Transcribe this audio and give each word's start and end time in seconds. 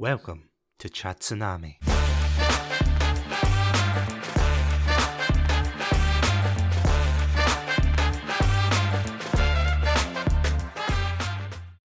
Welcome 0.00 0.48
to 0.78 0.88
Chatsunami. 0.88 1.76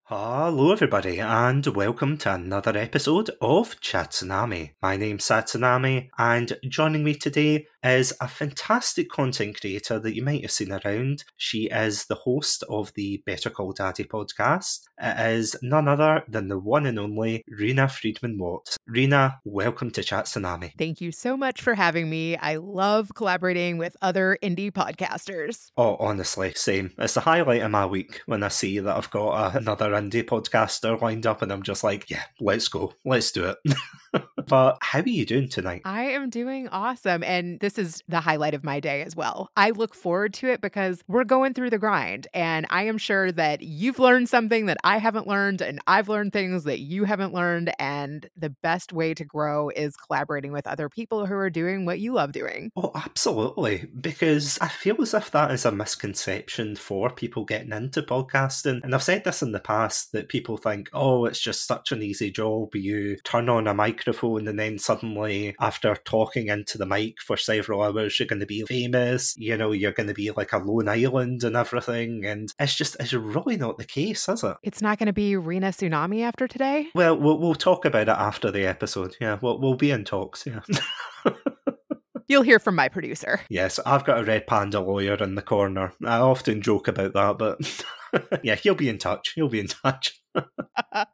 Hello, 0.05 0.71
everybody, 0.71 1.19
and 1.19 1.67
welcome 1.67 2.17
to 2.19 2.33
another 2.35 2.77
episode 2.77 3.31
of 3.41 3.81
Chatsunami. 3.81 4.75
My 4.81 4.95
name's 4.95 5.25
Satsunami, 5.25 6.07
and 6.17 6.57
joining 6.69 7.03
me 7.03 7.15
today 7.15 7.67
is 7.85 8.11
a 8.19 8.27
fantastic 8.27 9.09
content 9.09 9.61
creator 9.61 9.99
that 9.99 10.15
you 10.15 10.23
might 10.23 10.41
have 10.41 10.49
seen 10.49 10.71
around. 10.71 11.23
She 11.37 11.65
is 11.65 12.05
the 12.05 12.15
host 12.15 12.63
of 12.67 12.91
the 12.95 13.21
Better 13.27 13.51
Call 13.51 13.73
Daddy 13.73 14.05
podcast. 14.05 14.81
It 14.99 15.33
is 15.33 15.55
none 15.61 15.87
other 15.87 16.23
than 16.27 16.47
the 16.47 16.57
one 16.57 16.87
and 16.87 16.97
only 16.97 17.43
Reena 17.47 17.89
Friedman 17.91 18.39
Watts. 18.39 18.75
Reena, 18.89 19.35
welcome 19.43 19.91
to 19.91 20.01
Chatsunami. 20.01 20.71
Thank 20.79 20.99
you 20.99 21.11
so 21.11 21.37
much 21.37 21.61
for 21.61 21.75
having 21.75 22.09
me. 22.09 22.35
I 22.37 22.55
love 22.55 23.11
collaborating 23.13 23.77
with 23.77 23.95
other 24.01 24.39
indie 24.41 24.71
podcasters. 24.71 25.69
Oh, 25.77 25.95
honestly, 25.99 26.53
same. 26.55 26.91
It's 26.97 27.13
the 27.13 27.21
highlight 27.21 27.61
of 27.61 27.69
my 27.69 27.85
week 27.85 28.21
when 28.25 28.41
I 28.41 28.47
see 28.47 28.79
that 28.79 28.97
I've 28.97 29.11
got 29.11 29.55
another 29.55 29.91
indie 29.91 30.23
podcaster 30.23 30.99
lined 30.99 31.27
up 31.27 31.43
and 31.43 31.51
I'm 31.51 31.61
just 31.61 31.83
like, 31.83 32.09
yeah, 32.09 32.23
let's 32.39 32.67
go. 32.67 32.93
Let's 33.05 33.31
do 33.31 33.45
it. 33.45 33.57
but 34.47 34.77
how 34.81 34.99
are 35.01 35.07
you 35.07 35.25
doing 35.25 35.49
tonight? 35.49 35.81
I 35.85 36.05
am 36.05 36.29
doing 36.29 36.67
awesome. 36.69 37.23
And 37.23 37.59
this 37.59 37.74
is 37.77 38.01
the 38.07 38.19
highlight 38.19 38.53
of 38.53 38.63
my 38.63 38.79
day 38.79 39.01
as 39.01 39.15
well. 39.15 39.49
I 39.55 39.71
look 39.71 39.95
forward 39.95 40.33
to 40.35 40.47
it 40.47 40.61
because 40.61 41.01
we're 41.07 41.23
going 41.23 41.53
through 41.53 41.69
the 41.69 41.77
grind. 41.77 42.27
And 42.33 42.65
I 42.69 42.83
am 42.83 42.97
sure 42.97 43.31
that 43.31 43.61
you've 43.61 43.99
learned 43.99 44.29
something 44.29 44.67
that 44.67 44.77
I 44.83 44.97
haven't 44.97 45.27
learned, 45.27 45.61
and 45.61 45.79
I've 45.87 46.09
learned 46.09 46.33
things 46.33 46.63
that 46.65 46.79
you 46.79 47.03
haven't 47.03 47.33
learned. 47.33 47.73
And 47.79 48.29
the 48.37 48.49
best 48.49 48.93
way 48.93 49.13
to 49.13 49.25
grow 49.25 49.69
is 49.69 49.95
collaborating 49.95 50.51
with 50.51 50.67
other 50.67 50.89
people 50.89 51.25
who 51.25 51.35
are 51.35 51.49
doing 51.49 51.85
what 51.85 51.99
you 51.99 52.13
love 52.13 52.31
doing. 52.31 52.71
Oh, 52.75 52.91
absolutely. 52.95 53.87
Because 53.99 54.57
I 54.61 54.67
feel 54.67 55.01
as 55.01 55.13
if 55.13 55.31
that 55.31 55.51
is 55.51 55.65
a 55.65 55.71
misconception 55.71 56.75
for 56.75 57.09
people 57.09 57.45
getting 57.45 57.71
into 57.71 58.01
podcasting. 58.01 58.83
And 58.83 58.93
I've 58.93 59.03
said 59.03 59.23
this 59.23 59.41
in 59.41 59.51
the 59.51 59.59
past 59.59 60.11
that 60.11 60.29
people 60.29 60.57
think, 60.57 60.89
oh, 60.93 61.25
it's 61.25 61.39
just 61.39 61.65
such 61.65 61.91
an 61.91 62.01
easy 62.01 62.31
job. 62.31 62.75
You 62.75 63.17
turn 63.23 63.49
on 63.49 63.67
a 63.67 63.73
microphone 63.73 64.47
and 64.47 64.59
then 64.59 64.77
suddenly, 64.77 65.55
after 65.59 65.95
talking 66.05 66.47
into 66.47 66.77
the 66.77 66.85
mic 66.85 67.21
for 67.21 67.37
several 67.37 67.64
hours, 67.73 68.19
you're 68.19 68.27
going 68.27 68.39
to 68.39 68.45
be 68.45 68.63
famous. 68.63 69.35
You 69.37 69.57
know, 69.57 69.71
you're 69.71 69.91
going 69.91 70.07
to 70.07 70.13
be 70.13 70.31
like 70.31 70.53
a 70.53 70.57
lone 70.57 70.87
island 70.87 71.43
and 71.43 71.55
everything. 71.55 72.25
And 72.25 72.53
it's 72.59 72.75
just, 72.75 72.95
it's 72.99 73.13
really 73.13 73.57
not 73.57 73.77
the 73.77 73.85
case, 73.85 74.27
is 74.29 74.43
it? 74.43 74.57
It's 74.63 74.81
not 74.81 74.99
going 74.99 75.07
to 75.07 75.13
be 75.13 75.33
Reena 75.33 75.69
Tsunami 75.69 76.21
after 76.21 76.47
today? 76.47 76.87
Well, 76.95 77.17
we'll, 77.17 77.39
we'll 77.39 77.55
talk 77.55 77.85
about 77.85 78.09
it 78.09 78.09
after 78.09 78.51
the 78.51 78.65
episode. 78.65 79.15
Yeah, 79.19 79.37
we'll, 79.41 79.59
we'll 79.59 79.75
be 79.75 79.91
in 79.91 80.05
talks. 80.05 80.45
Yeah. 80.45 80.61
You'll 82.27 82.41
hear 82.41 82.59
from 82.59 82.75
my 82.75 82.89
producer. 82.89 83.39
Yes, 83.49 83.79
I've 83.85 84.03
got 84.03 84.19
a 84.19 84.23
red 84.23 84.47
panda 84.47 84.79
lawyer 84.79 85.15
in 85.15 85.35
the 85.35 85.43
corner. 85.43 85.93
I 86.03 86.17
often 86.17 86.61
joke 86.61 86.87
about 86.87 87.13
that, 87.13 87.37
but 87.37 88.39
yeah, 88.43 88.55
he'll 88.55 88.73
be 88.73 88.89
in 88.89 88.97
touch. 88.97 89.33
He'll 89.35 89.49
be 89.49 89.59
in 89.59 89.67
touch. 89.67 90.19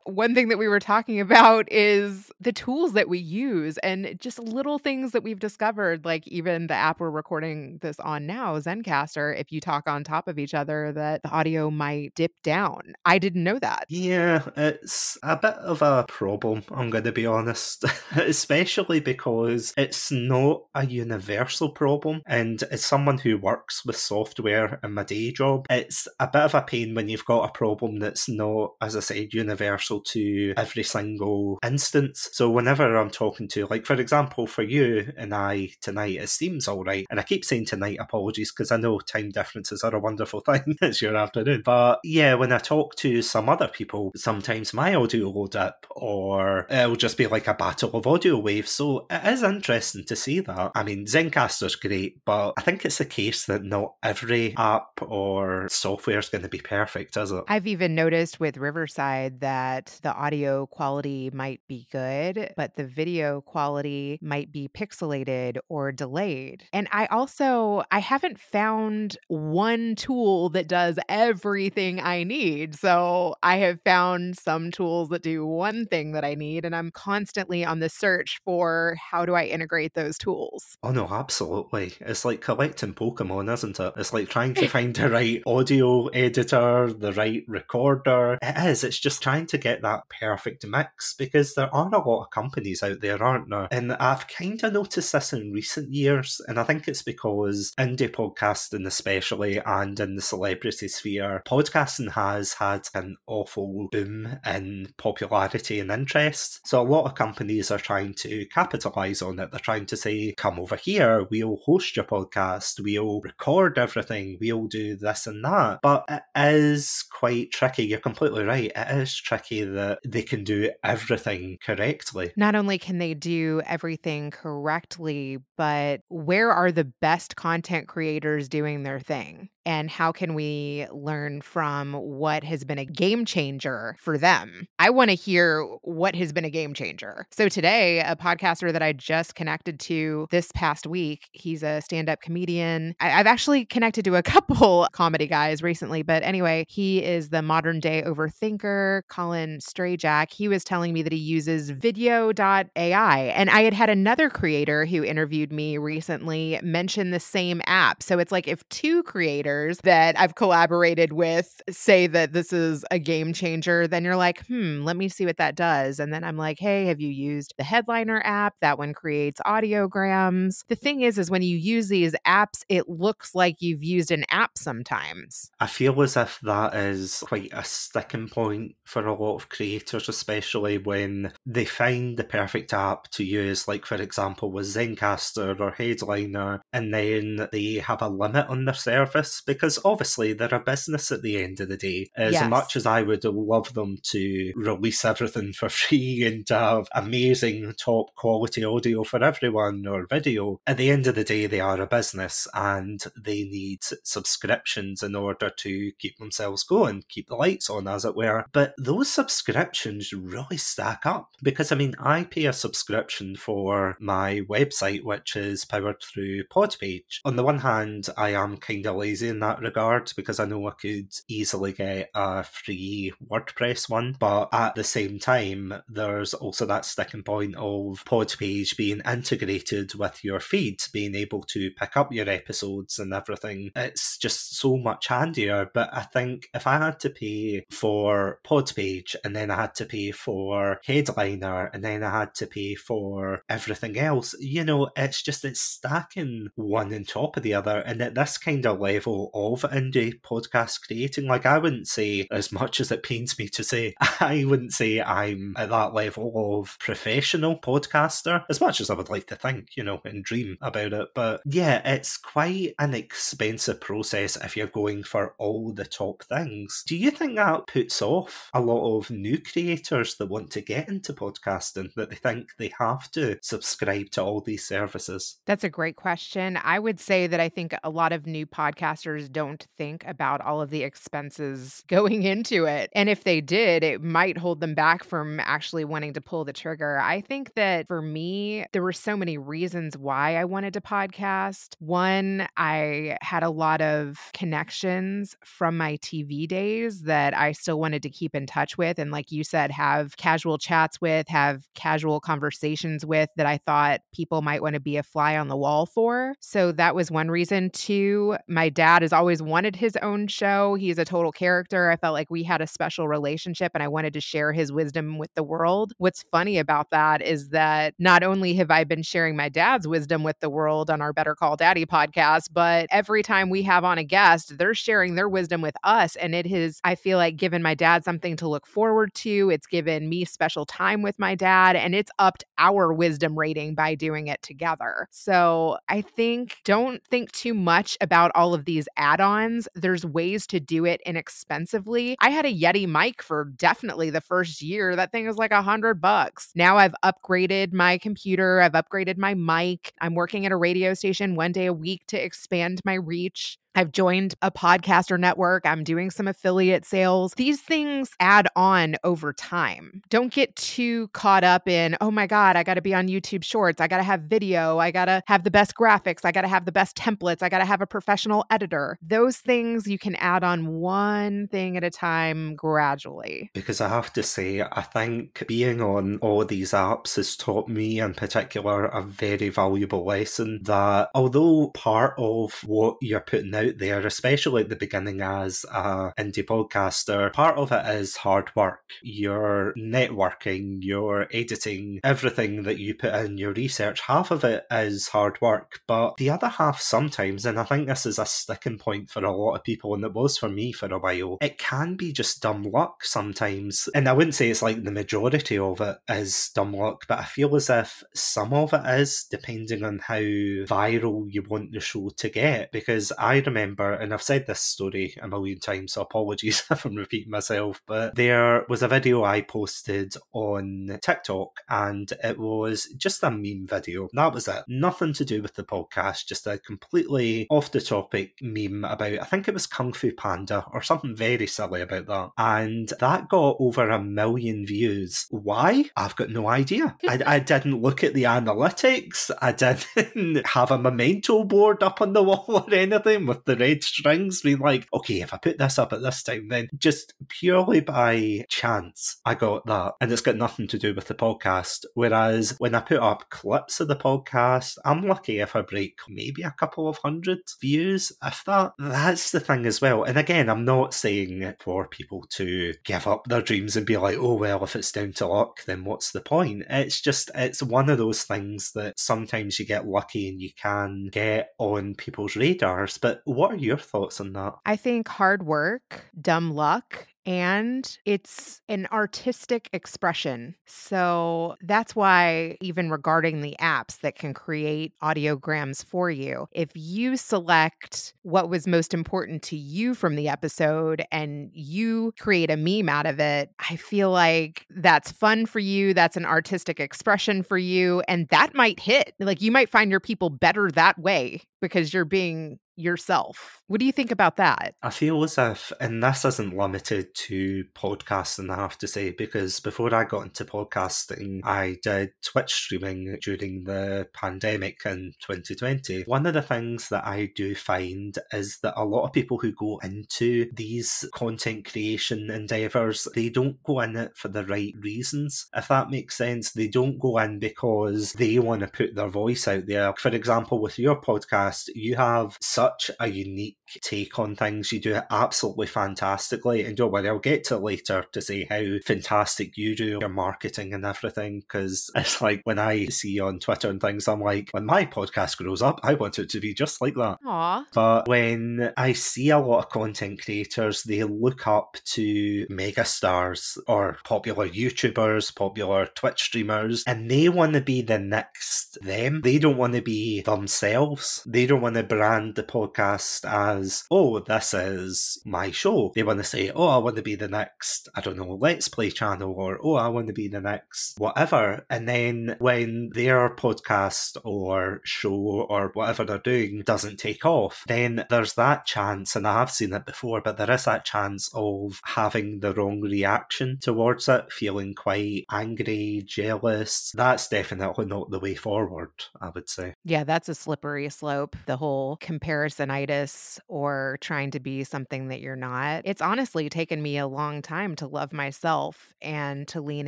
One 0.05 0.33
thing 0.33 0.49
that 0.49 0.57
we 0.57 0.67
were 0.67 0.79
talking 0.79 1.19
about 1.19 1.71
is 1.71 2.31
the 2.39 2.51
tools 2.51 2.93
that 2.93 3.09
we 3.09 3.19
use 3.19 3.77
and 3.79 4.17
just 4.19 4.39
little 4.39 4.79
things 4.79 5.11
that 5.11 5.23
we've 5.23 5.39
discovered, 5.39 6.05
like 6.05 6.27
even 6.27 6.67
the 6.67 6.73
app 6.73 6.99
we're 6.99 7.09
recording 7.09 7.79
this 7.81 7.99
on 7.99 8.25
now, 8.25 8.57
Zencastr. 8.59 9.39
If 9.39 9.51
you 9.51 9.61
talk 9.61 9.87
on 9.87 10.03
top 10.03 10.27
of 10.27 10.39
each 10.39 10.53
other, 10.53 10.91
that 10.93 11.23
the 11.23 11.29
audio 11.29 11.69
might 11.69 12.15
dip 12.15 12.33
down. 12.43 12.93
I 13.05 13.19
didn't 13.19 13.43
know 13.43 13.59
that. 13.59 13.85
Yeah, 13.89 14.43
it's 14.57 15.17
a 15.23 15.37
bit 15.37 15.55
of 15.55 15.81
a 15.81 16.05
problem, 16.07 16.63
I'm 16.71 16.89
going 16.89 17.03
to 17.03 17.11
be 17.11 17.25
honest, 17.25 17.85
especially 18.15 18.99
because 18.99 19.73
it's 19.77 20.11
not 20.11 20.63
a 20.73 20.85
universal 20.85 21.69
problem. 21.69 22.21
And 22.25 22.61
as 22.63 22.83
someone 22.83 23.19
who 23.19 23.37
works 23.37 23.85
with 23.85 23.97
software 23.97 24.79
in 24.83 24.93
my 24.93 25.03
day 25.03 25.31
job, 25.31 25.65
it's 25.69 26.07
a 26.19 26.27
bit 26.27 26.41
of 26.41 26.55
a 26.55 26.61
pain 26.61 26.95
when 26.95 27.09
you've 27.09 27.25
got 27.25 27.49
a 27.49 27.51
problem 27.51 27.99
that's 27.99 28.27
not, 28.27 28.73
as 28.81 28.95
I 28.95 28.99
said, 29.01 29.33
universal 29.33 29.50
to 29.55 30.53
every 30.57 30.83
single 30.83 31.59
instance. 31.63 32.29
So 32.31 32.49
whenever 32.49 32.95
I'm 32.95 33.09
talking 33.09 33.47
to, 33.49 33.67
like 33.67 33.85
for 33.85 33.93
example, 33.93 34.47
for 34.47 34.63
you 34.63 35.11
and 35.17 35.33
I 35.33 35.69
tonight, 35.81 36.17
it 36.17 36.29
seems 36.29 36.67
all 36.67 36.83
right. 36.83 37.05
And 37.09 37.19
I 37.19 37.23
keep 37.23 37.45
saying 37.45 37.65
tonight, 37.65 37.97
apologies, 37.99 38.51
because 38.51 38.71
I 38.71 38.77
know 38.77 38.99
time 38.99 39.29
differences 39.29 39.83
are 39.83 39.95
a 39.95 39.99
wonderful 39.99 40.39
thing. 40.45 40.77
it's 40.81 41.01
your 41.01 41.15
afternoon. 41.15 41.61
But 41.65 41.99
yeah, 42.03 42.35
when 42.35 42.51
I 42.51 42.57
talk 42.57 42.95
to 42.97 43.21
some 43.21 43.49
other 43.49 43.67
people, 43.67 44.11
sometimes 44.15 44.73
my 44.73 44.95
audio 44.95 45.29
will 45.29 45.47
dip 45.47 45.85
or 45.91 46.67
it'll 46.69 46.95
just 46.95 47.17
be 47.17 47.27
like 47.27 47.47
a 47.47 47.53
battle 47.53 47.91
of 47.93 48.07
audio 48.07 48.37
waves. 48.37 48.71
So 48.71 49.07
it 49.09 49.25
is 49.25 49.43
interesting 49.43 50.05
to 50.05 50.15
see 50.15 50.39
that. 50.41 50.71
I 50.75 50.83
mean, 50.83 51.05
Zencastr's 51.05 51.75
great, 51.75 52.23
but 52.25 52.53
I 52.57 52.61
think 52.61 52.85
it's 52.85 52.97
the 52.97 53.05
case 53.05 53.45
that 53.45 53.63
not 53.63 53.95
every 54.03 54.55
app 54.57 55.01
or 55.01 55.67
software 55.69 56.19
is 56.19 56.29
going 56.29 56.43
to 56.43 56.49
be 56.49 56.59
perfect, 56.59 57.17
is 57.17 57.31
it? 57.31 57.43
I've 57.47 57.67
even 57.67 57.95
noticed 57.95 58.39
with 58.39 58.57
Riverside 58.57 59.40
that 59.41 59.99
the 60.03 60.13
audio 60.13 60.65
quality 60.65 61.29
might 61.33 61.61
be 61.67 61.87
good, 61.91 62.53
but 62.55 62.75
the 62.75 62.85
video 62.85 63.41
quality 63.41 64.17
might 64.21 64.51
be 64.51 64.69
pixelated 64.69 65.57
or 65.69 65.91
delayed. 65.91 66.63
And 66.73 66.87
I 66.91 67.07
also 67.07 67.83
I 67.91 67.99
haven't 67.99 68.39
found 68.39 69.17
one 69.27 69.95
tool 69.95 70.49
that 70.49 70.67
does 70.67 70.97
everything 71.09 71.99
I 71.99 72.23
need. 72.23 72.75
So 72.75 73.35
I 73.43 73.57
have 73.57 73.79
found 73.83 74.37
some 74.37 74.71
tools 74.71 75.09
that 75.09 75.23
do 75.23 75.45
one 75.45 75.85
thing 75.85 76.13
that 76.13 76.23
I 76.23 76.35
need 76.35 76.65
and 76.65 76.75
I'm 76.75 76.91
constantly 76.91 77.65
on 77.65 77.79
the 77.79 77.89
search 77.89 78.39
for 78.45 78.95
how 79.11 79.25
do 79.25 79.33
I 79.33 79.45
integrate 79.45 79.93
those 79.93 80.17
tools. 80.17 80.77
Oh 80.83 80.91
no, 80.91 81.07
absolutely. 81.07 81.93
It's 81.99 82.25
like 82.25 82.41
collecting 82.41 82.93
Pokemon, 82.93 83.51
isn't 83.53 83.79
it? 83.79 83.93
It's 83.97 84.13
like 84.13 84.29
trying 84.29 84.53
to 84.55 84.67
find 84.75 84.95
the 84.95 85.09
right 85.09 85.41
audio 85.45 86.07
editor, 86.07 86.93
the 86.93 87.13
right 87.13 87.43
recorder. 87.47 88.37
It 88.41 88.57
is. 88.69 88.83
It's 88.83 88.99
just 88.99 89.21
trying 89.31 89.45
to 89.47 89.57
get 89.57 89.81
that 89.81 90.03
perfect 90.19 90.67
mix 90.67 91.13
because 91.13 91.55
there 91.55 91.73
are 91.73 91.87
a 91.87 92.09
lot 92.09 92.23
of 92.23 92.31
companies 92.31 92.83
out 92.83 92.99
there, 92.99 93.23
aren't 93.23 93.49
there? 93.49 93.69
And 93.71 93.93
I've 93.93 94.27
kind 94.27 94.61
of 94.61 94.73
noticed 94.73 95.13
this 95.13 95.31
in 95.31 95.53
recent 95.53 95.93
years, 95.93 96.41
and 96.49 96.59
I 96.59 96.63
think 96.63 96.87
it's 96.87 97.01
because 97.01 97.71
indie 97.79 98.11
podcasting, 98.11 98.85
especially, 98.85 99.61
and 99.65 99.97
in 100.01 100.15
the 100.15 100.21
celebrity 100.21 100.89
sphere, 100.89 101.41
podcasting 101.47 102.11
has 102.11 102.53
had 102.53 102.89
an 102.93 103.15
awful 103.25 103.87
boom 103.89 104.39
in 104.45 104.89
popularity 104.97 105.79
and 105.79 105.91
interest. 105.91 106.59
So 106.67 106.81
a 106.81 106.83
lot 106.83 107.05
of 107.05 107.15
companies 107.15 107.71
are 107.71 107.77
trying 107.77 108.15
to 108.15 108.45
capitalize 108.47 109.21
on 109.21 109.39
it. 109.39 109.51
They're 109.51 109.61
trying 109.61 109.85
to 109.85 109.97
say, 109.97 110.33
come 110.35 110.59
over 110.59 110.75
here, 110.75 111.25
we'll 111.31 111.61
host 111.65 111.95
your 111.95 112.05
podcast, 112.05 112.81
we'll 112.83 113.21
record 113.21 113.77
everything, 113.77 114.37
we'll 114.41 114.67
do 114.67 114.97
this 114.97 115.25
and 115.25 115.45
that. 115.45 115.79
But 115.81 116.03
it 116.09 116.23
is 116.35 117.05
quite 117.09 117.51
tricky. 117.51 117.85
You're 117.85 117.99
completely 117.99 118.43
right. 118.43 118.71
It 118.75 118.97
is 118.97 119.20
tricky 119.21 119.63
that 119.63 119.99
they 120.05 120.21
can 120.21 120.43
do 120.43 120.71
everything 120.83 121.57
correctly. 121.63 122.31
Not 122.35 122.55
only 122.55 122.77
can 122.77 122.97
they 122.97 123.13
do 123.13 123.61
everything 123.65 124.31
correctly, 124.31 125.39
but 125.57 126.01
where 126.09 126.51
are 126.51 126.71
the 126.71 126.85
best 126.85 127.35
content 127.35 127.87
creators 127.87 128.49
doing 128.49 128.83
their 128.83 128.99
thing? 128.99 129.49
And 129.65 129.91
how 129.91 130.11
can 130.11 130.33
we 130.33 130.87
learn 130.91 131.41
from 131.41 131.93
what 131.93 132.43
has 132.43 132.63
been 132.63 132.79
a 132.79 132.85
game 132.85 133.25
changer 133.25 133.95
for 133.99 134.17
them? 134.17 134.67
I 134.79 134.89
want 134.89 135.09
to 135.11 135.15
hear 135.15 135.63
what 135.83 136.15
has 136.15 136.33
been 136.33 136.45
a 136.45 136.49
game 136.49 136.73
changer. 136.73 137.27
So, 137.31 137.47
today, 137.47 137.99
a 137.99 138.15
podcaster 138.15 138.73
that 138.73 138.81
I 138.81 138.93
just 138.93 139.35
connected 139.35 139.79
to 139.81 140.27
this 140.31 140.51
past 140.53 140.87
week, 140.87 141.27
he's 141.33 141.61
a 141.61 141.81
stand 141.81 142.09
up 142.09 142.21
comedian. 142.21 142.95
I- 142.99 143.09
have 143.09 143.27
actually 143.27 143.65
connected 143.65 144.03
to 144.05 144.15
a 144.15 144.23
couple 144.31 144.87
comedy 144.93 145.27
guys 145.27 145.61
recently, 145.61 146.01
but 146.01 146.23
anyway, 146.23 146.65
he 146.67 147.03
is 147.03 147.29
the 147.29 147.43
modern 147.43 147.79
day 147.79 148.01
overthinker, 148.03 149.01
Colin 149.09 149.59
Strayjack. 149.59 150.33
He 150.33 150.47
was 150.47 150.63
telling 150.63 150.91
me 150.93 151.03
that 151.03 151.13
he 151.13 151.19
uses 151.19 151.71
vidyo.ai. 151.71 153.19
And 153.19 153.49
I 153.49 153.61
had 153.61 153.73
had 153.73 153.89
another 153.89 154.29
creator 154.29 154.85
who 154.85 155.03
interviewed 155.03 155.51
me 155.51 155.77
recently 155.77 156.59
mention 156.63 157.11
the 157.11 157.19
same 157.19 157.61
app. 157.67 158.01
So, 158.01 158.17
it's 158.17 158.31
like 158.31 158.47
if 158.47 158.67
two 158.69 159.03
creators 159.03 159.50
that 159.83 160.19
I've 160.19 160.35
collaborated 160.35 161.13
with 161.13 161.61
say 161.69 162.07
that 162.07 162.33
this 162.33 162.53
is 162.53 162.85
a 162.91 162.99
game 162.99 163.33
changer, 163.33 163.87
then 163.87 164.03
you're 164.03 164.15
like, 164.15 164.45
hmm, 164.45 164.81
let 164.83 164.97
me 164.97 165.09
see 165.09 165.25
what 165.25 165.37
that 165.37 165.55
does. 165.55 165.99
And 165.99 166.13
then 166.13 166.23
I'm 166.23 166.37
like, 166.37 166.59
hey, 166.59 166.85
have 166.85 166.99
you 166.99 167.09
used 167.09 167.53
the 167.57 167.63
Headliner 167.63 168.21
app? 168.23 168.55
That 168.61 168.77
one 168.77 168.93
creates 168.93 169.41
audiograms. 169.45 170.63
The 170.67 170.75
thing 170.75 171.01
is, 171.01 171.17
is 171.17 171.31
when 171.31 171.41
you 171.41 171.57
use 171.57 171.87
these 171.87 172.15
apps, 172.25 172.63
it 172.69 172.89
looks 172.89 173.35
like 173.35 173.61
you've 173.61 173.83
used 173.83 174.11
an 174.11 174.25
app 174.29 174.57
sometimes. 174.57 175.51
I 175.59 175.67
feel 175.67 176.01
as 176.01 176.17
if 176.17 176.39
that 176.43 176.75
is 176.75 177.23
quite 177.25 177.49
a 177.53 177.63
sticking 177.63 178.29
point 178.29 178.75
for 178.85 179.05
a 179.05 179.13
lot 179.13 179.35
of 179.35 179.49
creators, 179.49 180.09
especially 180.09 180.77
when 180.77 181.33
they 181.45 181.65
find 181.65 182.17
the 182.17 182.23
perfect 182.23 182.73
app 182.73 183.09
to 183.11 183.23
use, 183.23 183.67
like 183.67 183.85
for 183.85 183.95
example, 183.95 184.51
with 184.51 184.65
Zencastr 184.65 185.59
or 185.59 185.71
Headliner, 185.71 186.61
and 186.73 186.93
then 186.93 187.47
they 187.51 187.75
have 187.75 188.01
a 188.01 188.09
limit 188.09 188.47
on 188.47 188.65
their 188.65 188.73
service 188.73 189.40
because 189.45 189.79
obviously 189.83 190.33
they're 190.33 190.53
a 190.53 190.59
business 190.59 191.11
at 191.11 191.21
the 191.21 191.41
end 191.41 191.59
of 191.59 191.69
the 191.69 191.77
day. 191.77 192.09
As 192.15 192.33
Yes. 192.33 192.49
much 192.49 192.75
as 192.75 192.85
I 192.85 193.01
would 193.01 193.23
love 193.23 193.73
them 193.73 193.97
to 194.03 194.53
release 194.55 195.03
everything 195.05 195.53
for 195.53 195.69
free 195.69 196.23
and 196.25 196.47
have 196.49 196.87
amazing 196.93 197.73
top 197.77 198.13
quality 198.15 198.63
audio 198.63 199.03
for 199.03 199.23
everyone 199.23 199.85
or 199.87 200.05
video, 200.07 200.59
at 200.67 200.77
the 200.77 200.89
end 200.89 201.07
of 201.07 201.15
the 201.15 201.23
day, 201.23 201.45
they 201.47 201.59
are 201.59 201.79
a 201.81 201.87
business 201.87 202.47
and 202.53 203.03
they 203.17 203.43
need 203.43 203.79
subscriptions 204.03 205.03
in 205.03 205.15
order 205.15 205.49
to 205.49 205.91
keep 205.99 206.17
themselves 206.17 206.63
going, 206.63 207.03
keep 207.09 207.27
the 207.27 207.35
lights 207.35 207.69
on, 207.69 207.87
as 207.87 208.05
it 208.05 208.15
were. 208.15 208.45
But 208.51 208.73
those 208.77 209.11
subscriptions 209.11 210.13
really 210.13 210.57
stack 210.57 211.05
up 211.05 211.29
because 211.41 211.71
I 211.71 211.75
mean, 211.75 211.95
I 211.99 212.23
pay 212.23 212.45
a 212.45 212.53
subscription 212.53 213.35
for 213.35 213.97
my 213.99 214.41
website, 214.49 215.03
which 215.03 215.35
is 215.35 215.65
powered 215.65 216.01
through 216.01 216.43
Podpage. 216.45 217.19
On 217.25 217.35
the 217.35 217.43
one 217.43 217.59
hand, 217.59 218.07
I 218.17 218.29
am 218.29 218.57
kind 218.57 218.85
of 218.85 218.95
lazy 218.95 219.30
in 219.31 219.39
that 219.39 219.61
regard 219.61 220.11
because 220.15 220.39
I 220.39 220.45
know 220.45 220.67
I 220.67 220.71
could 220.71 221.11
easily 221.27 221.71
get 221.71 222.11
a 222.13 222.43
free 222.43 223.13
WordPress 223.29 223.89
one, 223.89 224.15
but 224.19 224.49
at 224.53 224.75
the 224.75 224.83
same 224.83 225.17
time, 225.17 225.73
there's 225.89 226.33
also 226.35 226.65
that 226.67 226.85
sticking 226.85 227.23
point 227.23 227.55
of 227.55 228.03
Podpage 228.05 228.77
being 228.77 229.01
integrated 229.05 229.95
with 229.95 230.23
your 230.23 230.39
feed, 230.39 230.81
being 230.93 231.15
able 231.15 231.43
to 231.43 231.71
pick 231.71 231.97
up 231.97 232.11
your 232.11 232.29
episodes 232.29 232.99
and 232.99 233.13
everything. 233.13 233.71
It's 233.75 234.17
just 234.17 234.57
so 234.57 234.77
much 234.77 235.07
handier. 235.07 235.69
But 235.73 235.89
I 235.93 236.01
think 236.01 236.49
if 236.53 236.67
I 236.67 236.77
had 236.77 236.99
to 236.99 237.09
pay 237.09 237.65
for 237.71 238.39
Podpage 238.45 239.15
and 239.23 239.35
then 239.35 239.49
I 239.49 239.55
had 239.55 239.75
to 239.75 239.85
pay 239.85 240.11
for 240.11 240.79
Headliner 240.85 241.71
and 241.73 241.83
then 241.83 242.03
I 242.03 242.11
had 242.19 242.35
to 242.35 242.47
pay 242.47 242.75
for 242.75 243.41
everything 243.49 243.97
else, 243.97 244.35
you 244.39 244.63
know, 244.63 244.89
it's 244.95 245.21
just 245.21 245.45
it's 245.45 245.61
stacking 245.61 246.49
one 246.55 246.93
on 246.93 247.05
top 247.05 247.37
of 247.37 247.43
the 247.43 247.53
other. 247.53 247.79
And 247.79 248.01
at 248.01 248.15
this 248.15 248.37
kind 248.37 248.65
of 248.65 248.79
level 248.79 249.20
of 249.33 249.61
indie 249.63 250.19
podcast 250.21 250.87
creating, 250.87 251.27
like 251.27 251.45
I 251.45 251.57
wouldn't 251.57 251.87
say, 251.87 252.27
as 252.31 252.51
much 252.51 252.79
as 252.79 252.91
it 252.91 253.03
pains 253.03 253.37
me 253.37 253.47
to 253.49 253.63
say, 253.63 253.93
I 254.19 254.45
wouldn't 254.45 254.73
say 254.73 255.01
I'm 255.01 255.53
at 255.57 255.69
that 255.69 255.93
level 255.93 256.59
of 256.59 256.77
professional 256.79 257.59
podcaster, 257.59 258.43
as 258.49 258.61
much 258.61 258.81
as 258.81 258.89
I 258.89 258.93
would 258.95 259.09
like 259.09 259.27
to 259.27 259.35
think, 259.35 259.75
you 259.75 259.83
know, 259.83 260.01
and 260.05 260.23
dream 260.23 260.57
about 260.61 260.93
it. 260.93 261.09
But 261.13 261.41
yeah, 261.45 261.81
it's 261.87 262.17
quite 262.17 262.73
an 262.79 262.93
expensive 262.93 263.81
process 263.81 264.35
if 264.37 264.55
you're 264.55 264.67
going 264.67 265.03
for 265.03 265.35
all 265.37 265.73
the 265.73 265.85
top 265.85 266.23
things. 266.23 266.83
Do 266.87 266.95
you 266.95 267.11
think 267.11 267.35
that 267.35 267.67
puts 267.67 268.01
off 268.01 268.49
a 268.53 268.61
lot 268.61 268.97
of 268.97 269.09
new 269.09 269.39
creators 269.39 270.15
that 270.15 270.27
want 270.27 270.51
to 270.51 270.61
get 270.61 270.87
into 270.87 271.13
podcasting, 271.13 271.93
that 271.95 272.09
they 272.09 272.15
think 272.15 272.49
they 272.57 272.71
have 272.79 273.11
to 273.11 273.37
subscribe 273.41 274.09
to 274.11 274.23
all 274.23 274.41
these 274.41 274.65
services? 274.65 275.39
That's 275.45 275.63
a 275.63 275.69
great 275.69 275.95
question. 275.95 276.57
I 276.63 276.79
would 276.79 276.99
say 276.99 277.27
that 277.27 277.39
I 277.39 277.49
think 277.49 277.73
a 277.83 277.89
lot 277.89 278.13
of 278.13 278.25
new 278.25 278.45
podcasters 278.45 279.10
don't 279.19 279.65
think 279.77 280.03
about 280.05 280.41
all 280.41 280.61
of 280.61 280.69
the 280.69 280.83
expenses 280.83 281.83
going 281.87 282.23
into 282.23 282.65
it. 282.65 282.89
And 282.93 283.09
if 283.09 283.23
they 283.23 283.41
did, 283.41 283.83
it 283.83 284.01
might 284.01 284.37
hold 284.37 284.59
them 284.59 284.75
back 284.75 285.03
from 285.03 285.39
actually 285.39 285.85
wanting 285.85 286.13
to 286.13 286.21
pull 286.21 286.45
the 286.45 286.53
trigger. 286.53 286.99
I 286.99 287.21
think 287.21 287.53
that 287.55 287.87
for 287.87 288.01
me, 288.01 288.65
there 288.73 288.83
were 288.83 288.93
so 288.93 289.17
many 289.17 289.37
reasons 289.37 289.97
why 289.97 290.35
I 290.35 290.45
wanted 290.45 290.73
to 290.73 290.81
podcast. 290.81 291.75
One, 291.79 292.47
I 292.57 293.17
had 293.21 293.43
a 293.43 293.49
lot 293.49 293.81
of 293.81 294.19
connections 294.33 295.35
from 295.43 295.77
my 295.77 295.97
TV 295.97 296.47
days 296.47 297.03
that 297.03 297.35
I 297.35 297.51
still 297.51 297.79
wanted 297.79 298.03
to 298.03 298.09
keep 298.09 298.35
in 298.35 298.45
touch 298.45 298.77
with. 298.77 298.99
And 298.99 299.11
like 299.11 299.31
you 299.31 299.43
said, 299.43 299.71
have 299.71 300.17
casual 300.17 300.57
chats 300.57 301.01
with, 301.01 301.27
have 301.27 301.67
casual 301.75 302.19
conversations 302.19 303.05
with 303.05 303.29
that 303.35 303.45
I 303.45 303.57
thought 303.57 304.01
people 304.13 304.41
might 304.41 304.61
want 304.61 304.75
to 304.75 304.79
be 304.79 304.97
a 304.97 305.03
fly 305.03 305.37
on 305.37 305.47
the 305.47 305.57
wall 305.57 305.85
for. 305.85 306.35
So 306.39 306.71
that 306.73 306.95
was 306.95 307.11
one 307.11 307.29
reason. 307.29 307.69
Two, 307.71 308.37
my 308.47 308.69
dad 308.69 309.00
has 309.01 309.13
always 309.13 309.41
wanted 309.41 309.75
his 309.75 309.97
own 309.97 310.27
show. 310.27 310.75
He's 310.75 310.97
a 310.97 311.05
total 311.05 311.31
character. 311.31 311.89
I 311.89 311.95
felt 311.95 312.13
like 312.13 312.29
we 312.29 312.43
had 312.43 312.61
a 312.61 312.67
special 312.67 313.07
relationship 313.07 313.71
and 313.73 313.83
I 313.83 313.87
wanted 313.87 314.13
to 314.13 314.21
share 314.21 314.53
his 314.53 314.71
wisdom 314.71 315.17
with 315.17 315.33
the 315.35 315.43
world. 315.43 315.93
What's 315.97 316.23
funny 316.31 316.57
about 316.57 316.89
that 316.91 317.21
is 317.21 317.49
that 317.49 317.93
not 317.99 318.23
only 318.23 318.53
have 318.55 318.71
I 318.71 318.83
been 318.83 319.03
sharing 319.03 319.35
my 319.35 319.49
dad's 319.49 319.87
wisdom 319.87 320.23
with 320.23 320.39
the 320.39 320.49
world 320.49 320.89
on 320.89 321.01
our 321.01 321.13
Better 321.13 321.35
Call 321.35 321.55
Daddy 321.55 321.85
podcast, 321.85 322.49
but 322.51 322.87
every 322.91 323.23
time 323.23 323.49
we 323.49 323.63
have 323.63 323.83
on 323.83 323.97
a 323.97 324.03
guest, 324.03 324.57
they're 324.57 324.73
sharing 324.73 325.15
their 325.15 325.29
wisdom 325.29 325.61
with 325.61 325.75
us. 325.83 326.15
And 326.15 326.33
it 326.35 326.45
has, 326.47 326.79
I 326.83 326.95
feel 326.95 327.17
like, 327.17 327.37
given 327.37 327.61
my 327.61 327.75
dad 327.75 328.03
something 328.03 328.35
to 328.37 328.47
look 328.47 328.67
forward 328.67 329.13
to. 329.15 329.49
It's 329.49 329.67
given 329.67 330.09
me 330.09 330.25
special 330.25 330.65
time 330.65 331.01
with 331.01 331.17
my 331.19 331.35
dad, 331.35 331.75
and 331.75 331.95
it's 331.95 332.11
upped 332.19 332.43
our 332.57 332.93
wisdom 332.93 333.37
rating 333.37 333.75
by 333.75 333.95
doing 333.95 334.27
it 334.27 334.41
together. 334.41 335.07
So 335.11 335.77
I 335.89 336.01
think 336.01 336.57
don't 336.63 337.03
think 337.05 337.31
too 337.31 337.53
much 337.53 337.97
about 338.01 338.31
all 338.35 338.53
of 338.53 338.65
these 338.65 338.87
add 338.97 339.21
ons. 339.21 339.67
There's 339.75 340.05
ways 340.05 340.47
to 340.47 340.59
do 340.59 340.85
it 340.85 341.01
inexpensively. 341.05 342.15
I 342.19 342.29
had 342.29 342.45
a 342.45 342.53
Yeti 342.53 342.87
mic 342.87 343.21
for 343.21 343.45
definitely 343.55 344.09
the 344.09 344.21
first 344.21 344.61
year. 344.61 344.95
That 344.95 345.11
thing 345.11 345.27
was 345.27 345.37
like 345.37 345.51
a 345.51 345.61
hundred 345.61 346.01
bucks. 346.01 346.51
Now 346.55 346.77
I've 346.77 346.95
upgraded 347.03 347.73
my 347.73 347.97
computer, 347.97 348.61
I've 348.61 348.73
upgraded 348.73 349.17
my 349.17 349.33
mic. 349.33 349.93
I'm 350.01 350.15
working 350.15 350.45
at 350.45 350.51
a 350.51 350.57
radio 350.57 350.93
station 350.93 351.35
one 351.35 351.51
day 351.51 351.65
a 351.65 351.73
week 351.73 352.05
to 352.07 352.23
expand 352.23 352.81
my 352.85 352.95
reach. 352.95 353.57
I've 353.75 353.91
joined 353.91 354.35
a 354.41 354.51
podcaster 354.51 355.19
network. 355.19 355.65
I'm 355.65 355.83
doing 355.83 356.11
some 356.11 356.27
affiliate 356.27 356.85
sales. 356.85 357.33
These 357.35 357.61
things 357.61 358.11
add 358.19 358.47
on 358.55 358.97
over 359.03 359.31
time. 359.33 360.01
Don't 360.09 360.33
get 360.33 360.55
too 360.55 361.07
caught 361.09 361.43
up 361.43 361.67
in, 361.67 361.95
oh 362.01 362.11
my 362.11 362.27
God, 362.27 362.55
I 362.55 362.63
got 362.63 362.73
to 362.73 362.81
be 362.81 362.93
on 362.93 363.07
YouTube 363.07 363.43
Shorts. 363.43 363.79
I 363.79 363.87
got 363.87 363.97
to 363.97 364.03
have 364.03 364.21
video. 364.21 364.77
I 364.77 364.91
got 364.91 365.05
to 365.05 365.23
have 365.27 365.43
the 365.43 365.51
best 365.51 365.75
graphics. 365.75 366.25
I 366.25 366.31
got 366.31 366.41
to 366.41 366.47
have 366.47 366.65
the 366.65 366.71
best 366.71 366.97
templates. 366.97 367.41
I 367.41 367.49
got 367.49 367.59
to 367.59 367.65
have 367.65 367.81
a 367.81 367.87
professional 367.87 368.45
editor. 368.49 368.97
Those 369.01 369.37
things 369.37 369.87
you 369.87 369.97
can 369.97 370.15
add 370.15 370.43
on 370.43 370.67
one 370.67 371.47
thing 371.47 371.77
at 371.77 371.83
a 371.83 371.89
time 371.89 372.55
gradually. 372.55 373.49
Because 373.53 373.79
I 373.79 373.87
have 373.89 374.11
to 374.13 374.23
say, 374.23 374.61
I 374.61 374.81
think 374.81 375.43
being 375.47 375.81
on 375.81 376.17
all 376.17 376.43
these 376.45 376.71
apps 376.71 377.15
has 377.15 377.37
taught 377.37 377.67
me 377.67 377.99
in 377.99 378.13
particular 378.13 378.85
a 378.85 379.01
very 379.01 379.49
valuable 379.49 380.05
lesson 380.05 380.59
that 380.63 381.09
although 381.15 381.69
part 381.73 382.15
of 382.17 382.53
what 382.65 382.97
you're 383.01 383.19
putting 383.19 383.53
out 383.61 383.77
there, 383.77 384.05
especially 384.05 384.63
at 384.63 384.69
the 384.69 384.75
beginning 384.75 385.21
as 385.21 385.65
an 385.71 386.11
indie 386.17 386.45
podcaster, 386.45 387.31
part 387.33 387.57
of 387.57 387.71
it 387.71 387.85
is 387.87 388.17
hard 388.17 388.55
work. 388.55 388.81
Your 389.01 389.73
networking, 389.77 390.79
your 390.81 391.27
editing, 391.31 391.99
everything 392.03 392.63
that 392.63 392.79
you 392.79 392.95
put 392.95 393.13
in, 393.13 393.37
your 393.37 393.53
research, 393.53 394.01
half 394.01 394.31
of 394.31 394.43
it 394.43 394.65
is 394.71 395.09
hard 395.09 395.39
work. 395.41 395.81
But 395.87 396.17
the 396.17 396.29
other 396.29 396.47
half 396.47 396.81
sometimes, 396.81 397.45
and 397.45 397.59
I 397.59 397.63
think 397.63 397.87
this 397.87 398.05
is 398.05 398.19
a 398.19 398.25
sticking 398.25 398.77
point 398.77 399.09
for 399.09 399.23
a 399.23 399.35
lot 399.35 399.55
of 399.55 399.63
people, 399.63 399.93
and 399.93 400.03
it 400.03 400.13
was 400.13 400.37
for 400.37 400.49
me 400.49 400.71
for 400.71 400.87
a 400.87 400.99
while, 400.99 401.37
it 401.41 401.57
can 401.57 401.95
be 401.95 402.11
just 402.11 402.41
dumb 402.41 402.63
luck 402.63 403.03
sometimes. 403.05 403.87
And 403.93 404.07
I 404.07 404.13
wouldn't 404.13 404.35
say 404.35 404.49
it's 404.49 404.61
like 404.61 404.83
the 404.83 404.91
majority 404.91 405.57
of 405.57 405.81
it 405.81 405.97
is 406.09 406.51
dumb 406.53 406.73
luck, 406.73 407.05
but 407.07 407.19
I 407.19 407.23
feel 407.23 407.55
as 407.55 407.69
if 407.69 408.03
some 408.13 408.53
of 408.53 408.73
it 408.73 408.85
is, 408.99 409.25
depending 409.29 409.83
on 409.83 409.99
how 409.99 410.15
viral 410.15 411.27
you 411.29 411.43
want 411.47 411.71
the 411.71 411.79
show 411.79 412.09
to 412.17 412.29
get. 412.29 412.71
Because 412.71 413.11
I 413.17 413.39
remember, 413.51 413.93
and 413.93 414.13
I've 414.13 414.21
said 414.21 414.47
this 414.47 414.59
story 414.59 415.15
a 415.21 415.27
million 415.27 415.59
times, 415.59 415.93
so 415.93 416.01
apologies 416.01 416.63
if 416.71 416.85
I'm 416.85 416.95
repeating 416.95 417.31
myself, 417.31 417.81
but 417.85 418.15
there 418.15 418.65
was 418.69 418.81
a 418.81 418.87
video 418.87 419.23
I 419.23 419.41
posted 419.41 420.15
on 420.33 420.99
TikTok 421.01 421.49
and 421.69 422.11
it 422.23 422.39
was 422.39 422.85
just 422.97 423.23
a 423.23 423.31
meme 423.31 423.67
video. 423.67 424.07
That 424.13 424.33
was 424.33 424.47
it. 424.47 424.63
Nothing 424.67 425.13
to 425.13 425.25
do 425.25 425.41
with 425.41 425.55
the 425.55 425.63
podcast, 425.63 426.27
just 426.27 426.47
a 426.47 426.57
completely 426.57 427.47
off 427.49 427.71
the 427.71 427.81
topic 427.81 428.35
meme 428.41 428.85
about, 428.85 429.19
I 429.19 429.25
think 429.25 429.47
it 429.47 429.53
was 429.53 429.67
Kung 429.67 429.93
Fu 429.93 430.11
Panda 430.11 430.65
or 430.73 430.81
something 430.81 431.15
very 431.15 431.47
silly 431.47 431.81
about 431.81 432.07
that. 432.07 432.29
And 432.37 432.91
that 432.99 433.29
got 433.29 433.57
over 433.59 433.89
a 433.89 434.01
million 434.01 434.65
views. 434.65 435.27
Why? 435.29 435.85
I've 435.95 436.15
got 436.15 436.29
no 436.29 436.47
idea. 436.47 436.95
I, 437.07 437.19
I 437.25 437.39
didn't 437.39 437.81
look 437.81 438.03
at 438.03 438.13
the 438.13 438.23
analytics. 438.23 439.29
I 439.41 439.51
didn't 439.95 440.45
have 440.47 440.71
a 440.71 440.77
memento 440.77 441.43
board 441.43 441.83
up 441.83 442.01
on 442.01 442.13
the 442.13 442.23
wall 442.23 442.45
or 442.47 442.73
anything 442.73 443.25
with 443.25 443.40
the 443.45 443.55
red 443.55 443.83
strings 443.83 444.41
being 444.41 444.59
like, 444.59 444.87
okay, 444.93 445.21
if 445.21 445.33
I 445.33 445.37
put 445.37 445.57
this 445.57 445.79
up 445.79 445.93
at 445.93 446.01
this 446.01 446.23
time, 446.23 446.47
then 446.49 446.69
just 446.77 447.13
purely 447.29 447.79
by 447.81 448.45
chance, 448.49 449.17
I 449.25 449.35
got 449.35 449.65
that. 449.65 449.93
And 450.01 450.11
it's 450.11 450.21
got 450.21 450.35
nothing 450.35 450.67
to 450.67 450.79
do 450.79 450.93
with 450.93 451.07
the 451.07 451.15
podcast. 451.15 451.85
Whereas 451.93 452.55
when 452.59 452.75
I 452.75 452.81
put 452.81 452.99
up 452.99 453.29
clips 453.29 453.79
of 453.79 453.87
the 453.87 453.95
podcast, 453.95 454.77
I'm 454.85 455.07
lucky 455.07 455.39
if 455.39 455.55
I 455.55 455.61
break 455.61 455.99
maybe 456.07 456.43
a 456.43 456.51
couple 456.51 456.87
of 456.87 456.97
hundred 456.97 457.39
views, 457.59 458.11
if 458.23 458.43
that. 458.45 458.73
That's 458.79 459.31
the 459.31 459.39
thing 459.39 459.65
as 459.65 459.81
well. 459.81 460.03
And 460.03 460.17
again, 460.17 460.49
I'm 460.49 460.65
not 460.65 460.93
saying 460.93 461.53
for 461.59 461.87
people 461.87 462.25
to 462.31 462.73
give 462.83 463.07
up 463.07 463.25
their 463.27 463.41
dreams 463.41 463.75
and 463.75 463.85
be 463.85 463.97
like, 463.97 464.17
oh, 464.17 464.35
well, 464.35 464.63
if 464.63 464.75
it's 464.75 464.91
down 464.91 465.13
to 465.13 465.27
luck, 465.27 465.63
then 465.65 465.83
what's 465.83 466.11
the 466.11 466.21
point? 466.21 466.63
It's 466.69 467.01
just, 467.01 467.31
it's 467.35 467.63
one 467.63 467.89
of 467.89 467.97
those 467.97 468.23
things 468.23 468.71
that 468.73 468.99
sometimes 468.99 469.59
you 469.59 469.65
get 469.65 469.87
lucky 469.87 470.29
and 470.29 470.41
you 470.41 470.51
can 470.53 471.09
get 471.11 471.49
on 471.57 471.95
people's 471.95 472.35
radars. 472.35 472.97
But 472.97 473.21
what 473.31 473.51
are 473.51 473.57
your 473.57 473.77
thoughts 473.77 474.19
on 474.19 474.33
that? 474.33 474.55
I 474.65 474.75
think 474.75 475.07
hard 475.07 475.43
work, 475.43 476.05
dumb 476.19 476.53
luck, 476.53 477.07
and 477.25 477.97
it's 478.05 478.61
an 478.67 478.87
artistic 478.91 479.69
expression. 479.73 480.55
So 480.65 481.55
that's 481.61 481.95
why, 481.95 482.57
even 482.61 482.89
regarding 482.89 483.41
the 483.41 483.55
apps 483.59 483.99
that 484.01 484.15
can 484.15 484.33
create 484.33 484.93
audiograms 485.03 485.85
for 485.85 486.09
you, 486.09 486.47
if 486.51 486.69
you 486.73 487.15
select 487.17 488.13
what 488.23 488.49
was 488.49 488.65
most 488.65 488.93
important 488.93 489.43
to 489.43 489.55
you 489.55 489.93
from 489.93 490.15
the 490.15 490.27
episode 490.29 491.05
and 491.11 491.51
you 491.53 492.13
create 492.19 492.49
a 492.49 492.57
meme 492.57 492.89
out 492.89 493.05
of 493.05 493.19
it, 493.19 493.51
I 493.69 493.75
feel 493.75 494.09
like 494.09 494.65
that's 494.71 495.11
fun 495.11 495.45
for 495.45 495.59
you. 495.59 495.93
That's 495.93 496.17
an 496.17 496.25
artistic 496.25 496.79
expression 496.79 497.43
for 497.43 497.57
you. 497.57 498.01
And 498.07 498.27
that 498.29 498.55
might 498.55 498.79
hit. 498.79 499.13
Like 499.19 499.41
you 499.41 499.51
might 499.51 499.69
find 499.69 499.91
your 499.91 499.99
people 499.99 500.31
better 500.31 500.71
that 500.71 500.97
way 500.97 501.41
because 501.61 501.93
you're 501.93 502.05
being 502.05 502.57
yourself. 502.81 503.61
What 503.67 503.79
do 503.79 503.85
you 503.85 503.91
think 503.91 504.11
about 504.11 504.37
that? 504.37 504.75
I 504.83 504.89
feel 504.89 505.23
as 505.23 505.37
if, 505.37 505.71
and 505.79 506.03
this 506.03 506.25
isn't 506.25 506.57
limited 506.57 507.15
to 507.15 507.63
podcasting, 507.73 508.49
I 508.49 508.57
have 508.57 508.77
to 508.79 508.87
say, 508.87 509.11
because 509.11 509.59
before 509.59 509.93
I 509.95 510.03
got 510.03 510.23
into 510.23 510.43
podcasting, 510.43 511.39
I 511.45 511.77
did 511.81 512.11
Twitch 512.21 512.53
streaming 512.53 513.17
during 513.21 513.63
the 513.63 514.07
pandemic 514.13 514.81
in 514.85 515.13
2020. 515.21 516.03
One 516.03 516.25
of 516.25 516.33
the 516.33 516.41
things 516.41 516.89
that 516.89 517.05
I 517.05 517.31
do 517.35 517.55
find 517.55 518.17
is 518.33 518.59
that 518.63 518.73
a 518.75 518.83
lot 518.83 519.05
of 519.05 519.13
people 519.13 519.37
who 519.37 519.53
go 519.53 519.79
into 519.83 520.51
these 520.53 521.05
content 521.13 521.71
creation 521.71 522.29
endeavors, 522.29 523.07
they 523.15 523.29
don't 523.29 523.61
go 523.63 523.79
in 523.81 523.95
it 523.95 524.17
for 524.17 524.27
the 524.27 524.45
right 524.45 524.73
reasons. 524.79 525.47
If 525.55 525.69
that 525.69 525.89
makes 525.89 526.17
sense, 526.17 526.51
they 526.51 526.67
don't 526.67 526.99
go 526.99 527.17
in 527.19 527.39
because 527.39 528.13
they 528.13 528.37
want 528.39 528.61
to 528.61 528.67
put 528.67 528.95
their 528.95 529.07
voice 529.07 529.47
out 529.47 529.67
there. 529.67 529.93
For 529.95 530.09
example, 530.09 530.61
with 530.61 530.77
your 530.77 530.99
podcast, 530.99 531.69
you 531.73 531.95
have 531.95 532.37
such 532.41 532.70
a 532.99 533.07
unique 533.07 533.57
take 533.81 534.17
on 534.19 534.35
things. 534.35 534.71
You 534.71 534.79
do 534.79 534.95
it 534.95 535.03
absolutely 535.09 535.67
fantastically. 535.67 536.63
And 536.63 536.77
don't 536.77 536.91
worry, 536.91 537.07
I'll 537.07 537.19
get 537.19 537.43
to 537.45 537.55
it 537.55 537.63
later 537.63 538.05
to 538.11 538.21
say 538.21 538.45
how 538.49 538.63
fantastic 538.85 539.57
you 539.57 539.75
do 539.75 539.99
your 539.99 540.09
marketing 540.09 540.73
and 540.73 540.85
everything. 540.85 541.39
Because 541.39 541.91
it's 541.95 542.21
like 542.21 542.41
when 542.43 542.59
I 542.59 542.85
see 542.85 543.19
on 543.19 543.39
Twitter 543.39 543.69
and 543.69 543.81
things, 543.81 544.07
I'm 544.07 544.21
like, 544.21 544.49
when 544.51 544.65
my 544.65 544.85
podcast 544.85 545.37
grows 545.37 545.61
up, 545.61 545.79
I 545.83 545.93
want 545.93 546.19
it 546.19 546.29
to 546.29 546.39
be 546.39 546.53
just 546.53 546.81
like 546.81 546.95
that. 546.95 547.19
Aww. 547.25 547.65
But 547.73 548.07
when 548.07 548.73
I 548.77 548.93
see 548.93 549.29
a 549.29 549.39
lot 549.39 549.59
of 549.59 549.69
content 549.69 550.21
creators, 550.21 550.83
they 550.83 551.03
look 551.03 551.47
up 551.47 551.77
to 551.85 552.45
megastars 552.47 553.57
or 553.67 553.97
popular 554.03 554.47
YouTubers, 554.47 555.35
popular 555.35 555.87
Twitch 555.87 556.21
streamers, 556.21 556.83
and 556.85 557.09
they 557.09 557.29
want 557.29 557.53
to 557.53 557.61
be 557.61 557.81
the 557.81 557.99
next 557.99 558.77
them. 558.81 559.21
They 559.21 559.39
don't 559.39 559.57
want 559.57 559.73
to 559.73 559.81
be 559.81 560.21
themselves. 560.21 561.23
They 561.25 561.45
don't 561.45 561.61
want 561.61 561.75
to 561.75 561.83
brand 561.83 562.35
the 562.35 562.43
podcast 562.51 563.25
as, 563.29 563.85
oh, 563.89 564.19
this 564.19 564.53
is 564.53 565.21
my 565.25 565.51
show. 565.51 565.91
They 565.95 566.03
want 566.03 566.19
to 566.19 566.23
say, 566.23 566.51
oh, 566.53 566.67
I 566.67 566.77
want 566.77 566.97
to 566.97 567.01
be 567.01 567.15
the 567.15 567.27
next, 567.27 567.87
I 567.95 568.01
don't 568.01 568.17
know, 568.17 568.37
Let's 568.39 568.67
Play 568.67 568.91
channel, 568.91 569.33
or 569.37 569.59
oh, 569.63 569.75
I 569.75 569.87
want 569.87 570.07
to 570.07 570.13
be 570.13 570.27
the 570.27 570.41
next 570.41 570.99
whatever. 570.99 571.65
And 571.69 571.87
then 571.87 572.35
when 572.39 572.89
their 572.93 573.35
podcast 573.35 574.17
or 574.23 574.81
show 574.83 575.45
or 575.49 575.71
whatever 575.73 576.03
they're 576.03 576.17
doing 576.17 576.63
doesn't 576.65 576.97
take 576.97 577.25
off, 577.25 577.63
then 577.67 578.05
there's 578.09 578.33
that 578.33 578.65
chance, 578.65 579.15
and 579.15 579.27
I 579.27 579.39
have 579.39 579.51
seen 579.51 579.73
it 579.73 579.85
before, 579.85 580.21
but 580.21 580.37
there 580.37 580.51
is 580.51 580.65
that 580.65 580.85
chance 580.85 581.29
of 581.33 581.79
having 581.83 582.39
the 582.39 582.53
wrong 582.53 582.81
reaction 582.81 583.57
towards 583.61 584.07
it, 584.09 584.31
feeling 584.31 584.73
quite 584.73 585.25
angry, 585.31 586.03
jealous. 586.05 586.91
That's 586.95 587.27
definitely 587.29 587.85
not 587.85 588.11
the 588.11 588.19
way 588.19 588.35
forward, 588.35 588.91
I 589.19 589.29
would 589.29 589.49
say. 589.49 589.75
Yeah, 589.83 590.03
that's 590.03 590.29
a 590.29 590.35
slippery 590.35 590.89
slope. 590.89 591.35
The 591.45 591.57
whole 591.57 591.97
comparisonitis 592.41 593.39
or 593.47 593.97
trying 594.01 594.31
to 594.31 594.39
be 594.39 594.63
something 594.63 595.07
that 595.09 595.21
you're 595.21 595.35
not. 595.35 595.81
It's 595.85 596.01
honestly 596.01 596.49
taken 596.49 596.81
me 596.81 596.97
a 596.97 597.07
long 597.07 597.41
time 597.41 597.75
to 597.77 597.87
love 597.87 598.13
myself 598.13 598.93
and 599.01 599.47
to 599.49 599.61
lean 599.61 599.87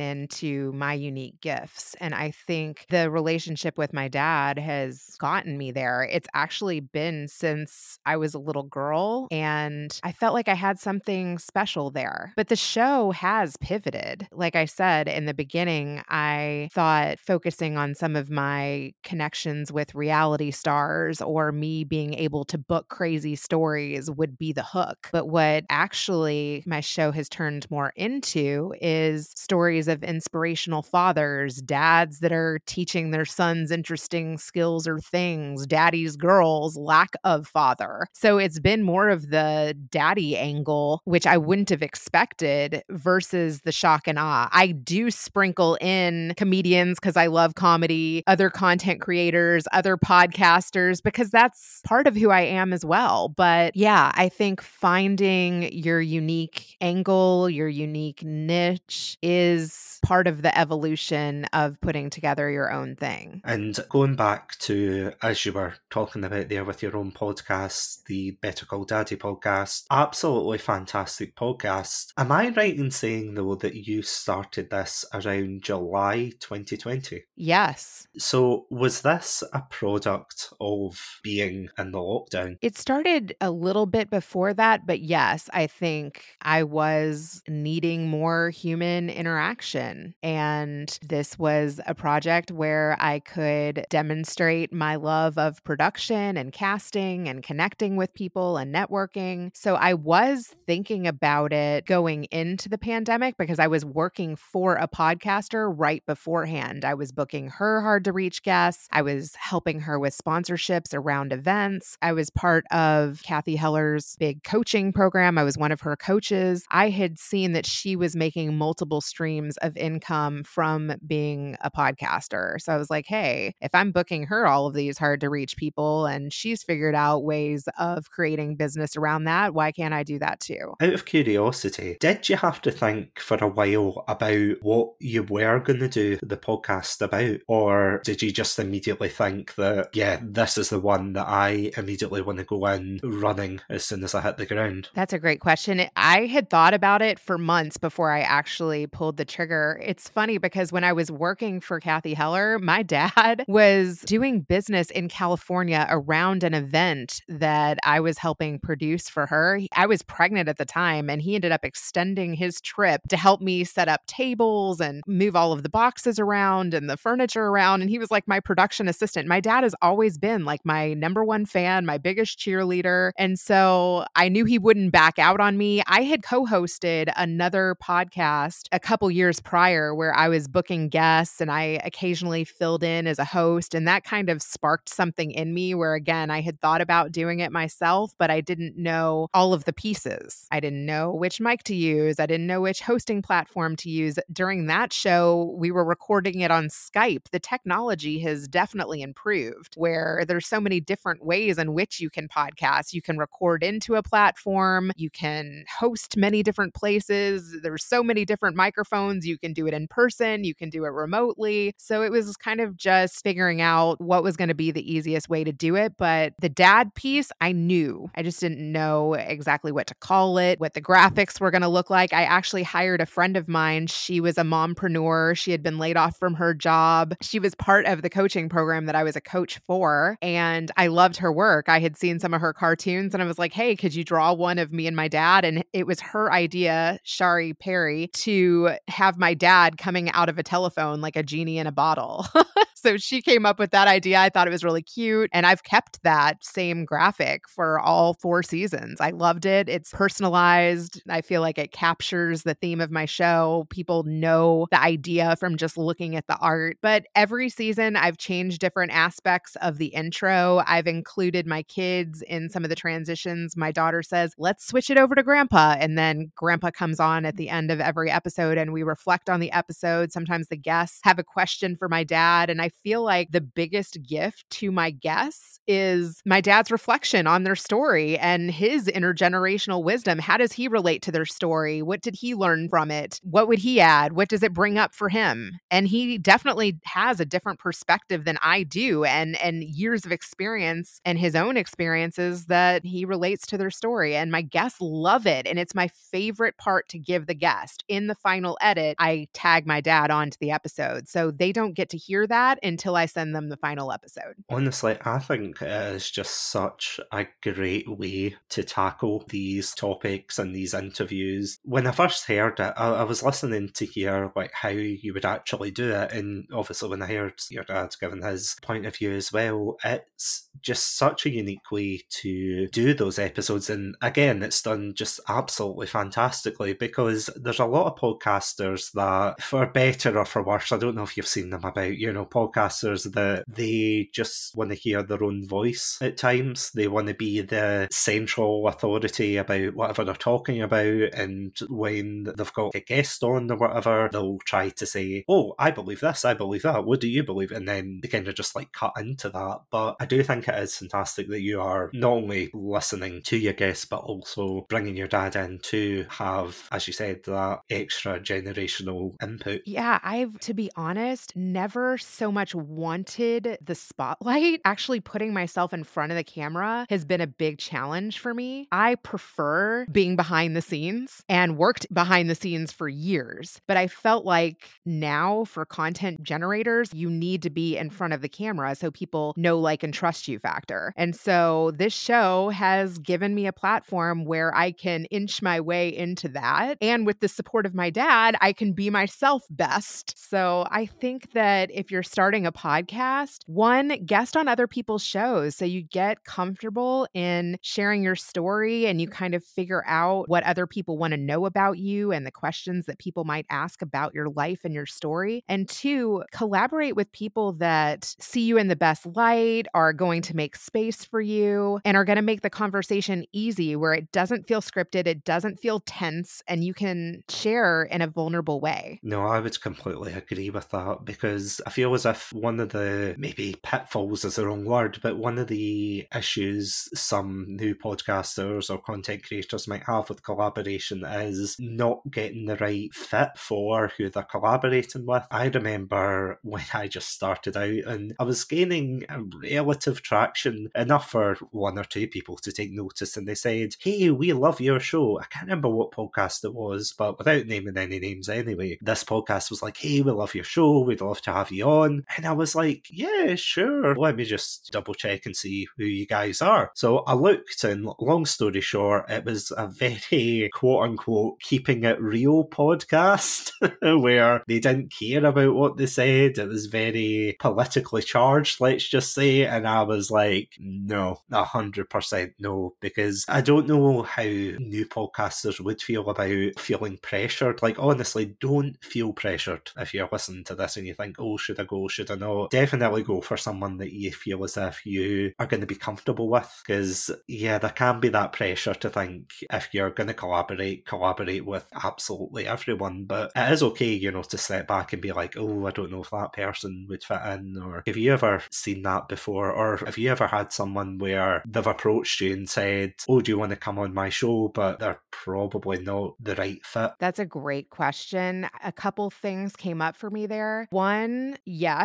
into 0.00 0.72
my 0.72 0.94
unique 0.94 1.40
gifts. 1.40 1.94
And 2.00 2.14
I 2.14 2.30
think 2.30 2.86
the 2.90 3.10
relationship 3.10 3.78
with 3.78 3.92
my 3.92 4.08
dad 4.08 4.58
has 4.58 5.16
gotten 5.18 5.58
me 5.58 5.70
there. 5.70 6.08
It's 6.10 6.28
actually 6.34 6.80
been 6.80 7.28
since 7.28 7.98
I 8.06 8.16
was 8.16 8.34
a 8.34 8.38
little 8.38 8.64
girl, 8.64 9.28
and 9.30 9.98
I 10.02 10.12
felt 10.12 10.34
like 10.34 10.48
I 10.48 10.54
had 10.54 10.78
something 10.78 11.38
special 11.38 11.90
there. 11.90 12.32
But 12.36 12.48
the 12.48 12.56
show 12.56 13.10
has 13.12 13.56
pivoted. 13.58 14.28
Like 14.32 14.56
I 14.56 14.64
said 14.64 15.08
in 15.08 15.26
the 15.26 15.34
beginning, 15.34 16.02
I 16.08 16.68
thought 16.72 17.18
focusing 17.18 17.76
on 17.76 17.94
some 17.94 18.16
of 18.16 18.30
my 18.30 18.92
connections 19.02 19.72
with 19.72 19.94
reality 19.94 20.50
stars 20.50 21.20
or 21.20 21.52
me 21.52 21.84
being 21.84 22.14
able 22.14 22.43
to 22.48 22.58
book 22.58 22.88
crazy 22.88 23.36
stories 23.36 24.10
would 24.10 24.38
be 24.38 24.52
the 24.52 24.62
hook. 24.62 25.08
But 25.12 25.28
what 25.28 25.64
actually 25.70 26.62
my 26.66 26.80
show 26.80 27.12
has 27.12 27.28
turned 27.28 27.70
more 27.70 27.92
into 27.96 28.74
is 28.80 29.32
stories 29.36 29.88
of 29.88 30.02
inspirational 30.02 30.82
fathers, 30.82 31.56
dads 31.56 32.20
that 32.20 32.32
are 32.32 32.60
teaching 32.66 33.10
their 33.10 33.24
sons 33.24 33.70
interesting 33.70 34.38
skills 34.38 34.86
or 34.86 34.98
things, 34.98 35.66
daddy's 35.66 36.16
girls, 36.16 36.76
lack 36.76 37.14
of 37.24 37.46
father. 37.46 38.06
So 38.12 38.38
it's 38.38 38.58
been 38.58 38.82
more 38.82 39.08
of 39.08 39.30
the 39.30 39.76
daddy 39.90 40.36
angle, 40.36 41.00
which 41.04 41.26
I 41.26 41.36
wouldn't 41.38 41.70
have 41.70 41.82
expected, 41.82 42.82
versus 42.90 43.62
the 43.62 43.72
shock 43.72 44.06
and 44.06 44.18
awe. 44.18 44.48
I 44.52 44.68
do 44.68 45.10
sprinkle 45.10 45.76
in 45.80 46.34
comedians 46.36 46.98
because 47.00 47.16
I 47.16 47.26
love 47.26 47.54
comedy, 47.54 48.22
other 48.26 48.50
content 48.50 49.00
creators, 49.00 49.64
other 49.72 49.96
podcasters, 49.96 51.02
because 51.02 51.30
that's 51.30 51.80
part 51.84 52.06
of 52.06 52.16
who 52.16 52.30
I 52.34 52.42
am 52.42 52.72
as 52.72 52.84
well. 52.84 53.28
But 53.28 53.76
yeah, 53.76 54.12
I 54.14 54.28
think 54.28 54.60
finding 54.60 55.72
your 55.72 56.00
unique 56.00 56.76
angle, 56.80 57.48
your 57.48 57.68
unique 57.68 58.22
niche 58.22 59.16
is 59.22 59.98
part 60.04 60.26
of 60.26 60.42
the 60.42 60.56
evolution 60.56 61.46
of 61.52 61.80
putting 61.80 62.10
together 62.10 62.50
your 62.50 62.70
own 62.70 62.96
thing. 62.96 63.40
And 63.44 63.78
going 63.88 64.16
back 64.16 64.58
to, 64.60 65.12
as 65.22 65.46
you 65.46 65.52
were 65.52 65.74
talking 65.90 66.24
about 66.24 66.48
there 66.48 66.64
with 66.64 66.82
your 66.82 66.96
own 66.96 67.12
podcast, 67.12 68.04
the 68.04 68.32
Better 68.32 68.66
Call 68.66 68.84
Daddy 68.84 69.16
podcast, 69.16 69.84
absolutely 69.90 70.58
fantastic 70.58 71.34
podcast. 71.36 72.12
Am 72.18 72.30
I 72.30 72.50
right 72.50 72.76
in 72.76 72.90
saying, 72.90 73.34
though, 73.34 73.54
that 73.56 73.74
you 73.74 74.02
started 74.02 74.70
this 74.70 75.04
around 75.14 75.62
July 75.62 76.32
2020? 76.40 77.22
Yes. 77.36 78.06
So 78.18 78.66
was 78.70 79.00
this 79.02 79.42
a 79.52 79.62
product 79.70 80.52
of 80.60 81.20
being 81.22 81.68
in 81.78 81.92
the 81.92 81.98
lockdown? 82.24 82.56
It 82.62 82.76
started 82.76 83.34
a 83.40 83.50
little 83.50 83.86
bit 83.86 84.10
before 84.10 84.54
that, 84.54 84.86
but 84.86 85.00
yes, 85.00 85.48
I 85.52 85.66
think 85.66 86.24
I 86.42 86.62
was 86.62 87.42
needing 87.48 88.08
more 88.08 88.50
human 88.50 89.10
interaction. 89.10 90.14
And 90.22 90.98
this 91.02 91.38
was 91.38 91.80
a 91.86 91.94
project 91.94 92.50
where 92.50 92.96
I 93.00 93.20
could 93.20 93.86
demonstrate 93.90 94.72
my 94.72 94.96
love 94.96 95.38
of 95.38 95.62
production 95.64 96.36
and 96.36 96.52
casting 96.52 97.28
and 97.28 97.42
connecting 97.42 97.96
with 97.96 98.14
people 98.14 98.56
and 98.56 98.74
networking. 98.74 99.50
So 99.54 99.74
I 99.74 99.94
was 99.94 100.54
thinking 100.66 101.06
about 101.06 101.52
it 101.52 101.86
going 101.86 102.24
into 102.24 102.68
the 102.68 102.78
pandemic 102.78 103.36
because 103.36 103.58
I 103.58 103.66
was 103.66 103.84
working 103.84 104.36
for 104.36 104.76
a 104.76 104.88
podcaster 104.88 105.72
right 105.74 106.04
beforehand. 106.06 106.84
I 106.84 106.94
was 106.94 107.12
booking 107.12 107.48
her 107.48 107.80
hard 107.82 108.04
to 108.04 108.12
reach 108.12 108.42
guests, 108.42 108.88
I 108.90 109.02
was 109.02 109.34
helping 109.34 109.80
her 109.80 109.98
with 109.98 110.16
sponsorships 110.16 110.94
around 110.94 111.32
events. 111.32 111.96
I 112.00 112.12
was 112.14 112.30
part 112.30 112.64
of 112.70 113.22
Kathy 113.22 113.56
Heller's 113.56 114.16
big 114.18 114.42
coaching 114.44 114.92
program. 114.92 115.38
I 115.38 115.44
was 115.44 115.58
one 115.58 115.72
of 115.72 115.80
her 115.80 115.96
coaches. 115.96 116.64
I 116.70 116.90
had 116.90 117.18
seen 117.18 117.52
that 117.52 117.66
she 117.66 117.96
was 117.96 118.16
making 118.16 118.56
multiple 118.56 119.00
streams 119.00 119.56
of 119.58 119.76
income 119.76 120.44
from 120.44 120.92
being 121.06 121.56
a 121.60 121.70
podcaster. 121.70 122.60
So 122.60 122.72
I 122.72 122.76
was 122.76 122.90
like, 122.90 123.06
hey, 123.06 123.54
if 123.60 123.74
I'm 123.74 123.92
booking 123.92 124.24
her 124.24 124.46
all 124.46 124.66
of 124.66 124.74
these 124.74 124.98
hard 124.98 125.20
to 125.20 125.30
reach 125.30 125.56
people 125.56 126.06
and 126.06 126.32
she's 126.32 126.62
figured 126.62 126.94
out 126.94 127.24
ways 127.24 127.68
of 127.78 128.10
creating 128.10 128.56
business 128.56 128.96
around 128.96 129.24
that, 129.24 129.54
why 129.54 129.72
can't 129.72 129.94
I 129.94 130.02
do 130.02 130.18
that 130.18 130.40
too? 130.40 130.74
Out 130.80 130.92
of 130.92 131.04
curiosity, 131.04 131.96
did 132.00 132.28
you 132.28 132.36
have 132.36 132.60
to 132.62 132.70
think 132.70 133.18
for 133.18 133.36
a 133.36 133.48
while 133.48 134.04
about 134.08 134.56
what 134.62 134.92
you 135.00 135.22
were 135.24 135.60
going 135.60 135.80
to 135.80 135.88
do 135.88 136.18
the 136.22 136.36
podcast 136.36 137.00
about? 137.00 137.40
Or 137.48 138.00
did 138.04 138.22
you 138.22 138.30
just 138.32 138.58
immediately 138.58 139.08
think 139.08 139.54
that, 139.56 139.90
yeah, 139.92 140.20
this 140.22 140.58
is 140.58 140.70
the 140.70 140.80
one 140.80 141.14
that 141.14 141.26
I 141.26 141.72
immediately 141.76 142.03
want 142.10 142.38
to 142.38 142.44
go 142.44 142.66
in 142.66 143.00
running 143.02 143.60
as 143.68 143.84
soon 143.84 144.04
as 144.04 144.14
I 144.14 144.20
hit 144.22 144.36
the 144.36 144.46
ground? 144.46 144.88
That's 144.94 145.12
a 145.12 145.18
great 145.18 145.40
question. 145.40 145.82
I 145.96 146.26
had 146.26 146.50
thought 146.50 146.74
about 146.74 147.02
it 147.02 147.18
for 147.18 147.38
months 147.38 147.76
before 147.76 148.10
I 148.10 148.20
actually 148.20 148.86
pulled 148.86 149.16
the 149.16 149.24
trigger. 149.24 149.80
It's 149.82 150.08
funny 150.08 150.38
because 150.38 150.72
when 150.72 150.84
I 150.84 150.92
was 150.92 151.10
working 151.10 151.60
for 151.60 151.80
Kathy 151.80 152.14
Heller, 152.14 152.58
my 152.58 152.82
dad 152.94 153.44
was 153.48 154.00
doing 154.00 154.40
business 154.40 154.90
in 154.90 155.08
California 155.08 155.86
around 155.90 156.44
an 156.44 156.54
event 156.54 157.22
that 157.28 157.78
I 157.84 158.00
was 158.00 158.18
helping 158.18 158.58
produce 158.58 159.08
for 159.08 159.26
her. 159.26 159.60
I 159.72 159.86
was 159.86 160.02
pregnant 160.02 160.48
at 160.48 160.58
the 160.58 160.64
time, 160.64 161.08
and 161.10 161.22
he 161.22 161.34
ended 161.34 161.52
up 161.52 161.64
extending 161.64 162.34
his 162.34 162.60
trip 162.60 163.02
to 163.08 163.16
help 163.16 163.40
me 163.40 163.64
set 163.64 163.88
up 163.88 164.06
tables 164.06 164.80
and 164.80 165.02
move 165.06 165.36
all 165.36 165.52
of 165.52 165.62
the 165.62 165.68
boxes 165.68 166.18
around 166.18 166.74
and 166.74 166.88
the 166.88 166.96
furniture 166.96 167.46
around. 167.46 167.80
And 167.80 167.90
he 167.90 167.98
was 167.98 168.10
like 168.10 168.28
my 168.28 168.40
production 168.40 168.88
assistant. 168.88 169.28
My 169.28 169.40
dad 169.40 169.64
has 169.64 169.74
always 169.82 170.18
been 170.18 170.44
like 170.44 170.64
my 170.64 170.94
number 170.94 171.24
one 171.24 171.46
fan, 171.46 171.86
my 171.86 171.93
my 171.94 171.98
biggest 171.98 172.40
cheerleader. 172.40 173.12
And 173.16 173.38
so 173.38 174.04
I 174.16 174.28
knew 174.28 174.44
he 174.44 174.58
wouldn't 174.58 174.90
back 174.90 175.20
out 175.20 175.38
on 175.38 175.56
me. 175.56 175.80
I 175.86 176.02
had 176.02 176.24
co 176.24 176.44
hosted 176.44 177.12
another 177.16 177.76
podcast 177.80 178.66
a 178.72 178.80
couple 178.80 179.08
years 179.12 179.38
prior 179.38 179.94
where 179.94 180.12
I 180.12 180.28
was 180.28 180.48
booking 180.48 180.88
guests 180.88 181.40
and 181.40 181.52
I 181.52 181.80
occasionally 181.84 182.42
filled 182.42 182.82
in 182.82 183.06
as 183.06 183.20
a 183.20 183.24
host. 183.24 183.76
And 183.76 183.86
that 183.86 184.02
kind 184.02 184.28
of 184.28 184.42
sparked 184.42 184.88
something 184.88 185.30
in 185.30 185.54
me 185.54 185.72
where, 185.72 185.94
again, 185.94 186.32
I 186.32 186.40
had 186.40 186.60
thought 186.60 186.80
about 186.80 187.12
doing 187.12 187.38
it 187.38 187.52
myself, 187.52 188.12
but 188.18 188.28
I 188.28 188.40
didn't 188.40 188.76
know 188.76 189.28
all 189.32 189.54
of 189.54 189.64
the 189.64 189.72
pieces. 189.72 190.48
I 190.50 190.58
didn't 190.58 190.84
know 190.84 191.12
which 191.12 191.40
mic 191.40 191.62
to 191.64 191.76
use, 191.76 192.18
I 192.18 192.26
didn't 192.26 192.48
know 192.48 192.60
which 192.60 192.80
hosting 192.80 193.22
platform 193.22 193.76
to 193.76 193.88
use. 193.88 194.18
During 194.32 194.66
that 194.66 194.92
show, 194.92 195.54
we 195.56 195.70
were 195.70 195.84
recording 195.84 196.40
it 196.40 196.50
on 196.50 196.64
Skype. 196.66 197.28
The 197.30 197.38
technology 197.38 198.18
has 198.20 198.48
definitely 198.48 199.00
improved 199.00 199.74
where 199.76 200.24
there's 200.26 200.48
so 200.48 200.60
many 200.60 200.80
different 200.80 201.24
ways 201.24 201.56
which 201.74 202.00
you 202.00 202.08
can 202.08 202.28
podcast. 202.28 202.92
You 202.92 203.02
can 203.02 203.18
record 203.18 203.62
into 203.62 203.96
a 203.96 204.02
platform, 204.02 204.92
you 204.96 205.10
can 205.10 205.64
host 205.78 206.16
many 206.16 206.42
different 206.42 206.74
places. 206.74 207.60
There's 207.62 207.84
so 207.84 208.02
many 208.02 208.24
different 208.24 208.56
microphones. 208.56 209.26
You 209.26 209.38
can 209.38 209.52
do 209.52 209.66
it 209.66 209.74
in 209.74 209.88
person, 209.88 210.44
you 210.44 210.54
can 210.54 210.70
do 210.70 210.84
it 210.84 210.88
remotely. 210.88 211.74
So 211.76 212.02
it 212.02 212.10
was 212.10 212.36
kind 212.36 212.60
of 212.60 212.76
just 212.76 213.22
figuring 213.22 213.60
out 213.60 214.00
what 214.00 214.22
was 214.22 214.36
going 214.36 214.48
to 214.48 214.54
be 214.54 214.70
the 214.70 214.92
easiest 214.92 215.28
way 215.28 215.44
to 215.44 215.52
do 215.52 215.76
it. 215.76 215.96
But 215.98 216.34
the 216.40 216.48
dad 216.48 216.94
piece, 216.94 217.30
I 217.40 217.52
knew. 217.52 218.10
I 218.14 218.22
just 218.22 218.40
didn't 218.40 218.60
know 218.60 219.14
exactly 219.14 219.72
what 219.72 219.86
to 219.88 219.94
call 219.94 220.38
it, 220.38 220.60
what 220.60 220.74
the 220.74 220.80
graphics 220.80 221.40
were 221.40 221.50
going 221.50 221.62
to 221.62 221.68
look 221.68 221.90
like. 221.90 222.12
I 222.12 222.22
actually 222.24 222.62
hired 222.62 223.00
a 223.00 223.06
friend 223.06 223.36
of 223.36 223.48
mine. 223.48 223.86
She 223.88 224.20
was 224.20 224.38
a 224.38 224.42
mompreneur. 224.42 225.36
She 225.36 225.50
had 225.50 225.62
been 225.62 225.78
laid 225.78 225.96
off 225.96 226.16
from 226.18 226.34
her 226.34 226.54
job. 226.54 227.14
She 227.20 227.38
was 227.38 227.54
part 227.54 227.86
of 227.86 228.02
the 228.02 228.10
coaching 228.10 228.48
program 228.48 228.86
that 228.86 228.94
I 228.94 229.02
was 229.02 229.16
a 229.16 229.20
coach 229.20 229.58
for. 229.66 230.16
And 230.22 230.70
I 230.76 230.86
loved 230.86 231.16
her 231.18 231.32
work. 231.32 231.63
I 231.68 231.80
had 231.80 231.96
seen 231.96 232.18
some 232.18 232.34
of 232.34 232.40
her 232.40 232.52
cartoons 232.52 233.14
and 233.14 233.22
I 233.22 233.26
was 233.26 233.38
like, 233.38 233.52
hey, 233.52 233.76
could 233.76 233.94
you 233.94 234.04
draw 234.04 234.32
one 234.32 234.58
of 234.58 234.72
me 234.72 234.86
and 234.86 234.96
my 234.96 235.08
dad? 235.08 235.44
And 235.44 235.64
it 235.72 235.86
was 235.86 236.00
her 236.00 236.32
idea, 236.32 236.98
Shari 237.02 237.54
Perry, 237.54 238.08
to 238.08 238.70
have 238.88 239.18
my 239.18 239.34
dad 239.34 239.78
coming 239.78 240.10
out 240.10 240.28
of 240.28 240.38
a 240.38 240.42
telephone 240.42 241.00
like 241.00 241.16
a 241.16 241.22
genie 241.22 241.58
in 241.58 241.66
a 241.66 241.72
bottle. 241.72 242.26
so 242.84 242.98
she 242.98 243.22
came 243.22 243.46
up 243.46 243.58
with 243.58 243.70
that 243.70 243.88
idea. 243.88 244.18
I 244.18 244.28
thought 244.28 244.46
it 244.46 244.50
was 244.50 244.62
really 244.62 244.82
cute. 244.82 245.30
And 245.32 245.46
I've 245.46 245.62
kept 245.62 246.02
that 246.02 246.44
same 246.44 246.84
graphic 246.84 247.48
for 247.48 247.80
all 247.80 248.12
four 248.12 248.42
seasons. 248.42 249.00
I 249.00 249.08
loved 249.08 249.46
it. 249.46 249.70
It's 249.70 249.90
personalized. 249.90 251.02
I 251.08 251.22
feel 251.22 251.40
like 251.40 251.56
it 251.56 251.72
captures 251.72 252.42
the 252.42 252.52
theme 252.52 252.82
of 252.82 252.90
my 252.90 253.06
show. 253.06 253.66
People 253.70 254.02
know 254.02 254.66
the 254.70 254.80
idea 254.80 255.34
from 255.36 255.56
just 255.56 255.78
looking 255.78 256.14
at 256.14 256.26
the 256.26 256.36
art. 256.36 256.76
But 256.82 257.06
every 257.14 257.48
season, 257.48 257.96
I've 257.96 258.18
changed 258.18 258.60
different 258.60 258.92
aspects 258.92 259.56
of 259.62 259.78
the 259.78 259.86
intro. 259.86 260.62
I've 260.66 260.86
included 260.86 261.46
my 261.46 261.62
kids 261.62 262.20
in 262.28 262.50
some 262.50 262.64
of 262.64 262.68
the 262.68 262.76
transitions. 262.76 263.56
My 263.56 263.72
daughter 263.72 264.02
says, 264.02 264.34
let's 264.36 264.66
switch 264.66 264.90
it 264.90 264.98
over 264.98 265.14
to 265.14 265.22
grandpa. 265.22 265.76
And 265.78 265.96
then 265.96 266.32
grandpa 266.36 266.70
comes 266.70 267.00
on 267.00 267.24
at 267.24 267.36
the 267.36 267.48
end 267.48 267.70
of 267.70 267.80
every 267.80 268.10
episode 268.10 268.58
and 268.58 268.74
we 268.74 268.82
reflect 268.82 269.30
on 269.30 269.40
the 269.40 269.52
episode. 269.52 270.12
Sometimes 270.12 270.48
the 270.48 270.56
guests 270.58 271.00
have 271.04 271.18
a 271.18 271.24
question 271.24 271.76
for 271.76 271.88
my 271.88 272.04
dad. 272.04 272.50
And 272.50 272.60
I 272.60 272.68
feel 272.82 273.02
like 273.02 273.30
the 273.30 273.40
biggest 273.40 273.98
gift 274.02 274.44
to 274.50 274.70
my 274.70 274.90
guests 274.90 275.58
is 275.66 276.20
my 276.26 276.40
dad's 276.40 276.70
reflection 276.70 277.26
on 277.26 277.44
their 277.44 277.56
story 277.56 278.18
and 278.18 278.50
his 278.50 278.86
intergenerational 278.86 279.82
wisdom. 279.82 280.18
How 280.18 280.36
does 280.36 280.52
he 280.52 280.68
relate 280.68 281.02
to 281.02 281.12
their 281.12 281.24
story? 281.24 281.82
What 281.82 282.02
did 282.02 282.16
he 282.16 282.34
learn 282.34 282.68
from 282.68 282.90
it? 282.90 283.20
What 283.22 283.48
would 283.48 283.58
he 283.58 283.80
add? 283.80 284.12
What 284.12 284.28
does 284.28 284.42
it 284.42 284.52
bring 284.52 284.78
up 284.78 284.94
for 284.94 285.08
him? 285.08 285.58
And 285.70 285.88
he 285.88 286.18
definitely 286.18 286.78
has 286.84 287.20
a 287.20 287.24
different 287.24 287.58
perspective 287.58 288.24
than 288.24 288.38
I 288.42 288.62
do 288.62 289.04
and 289.04 289.36
and 289.36 289.64
years 289.64 290.04
of 290.04 290.12
experience 290.12 291.00
and 291.04 291.18
his 291.18 291.34
own 291.34 291.56
experiences 291.56 292.46
that 292.46 292.84
he 292.84 293.04
relates 293.04 293.46
to 293.46 293.58
their 293.58 293.70
story 293.70 294.14
and 294.14 294.30
my 294.30 294.42
guests 294.42 294.80
love 294.80 295.26
it 295.26 295.46
and 295.46 295.58
it's 295.58 295.74
my 295.74 295.88
favorite 295.88 296.56
part 296.58 296.88
to 296.88 296.98
give 296.98 297.26
the 297.26 297.34
guest. 297.34 297.84
In 297.88 298.06
the 298.06 298.14
final 298.14 298.58
edit, 298.60 298.96
I 298.98 299.28
tag 299.32 299.66
my 299.66 299.80
dad 299.80 300.10
onto 300.10 300.36
the 300.40 300.50
episode. 300.50 301.08
So 301.08 301.30
they 301.30 301.52
don't 301.52 301.74
get 301.74 301.88
to 301.90 301.96
hear 301.96 302.26
that 302.26 302.53
until 302.62 302.96
I 302.96 303.06
send 303.06 303.34
them 303.34 303.48
the 303.48 303.56
final 303.56 303.92
episode. 303.92 304.34
Honestly, 304.48 304.96
I 305.04 305.18
think 305.18 305.60
it 305.62 305.94
is 305.94 306.10
just 306.10 306.50
such 306.50 307.00
a 307.12 307.26
great 307.42 307.88
way 307.88 308.36
to 308.50 308.62
tackle 308.62 309.24
these 309.28 309.74
topics 309.74 310.38
and 310.38 310.54
these 310.54 310.74
interviews. 310.74 311.58
When 311.64 311.86
I 311.86 311.92
first 311.92 312.26
heard 312.26 312.60
it, 312.60 312.74
I, 312.76 312.90
I 312.90 313.02
was 313.04 313.22
listening 313.22 313.70
to 313.74 313.86
hear 313.86 314.32
like 314.36 314.52
how 314.52 314.68
you 314.68 315.12
would 315.14 315.24
actually 315.24 315.70
do 315.70 315.90
it, 315.90 316.12
and 316.12 316.46
obviously 316.52 316.88
when 316.88 317.02
I 317.02 317.06
heard 317.06 317.40
your 317.50 317.64
dad 317.64 317.94
giving 318.00 318.22
his 318.22 318.56
point 318.62 318.86
of 318.86 318.96
view 318.96 319.12
as 319.12 319.32
well, 319.32 319.76
it's 319.84 320.48
just 320.60 320.96
such 320.96 321.26
a 321.26 321.30
unique 321.30 321.70
way 321.70 322.00
to 322.08 322.68
do 322.68 322.94
those 322.94 323.18
episodes. 323.18 323.68
And 323.70 323.96
again, 324.02 324.42
it's 324.42 324.62
done 324.62 324.94
just 324.94 325.20
absolutely 325.28 325.86
fantastically 325.86 326.72
because 326.72 327.28
there's 327.36 327.58
a 327.58 327.66
lot 327.66 327.86
of 327.86 327.98
podcasters 327.98 328.92
that, 328.92 329.42
for 329.42 329.66
better 329.66 330.18
or 330.18 330.24
for 330.24 330.42
worse, 330.42 330.72
I 330.72 330.78
don't 330.78 330.94
know 330.94 331.02
if 331.02 331.16
you've 331.16 331.26
seen 331.26 331.50
them 331.50 331.64
about, 331.64 331.96
you 331.96 332.12
know, 332.12 332.24
podcasters 332.48 333.12
that 333.12 333.44
they 333.48 334.08
just 334.12 334.56
want 334.56 334.70
to 334.70 334.76
hear 334.76 335.02
their 335.02 335.22
own 335.22 335.46
voice 335.46 335.98
at 336.00 336.16
times. 336.16 336.70
They 336.74 336.88
want 336.88 337.08
to 337.08 337.14
be 337.14 337.40
the 337.40 337.88
central 337.90 338.66
authority 338.68 339.36
about 339.36 339.74
whatever 339.74 340.04
they're 340.04 340.14
talking 340.14 340.62
about. 340.62 341.14
And 341.14 341.56
when 341.68 342.24
they've 342.24 342.52
got 342.52 342.74
a 342.74 342.80
guest 342.80 343.22
on 343.22 343.50
or 343.50 343.56
whatever, 343.56 344.08
they'll 344.12 344.38
try 344.38 344.70
to 344.70 344.86
say, 344.86 345.24
Oh, 345.28 345.54
I 345.58 345.70
believe 345.70 346.00
this, 346.00 346.24
I 346.24 346.34
believe 346.34 346.62
that. 346.62 346.84
What 346.84 347.00
do 347.00 347.08
you 347.08 347.22
believe? 347.22 347.50
And 347.50 347.68
then 347.68 348.00
they 348.02 348.08
kind 348.08 348.28
of 348.28 348.34
just 348.34 348.56
like 348.56 348.72
cut 348.72 348.92
into 348.98 349.28
that. 349.30 349.60
But 349.70 349.96
I 350.00 350.06
do 350.06 350.22
think 350.22 350.48
it 350.48 350.58
is 350.58 350.76
fantastic 350.76 351.28
that 351.28 351.42
you 351.42 351.60
are 351.60 351.90
not 351.92 352.12
only 352.12 352.50
listening 352.52 353.22
to 353.22 353.36
your 353.36 353.52
guests, 353.52 353.84
but 353.84 354.00
also 354.00 354.66
bringing 354.68 354.96
your 354.96 355.08
dad 355.08 355.36
in 355.36 355.58
to 355.60 356.06
have, 356.08 356.68
as 356.72 356.86
you 356.86 356.92
said, 356.92 357.22
that 357.24 357.60
extra 357.70 358.20
generational 358.20 359.14
input. 359.22 359.62
Yeah, 359.66 359.98
I've, 360.02 360.38
to 360.40 360.54
be 360.54 360.70
honest, 360.76 361.34
never 361.36 361.98
so 361.98 362.30
much 362.34 362.54
wanted 362.54 363.56
the 363.64 363.74
spotlight. 363.74 364.60
Actually, 364.64 365.00
putting 365.00 365.32
myself 365.32 365.72
in 365.72 365.84
front 365.84 366.12
of 366.12 366.16
the 366.16 366.24
camera 366.24 366.84
has 366.90 367.04
been 367.04 367.20
a 367.20 367.26
big 367.26 367.58
challenge 367.58 368.18
for 368.18 368.34
me. 368.34 368.68
I 368.72 368.96
prefer 368.96 369.86
being 369.90 370.16
behind 370.16 370.56
the 370.56 370.60
scenes 370.60 371.22
and 371.28 371.56
worked 371.56 371.86
behind 371.94 372.28
the 372.28 372.34
scenes 372.34 372.72
for 372.72 372.88
years, 372.88 373.60
but 373.66 373.76
I 373.76 373.86
felt 373.86 374.24
like 374.26 374.68
now 374.84 375.44
for 375.44 375.64
content 375.64 376.22
generators, 376.22 376.90
you 376.92 377.08
need 377.08 377.42
to 377.42 377.50
be 377.50 377.76
in 377.76 377.88
front 377.88 378.12
of 378.12 378.20
the 378.20 378.28
camera 378.28 378.74
so 378.74 378.90
people 378.90 379.32
know, 379.36 379.58
like, 379.58 379.82
and 379.82 379.94
trust 379.94 380.26
you 380.26 380.38
factor. 380.40 380.92
And 380.96 381.14
so 381.14 381.70
this 381.76 381.94
show 381.94 382.48
has 382.50 382.98
given 382.98 383.34
me 383.34 383.46
a 383.46 383.52
platform 383.52 384.24
where 384.24 384.54
I 384.56 384.72
can 384.72 385.04
inch 385.06 385.40
my 385.40 385.60
way 385.60 385.94
into 385.96 386.28
that. 386.30 386.78
And 386.80 387.06
with 387.06 387.20
the 387.20 387.28
support 387.28 387.64
of 387.64 387.74
my 387.74 387.90
dad, 387.90 388.36
I 388.40 388.52
can 388.52 388.72
be 388.72 388.90
myself 388.90 389.44
best. 389.50 390.14
So 390.16 390.66
I 390.70 390.86
think 390.86 391.32
that 391.34 391.70
if 391.72 391.92
you're 391.92 392.02
starting 392.02 392.23
a 392.24 392.52
podcast, 392.52 393.40
one, 393.46 393.88
guest 394.06 394.34
on 394.34 394.48
other 394.48 394.66
people's 394.66 395.04
shows 395.04 395.54
so 395.54 395.66
you 395.66 395.82
get 395.82 396.24
comfortable 396.24 397.06
in 397.12 397.58
sharing 397.60 398.02
your 398.02 398.16
story 398.16 398.86
and 398.86 398.98
you 398.98 399.06
kind 399.06 399.34
of 399.34 399.44
figure 399.44 399.84
out 399.86 400.26
what 400.26 400.42
other 400.44 400.66
people 400.66 400.96
want 400.96 401.12
to 401.12 401.18
know 401.18 401.44
about 401.44 401.76
you 401.76 402.12
and 402.12 402.26
the 402.26 402.30
questions 402.30 402.86
that 402.86 402.98
people 402.98 403.24
might 403.24 403.44
ask 403.50 403.82
about 403.82 404.14
your 404.14 404.30
life 404.30 404.60
and 404.64 404.72
your 404.72 404.86
story. 404.86 405.44
And 405.48 405.68
two, 405.68 406.22
collaborate 406.32 406.96
with 406.96 407.12
people 407.12 407.52
that 407.54 408.14
see 408.18 408.42
you 408.42 408.56
in 408.56 408.68
the 408.68 408.76
best 408.76 409.04
light, 409.04 409.66
are 409.74 409.92
going 409.92 410.22
to 410.22 410.34
make 410.34 410.56
space 410.56 411.04
for 411.04 411.20
you, 411.20 411.78
and 411.84 411.94
are 411.94 412.06
going 412.06 412.16
to 412.16 412.22
make 412.22 412.40
the 412.40 412.48
conversation 412.48 413.26
easy 413.32 413.76
where 413.76 413.92
it 413.92 414.10
doesn't 414.12 414.48
feel 414.48 414.62
scripted, 414.62 415.06
it 415.06 415.24
doesn't 415.24 415.60
feel 415.60 415.80
tense, 415.80 416.42
and 416.48 416.64
you 416.64 416.72
can 416.72 417.22
share 417.28 417.82
in 417.82 418.00
a 418.00 418.06
vulnerable 418.06 418.60
way. 418.60 418.98
No, 419.02 419.26
I 419.26 419.40
would 419.40 419.60
completely 419.60 420.12
agree 420.12 420.50
with 420.50 420.70
that 420.70 421.04
because 421.04 421.60
I 421.66 421.70
feel 421.70 421.92
as 421.94 422.06
if 422.06 422.13
one 422.32 422.60
of 422.60 422.70
the 422.70 423.14
maybe 423.18 423.56
pitfalls 423.62 424.24
is 424.24 424.36
the 424.36 424.46
wrong 424.46 424.64
word, 424.64 424.98
but 425.02 425.18
one 425.18 425.38
of 425.38 425.48
the 425.48 426.06
issues 426.14 426.88
some 426.94 427.46
new 427.48 427.74
podcasters 427.74 428.70
or 428.70 428.78
content 428.78 429.24
creators 429.26 429.68
might 429.68 429.84
have 429.84 430.08
with 430.08 430.22
collaboration 430.22 431.04
is 431.04 431.56
not 431.58 432.00
getting 432.10 432.46
the 432.46 432.56
right 432.56 432.92
fit 432.94 433.30
for 433.36 433.88
who 433.96 434.10
they're 434.10 434.22
collaborating 434.22 435.06
with. 435.06 435.24
I 435.30 435.46
remember 435.46 436.38
when 436.42 436.64
I 436.72 436.88
just 436.88 437.10
started 437.10 437.56
out 437.56 437.68
and 437.70 438.14
I 438.18 438.24
was 438.24 438.44
gaining 438.44 439.04
relative 439.42 440.02
traction 440.02 440.70
enough 440.74 441.10
for 441.10 441.36
one 441.50 441.78
or 441.78 441.84
two 441.84 442.06
people 442.08 442.36
to 442.36 442.52
take 442.52 442.72
notice 442.72 443.16
and 443.16 443.26
they 443.26 443.34
said, 443.34 443.76
Hey, 443.80 444.10
we 444.10 444.32
love 444.32 444.60
your 444.60 444.80
show. 444.80 445.20
I 445.20 445.24
can't 445.24 445.46
remember 445.46 445.68
what 445.68 445.92
podcast 445.92 446.44
it 446.44 446.54
was, 446.54 446.94
but 446.96 447.18
without 447.18 447.46
naming 447.46 447.76
any 447.76 447.98
names 447.98 448.28
anyway, 448.28 448.78
this 448.80 449.04
podcast 449.04 449.50
was 449.50 449.62
like, 449.62 449.76
Hey, 449.76 450.00
we 450.02 450.12
love 450.12 450.34
your 450.34 450.44
show. 450.44 450.80
We'd 450.80 451.00
love 451.00 451.20
to 451.22 451.32
have 451.32 451.50
you 451.50 451.64
on. 451.64 452.03
And 452.16 452.26
I 452.26 452.32
was 452.32 452.54
like, 452.54 452.86
yeah, 452.90 453.34
sure. 453.34 453.94
Let 453.94 454.16
me 454.16 454.24
just 454.24 454.70
double 454.72 454.94
check 454.94 455.26
and 455.26 455.36
see 455.36 455.68
who 455.76 455.84
you 455.84 456.06
guys 456.06 456.42
are. 456.42 456.70
So 456.74 456.98
I 456.98 457.14
looked, 457.14 457.64
and 457.64 457.88
long 458.00 458.26
story 458.26 458.60
short, 458.60 459.10
it 459.10 459.24
was 459.24 459.52
a 459.56 459.68
very 459.68 460.50
quote 460.54 460.84
unquote 460.84 461.40
keeping 461.40 461.84
it 461.84 462.00
real 462.00 462.44
podcast 462.44 463.52
where 464.02 464.42
they 464.46 464.60
didn't 464.60 464.92
care 464.92 465.24
about 465.24 465.54
what 465.54 465.76
they 465.76 465.86
said. 465.86 466.38
It 466.38 466.48
was 466.48 466.66
very 466.66 467.36
politically 467.40 468.02
charged, 468.02 468.60
let's 468.60 468.88
just 468.88 469.14
say. 469.14 469.46
And 469.46 469.66
I 469.66 469.82
was 469.82 470.10
like, 470.10 470.50
no, 470.58 471.20
100% 471.32 472.32
no, 472.38 472.74
because 472.80 473.24
I 473.28 473.40
don't 473.40 473.68
know 473.68 474.02
how 474.02 474.22
new 474.22 474.86
podcasters 474.86 475.60
would 475.60 475.80
feel 475.80 476.08
about 476.08 476.58
feeling 476.58 476.98
pressured. 477.02 477.62
Like, 477.62 477.78
honestly, 477.78 478.36
don't 478.40 478.82
feel 478.82 479.12
pressured 479.12 479.70
if 479.78 479.94
you're 479.94 480.08
listening 480.10 480.44
to 480.44 480.54
this 480.54 480.76
and 480.76 480.86
you 480.86 480.94
think, 480.94 481.16
oh, 481.18 481.36
should 481.36 481.60
I 481.60 481.64
go? 481.64 481.88
Should 481.94 482.10
I 482.10 482.16
not? 482.16 482.50
Definitely 482.50 483.04
go 483.04 483.20
for 483.20 483.36
someone 483.36 483.76
that 483.78 483.92
you 483.92 484.10
feel 484.10 484.42
as 484.42 484.56
if 484.56 484.84
you 484.84 485.32
are 485.38 485.46
going 485.46 485.60
to 485.60 485.66
be 485.66 485.76
comfortable 485.76 486.28
with. 486.28 486.52
Because, 486.66 487.08
yeah, 487.28 487.58
there 487.58 487.70
can 487.70 488.00
be 488.00 488.08
that 488.08 488.32
pressure 488.32 488.74
to 488.74 488.90
think 488.90 489.30
if 489.52 489.68
you're 489.72 489.90
going 489.90 490.08
to 490.08 490.14
collaborate, 490.14 490.86
collaborate 490.86 491.46
with 491.46 491.64
absolutely 491.84 492.48
everyone. 492.48 493.04
But 493.04 493.30
it 493.36 493.52
is 493.52 493.62
okay, 493.62 493.92
you 493.92 494.10
know, 494.10 494.22
to 494.22 494.38
step 494.38 494.66
back 494.66 494.92
and 494.92 495.00
be 495.00 495.12
like, 495.12 495.36
oh, 495.36 495.66
I 495.66 495.70
don't 495.70 495.92
know 495.92 496.02
if 496.02 496.10
that 496.10 496.32
person 496.32 496.86
would 496.88 497.04
fit 497.04 497.20
in. 497.26 497.62
Or 497.62 497.84
have 497.86 497.96
you 497.96 498.12
ever 498.12 498.42
seen 498.50 498.82
that 498.82 499.06
before? 499.06 499.52
Or 499.52 499.76
have 499.76 499.96
you 499.96 500.10
ever 500.10 500.26
had 500.26 500.52
someone 500.52 500.98
where 500.98 501.44
they've 501.46 501.64
approached 501.64 502.20
you 502.20 502.32
and 502.32 502.50
said, 502.50 502.94
oh, 503.08 503.20
do 503.20 503.30
you 503.30 503.38
want 503.38 503.50
to 503.50 503.56
come 503.56 503.78
on 503.78 503.94
my 503.94 504.08
show? 504.08 504.48
But 504.48 504.80
they're 504.80 505.00
probably 505.12 505.78
not 505.78 506.14
the 506.18 506.34
right 506.34 506.64
fit. 506.66 506.90
That's 506.98 507.20
a 507.20 507.24
great 507.24 507.70
question. 507.70 508.48
A 508.64 508.72
couple 508.72 509.10
things 509.10 509.54
came 509.54 509.80
up 509.80 509.94
for 509.94 510.10
me 510.10 510.26
there. 510.26 510.66
One, 510.70 511.36
yes, 511.44 511.83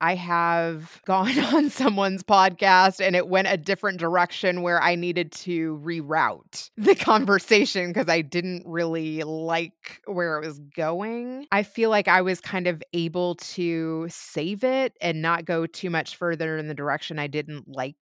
I 0.00 0.14
have 0.14 1.00
gone 1.06 1.38
on 1.38 1.70
someone's 1.70 2.22
podcast 2.22 3.04
and 3.04 3.16
it 3.16 3.28
went 3.28 3.48
a 3.48 3.56
different 3.56 3.98
direction 3.98 4.62
where 4.62 4.82
I 4.82 4.94
needed 4.94 5.32
to 5.32 5.80
reroute 5.84 6.70
the 6.76 6.94
conversation 6.94 7.92
because 7.92 8.08
I 8.08 8.22
didn't 8.22 8.64
really 8.66 9.22
like 9.22 10.00
where 10.06 10.38
it 10.38 10.46
was 10.46 10.58
going. 10.58 11.46
I 11.52 11.62
feel 11.62 11.90
like 11.90 12.08
I 12.08 12.22
was 12.22 12.40
kind 12.40 12.66
of 12.66 12.82
able 12.92 13.36
to 13.36 14.06
save 14.08 14.64
it 14.64 14.96
and 15.00 15.22
not 15.22 15.44
go 15.44 15.66
too 15.66 15.90
much 15.90 16.16
further 16.16 16.56
in 16.56 16.68
the 16.68 16.74
direction 16.74 17.18
I 17.18 17.26
didn't 17.26 17.68
like 17.68 17.96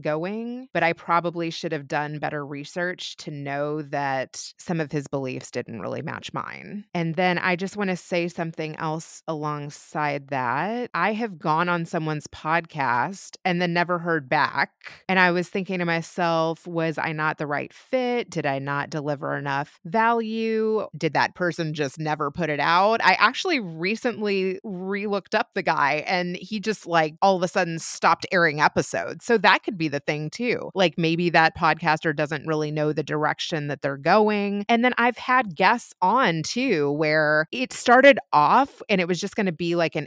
going, 0.00 0.68
but 0.72 0.82
I 0.82 0.92
probably 0.92 1.50
should 1.50 1.72
have 1.72 1.88
done 1.88 2.18
better 2.18 2.44
research 2.44 3.16
to 3.18 3.30
know 3.30 3.82
that 3.82 4.52
some 4.58 4.80
of 4.80 4.92
his 4.92 5.08
beliefs 5.08 5.50
didn't 5.50 5.80
really 5.80 6.02
match 6.02 6.32
mine. 6.32 6.84
And 6.94 7.14
then 7.14 7.38
I 7.38 7.56
just 7.56 7.76
want 7.76 7.90
to 7.90 7.96
say 7.96 8.28
something 8.28 8.76
else 8.76 9.22
alongside 9.26 10.28
that. 10.28 10.77
I 10.94 11.12
have 11.12 11.38
gone 11.38 11.68
on 11.68 11.84
someone's 11.84 12.26
podcast 12.26 13.36
and 13.44 13.60
then 13.60 13.72
never 13.72 13.98
heard 13.98 14.28
back. 14.28 14.70
And 15.08 15.18
I 15.18 15.30
was 15.30 15.48
thinking 15.48 15.78
to 15.78 15.84
myself, 15.84 16.66
was 16.66 16.98
I 16.98 17.12
not 17.12 17.38
the 17.38 17.46
right 17.46 17.72
fit? 17.72 18.30
Did 18.30 18.46
I 18.46 18.58
not 18.58 18.90
deliver 18.90 19.36
enough 19.36 19.80
value? 19.84 20.86
Did 20.96 21.14
that 21.14 21.34
person 21.34 21.74
just 21.74 21.98
never 21.98 22.30
put 22.30 22.50
it 22.50 22.60
out? 22.60 23.00
I 23.02 23.14
actually 23.14 23.60
recently 23.60 24.60
re 24.64 25.06
looked 25.06 25.34
up 25.34 25.50
the 25.54 25.62
guy 25.62 26.04
and 26.06 26.36
he 26.36 26.60
just 26.60 26.86
like 26.86 27.14
all 27.22 27.36
of 27.36 27.42
a 27.42 27.48
sudden 27.48 27.78
stopped 27.78 28.26
airing 28.32 28.60
episodes. 28.60 29.24
So 29.24 29.38
that 29.38 29.62
could 29.62 29.78
be 29.78 29.88
the 29.88 30.00
thing 30.00 30.30
too. 30.30 30.70
Like 30.74 30.94
maybe 30.96 31.30
that 31.30 31.56
podcaster 31.56 32.14
doesn't 32.14 32.46
really 32.46 32.70
know 32.70 32.92
the 32.92 33.02
direction 33.02 33.68
that 33.68 33.82
they're 33.82 33.96
going. 33.96 34.64
And 34.68 34.84
then 34.84 34.94
I've 34.98 35.18
had 35.18 35.54
guests 35.54 35.94
on 36.00 36.42
too 36.42 36.92
where 36.92 37.46
it 37.52 37.72
started 37.72 38.18
off 38.32 38.82
and 38.88 39.00
it 39.00 39.08
was 39.08 39.20
just 39.20 39.36
going 39.36 39.46
to 39.46 39.52
be 39.52 39.74
like 39.74 39.96
an 39.96 40.06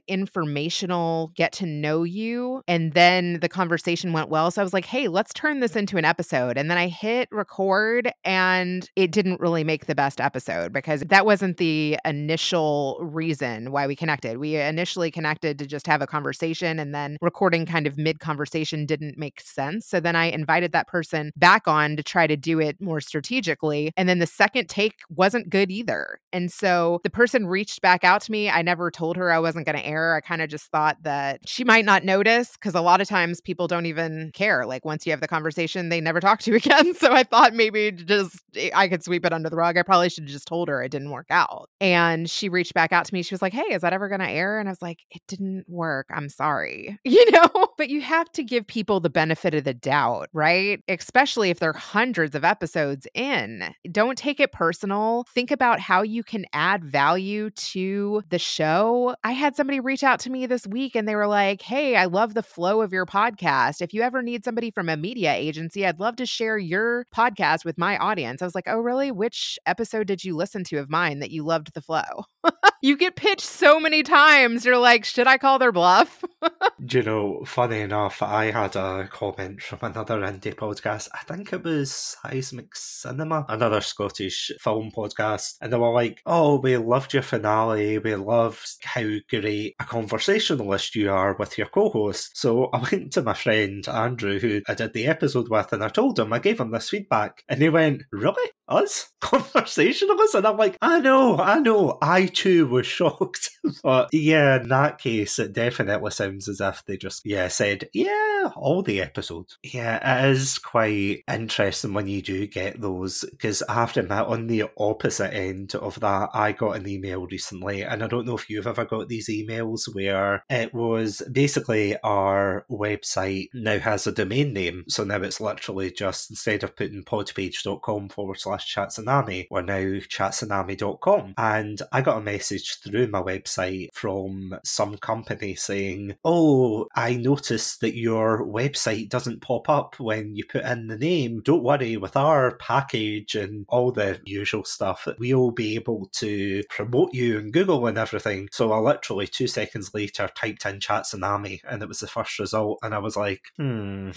informational 0.62 1.32
get 1.36 1.52
to 1.54 1.66
know 1.66 2.04
you. 2.04 2.62
And 2.68 2.94
then 2.94 3.40
the 3.40 3.50
conversation 3.50 4.14
went 4.14 4.30
well. 4.30 4.52
So 4.52 4.62
I 4.62 4.64
was 4.64 4.74
like, 4.74 4.86
hey, 4.86 5.08
let's 5.08 5.34
turn 5.34 5.60
this 5.60 5.76
into 5.76 5.98
an 5.98 6.06
episode. 6.06 6.58
And 6.58 6.70
then 6.70 6.78
I 6.78 6.88
hit 6.88 7.28
record 7.32 8.12
and 8.24 8.88
it 8.96 9.12
didn't 9.12 9.40
really 9.40 9.64
make 9.64 9.88
the 9.88 9.96
best 9.96 10.22
episode 10.22 10.72
because 10.72 11.02
that 11.02 11.26
wasn't 11.26 11.58
the 11.58 11.98
initial 12.06 13.00
reason 13.02 13.72
why 13.72 13.88
we 13.88 13.96
connected. 13.96 14.38
We 14.38 14.56
initially 14.56 15.10
connected 15.10 15.58
to 15.60 15.66
just 15.66 15.88
have 15.88 16.02
a 16.02 16.08
conversation 16.08 16.80
and 16.80 16.94
then 16.94 17.18
recording 17.22 17.66
kind 17.66 17.88
of 17.88 17.98
mid 17.98 18.20
conversation 18.20 18.86
didn't 18.86 19.18
make 19.18 19.42
sense. 19.42 19.88
So 19.88 20.00
then 20.00 20.16
I 20.16 20.26
invited 20.26 20.72
that 20.74 20.88
person 20.88 21.32
back 21.36 21.68
on 21.68 21.96
to 21.96 22.04
try 22.04 22.28
to 22.28 22.38
do 22.38 22.60
it 22.60 22.80
more 22.80 23.02
strategically. 23.02 23.92
And 23.98 24.08
then 24.08 24.20
the 24.20 24.28
second 24.28 24.70
take 24.70 25.00
wasn't 25.10 25.50
good 25.50 25.72
either. 25.72 26.20
And 26.32 26.52
so 26.52 27.00
the 27.04 27.10
person 27.10 27.48
reached 27.48 27.82
back 27.82 28.04
out 28.04 28.22
to 28.22 28.32
me. 28.32 28.50
I 28.50 28.62
never 28.62 28.92
told 28.92 29.18
her 29.18 29.32
I 29.32 29.40
wasn't 29.40 29.66
going 29.66 29.78
to 29.78 29.86
air. 29.86 30.16
I 30.16 30.22
kind 30.22 30.42
of 30.42 30.51
just 30.52 30.70
thought 30.70 30.98
that 31.04 31.40
she 31.48 31.64
might 31.64 31.86
not 31.86 32.04
notice 32.04 32.52
because 32.52 32.76
a 32.76 32.82
lot 32.82 33.02
of 33.02 33.08
times 33.08 33.42
people 33.42 33.68
don't 33.68 33.88
even 33.88 34.32
care. 34.34 34.66
Like 34.66 34.86
once 34.86 35.06
you 35.06 35.12
have 35.12 35.22
the 35.22 35.28
conversation, 35.28 35.90
they 35.90 36.02
never 36.02 36.20
talk 36.20 36.42
to 36.42 36.52
you 36.52 36.58
again. 36.58 36.94
So 36.94 37.12
I 37.12 37.24
thought 37.24 37.54
maybe 37.54 37.92
just 37.92 38.40
eh, 38.56 38.70
I 38.76 38.88
could 38.88 39.04
sweep 39.04 39.26
it 39.26 39.34
under 39.34 39.50
the 39.50 39.56
rug. 39.56 39.78
I 39.78 39.84
probably 39.84 40.10
should 40.10 40.26
have 40.26 40.32
just 40.32 40.48
told 40.48 40.68
her 40.68 40.84
it 40.84 40.92
didn't 40.92 41.10
work 41.10 41.28
out. 41.32 41.70
And 41.80 42.30
she 42.30 42.50
reached 42.50 42.74
back 42.74 42.92
out 42.92 43.06
to 43.06 43.14
me. 43.14 43.24
She 43.24 43.34
was 43.34 43.42
like, 43.42 43.54
Hey, 43.54 43.74
is 43.74 43.82
that 43.82 43.94
ever 43.94 44.10
going 44.10 44.22
to 44.22 44.30
air? 44.30 44.60
And 44.60 44.70
I 44.70 44.72
was 44.72 44.82
like, 44.82 45.00
It 45.10 45.22
didn't 45.28 45.66
work. 45.68 46.08
I'm 46.14 46.30
sorry. 46.30 47.00
You 47.12 47.30
know, 47.32 47.68
but 47.78 47.90
you 47.90 48.00
have 48.02 48.32
to 48.34 48.44
give 48.44 48.66
people 48.66 49.00
the 49.00 49.10
benefit 49.10 49.54
of 49.54 49.66
the 49.66 49.74
doubt, 49.74 50.30
right? 50.34 50.82
Especially 50.88 51.50
if 51.50 51.60
they're 51.60 51.74
hundreds 51.74 52.36
of 52.36 52.46
episodes 52.46 53.06
in. 53.14 53.74
Don't 53.92 54.18
take 54.18 54.40
it 54.40 54.52
personal. 54.52 55.26
Think 55.34 55.52
about 55.52 55.80
how 55.80 56.04
you 56.04 56.24
can 56.24 56.46
add 56.54 56.86
value 56.86 57.50
to 57.50 58.24
the 58.30 58.40
show. 58.40 59.16
I 59.24 59.32
had 59.32 59.56
somebody 59.56 59.80
reach 59.80 60.04
out 60.04 60.20
to 60.22 60.30
me 60.30 60.41
this 60.48 60.68
week 60.68 60.96
and 60.96 61.08
they 61.08 61.16
were 61.16 61.28
like, 61.28 61.62
Hey, 61.62 61.96
I 61.96 62.06
love 62.06 62.34
the 62.34 62.44
flow 62.44 62.82
of 62.82 62.94
your 62.94 63.06
podcast. 63.06 63.82
If 63.82 63.94
you 63.94 64.02
ever 64.02 64.22
need 64.22 64.44
somebody 64.44 64.72
from 64.72 64.90
a 64.90 64.98
media 64.98 65.34
agency, 65.34 65.86
I'd 65.86 66.00
love 66.00 66.16
to 66.18 66.26
share 66.26 66.58
your 66.58 67.06
podcast 67.16 67.66
with 67.66 67.78
my 67.78 67.98
audience. 67.98 68.42
I 68.42 68.46
was 68.46 68.56
like, 68.56 68.68
Oh, 68.68 68.80
really? 68.80 69.12
Which 69.12 69.58
episode 69.66 70.08
did 70.08 70.24
you 70.24 70.36
listen 70.36 70.64
to 70.66 70.78
of 70.78 70.90
mine 70.90 71.20
that 71.20 71.32
you 71.32 71.44
loved 71.44 71.74
the 71.74 71.82
flow? 71.82 72.26
you 72.82 72.98
get 72.98 73.16
pitched 73.16 73.42
so 73.42 73.80
many 73.80 74.04
times. 74.04 74.66
You're 74.66 74.78
like, 74.78 75.06
Should 75.06 75.28
I 75.28 75.38
call 75.38 75.60
their 75.60 75.72
bluff? 75.72 76.24
Do 76.84 76.98
you 76.98 77.04
know, 77.04 77.44
funny 77.46 77.82
enough, 77.82 78.24
I 78.24 78.46
had 78.50 78.76
a 78.76 79.08
comment 79.08 79.62
from 79.62 79.78
another 79.84 80.22
indie 80.22 80.56
podcast. 80.56 81.10
I 81.14 81.20
think 81.20 81.54
it 81.54 81.64
was 81.64 82.18
Seismic 82.24 82.76
Cinema, 82.76 83.46
another 83.48 83.82
Scottish 83.82 84.52
film 84.60 84.90
podcast. 84.90 85.58
And 85.62 85.72
they 85.72 85.78
were 85.78 85.94
like, 85.94 86.24
Oh, 86.26 86.60
we 86.60 86.78
loved 86.78 87.14
your 87.14 87.22
finale. 87.22 88.00
We 88.00 88.16
loved 88.16 88.84
how 88.84 89.08
great 89.30 89.76
a 89.80 89.86
conversationalist 89.86 90.96
you 90.96 91.12
are 91.12 91.36
with 91.38 91.56
your 91.56 91.68
co 91.68 91.90
host. 91.90 92.36
So 92.36 92.66
I 92.74 92.80
went 92.92 93.14
to 93.14 93.22
my 93.22 93.36
friend 93.36 93.88
Andrew, 93.88 94.40
who 94.40 94.62
I 94.68 94.74
did 94.74 94.94
the 94.94 95.06
episode 95.06 95.50
with, 95.50 95.72
and 95.74 95.84
I 95.84 95.90
told 95.90 96.18
him, 96.18 96.34
I 96.34 96.40
gave 96.40 96.60
him 96.60 96.72
this 96.72 96.90
feedback. 96.90 97.44
And 97.48 97.62
he 97.62 97.70
went, 97.70 98.04
Really? 98.12 98.50
Us? 98.68 99.12
Conversationalists? 99.22 100.34
And 100.34 100.48
I'm 100.48 100.58
like, 100.58 100.78
I 100.82 101.00
know, 101.00 101.38
I 101.38 101.60
know. 101.60 102.00
I 102.02 102.26
too 102.26 102.66
was 102.66 102.88
shocked. 102.88 103.52
but 103.84 104.10
yeah, 104.12 104.62
in 104.62 104.70
that 104.70 104.98
case, 104.98 105.38
it 105.38 105.54
definitely 105.54 106.10
sounds 106.10 106.50
as 106.50 106.60
if 106.62 106.71
they 106.86 106.98
just, 106.98 107.26
yeah, 107.26 107.48
said, 107.48 107.90
Yeah, 107.94 108.52
all 108.56 108.82
the 108.84 109.02
episodes. 109.02 109.58
Yeah, 109.64 110.24
it 110.24 110.32
is 110.32 110.58
quite 110.58 111.24
interesting 111.32 111.94
when 111.94 112.08
you 112.08 112.22
do 112.22 112.48
get 112.48 112.80
those, 112.82 113.26
because 113.30 113.62
I 113.64 113.76
have 113.76 113.94
to 113.94 114.02
admit, 114.02 114.20
on 114.20 114.48
the 114.48 114.66
opposite 114.78 115.34
end 115.34 115.76
of 115.76 116.00
that, 116.00 116.30
I 116.34 116.52
got 116.52 116.78
an 116.78 116.88
email 116.88 117.26
recently, 117.28 117.84
and 117.84 118.04
I 118.04 118.08
don't 118.08 118.26
know 118.26 118.38
if 118.38 118.50
you've 118.50 118.68
ever 118.68 118.86
got 118.86 119.08
these 119.08 119.30
emails 119.30 119.94
where 119.94 120.44
it 120.50 120.74
was 120.74 121.22
basically 121.32 121.98
our 122.04 122.66
website 122.70 123.50
now 123.54 123.80
has 123.80 124.08
a 124.08 124.12
domain 124.12 124.54
name, 124.54 124.86
so 124.88 125.04
now 125.04 125.22
it's 125.22 125.42
literally 125.42 125.92
just 125.92 126.30
instead 126.30 126.64
of 126.64 126.76
putting 126.76 127.04
podpage.com 127.04 128.10
forward 128.10 128.40
slash 128.40 128.74
chatsunami, 128.74 129.48
we're 129.50 129.62
now 129.62 129.80
chatsunami.com. 129.80 131.34
And 131.38 131.82
I 131.92 132.02
got 132.02 132.18
a 132.18 132.22
message 132.22 132.80
through 132.80 133.08
my 133.08 133.22
website 133.22 133.90
from 133.94 134.56
some 134.64 134.98
company 134.98 135.56
saying, 135.56 136.16
Oh, 136.24 136.61
I 136.96 137.16
noticed 137.16 137.82
that 137.82 137.96
your 137.96 138.46
website 138.46 139.10
doesn't 139.10 139.42
pop 139.42 139.70
up 139.70 140.00
when 140.00 140.36
you 140.36 140.46
put 140.46 140.64
in 140.66 140.88
the 140.88 140.98
name. 140.98 141.42
Don't 141.44 141.64
worry, 141.64 141.98
with 141.98 142.16
our 142.16 142.58
package 142.58 143.36
and 143.36 143.66
all 143.70 143.92
the 143.92 144.20
usual 144.26 144.64
stuff, 144.64 145.08
we'll 145.20 145.52
be 145.52 145.76
able 145.76 146.10
to 146.14 146.64
promote 146.70 147.14
you 147.14 147.40
in 147.40 147.52
Google 147.52 147.88
and 147.88 147.98
everything. 147.98 148.50
So 148.52 148.72
I 148.72 148.80
literally 148.80 149.28
two 149.28 149.48
seconds 149.48 149.92
later 149.94 150.30
typed 150.36 150.66
in 150.66 150.80
Chatsunami 150.80 151.60
and 151.68 151.82
it 151.82 151.88
was 151.88 152.00
the 152.00 152.08
first 152.08 152.40
result. 152.40 152.80
And 152.82 152.94
I 152.94 153.00
was 153.00 153.16
like, 153.16 153.42
hmm, 153.58 154.12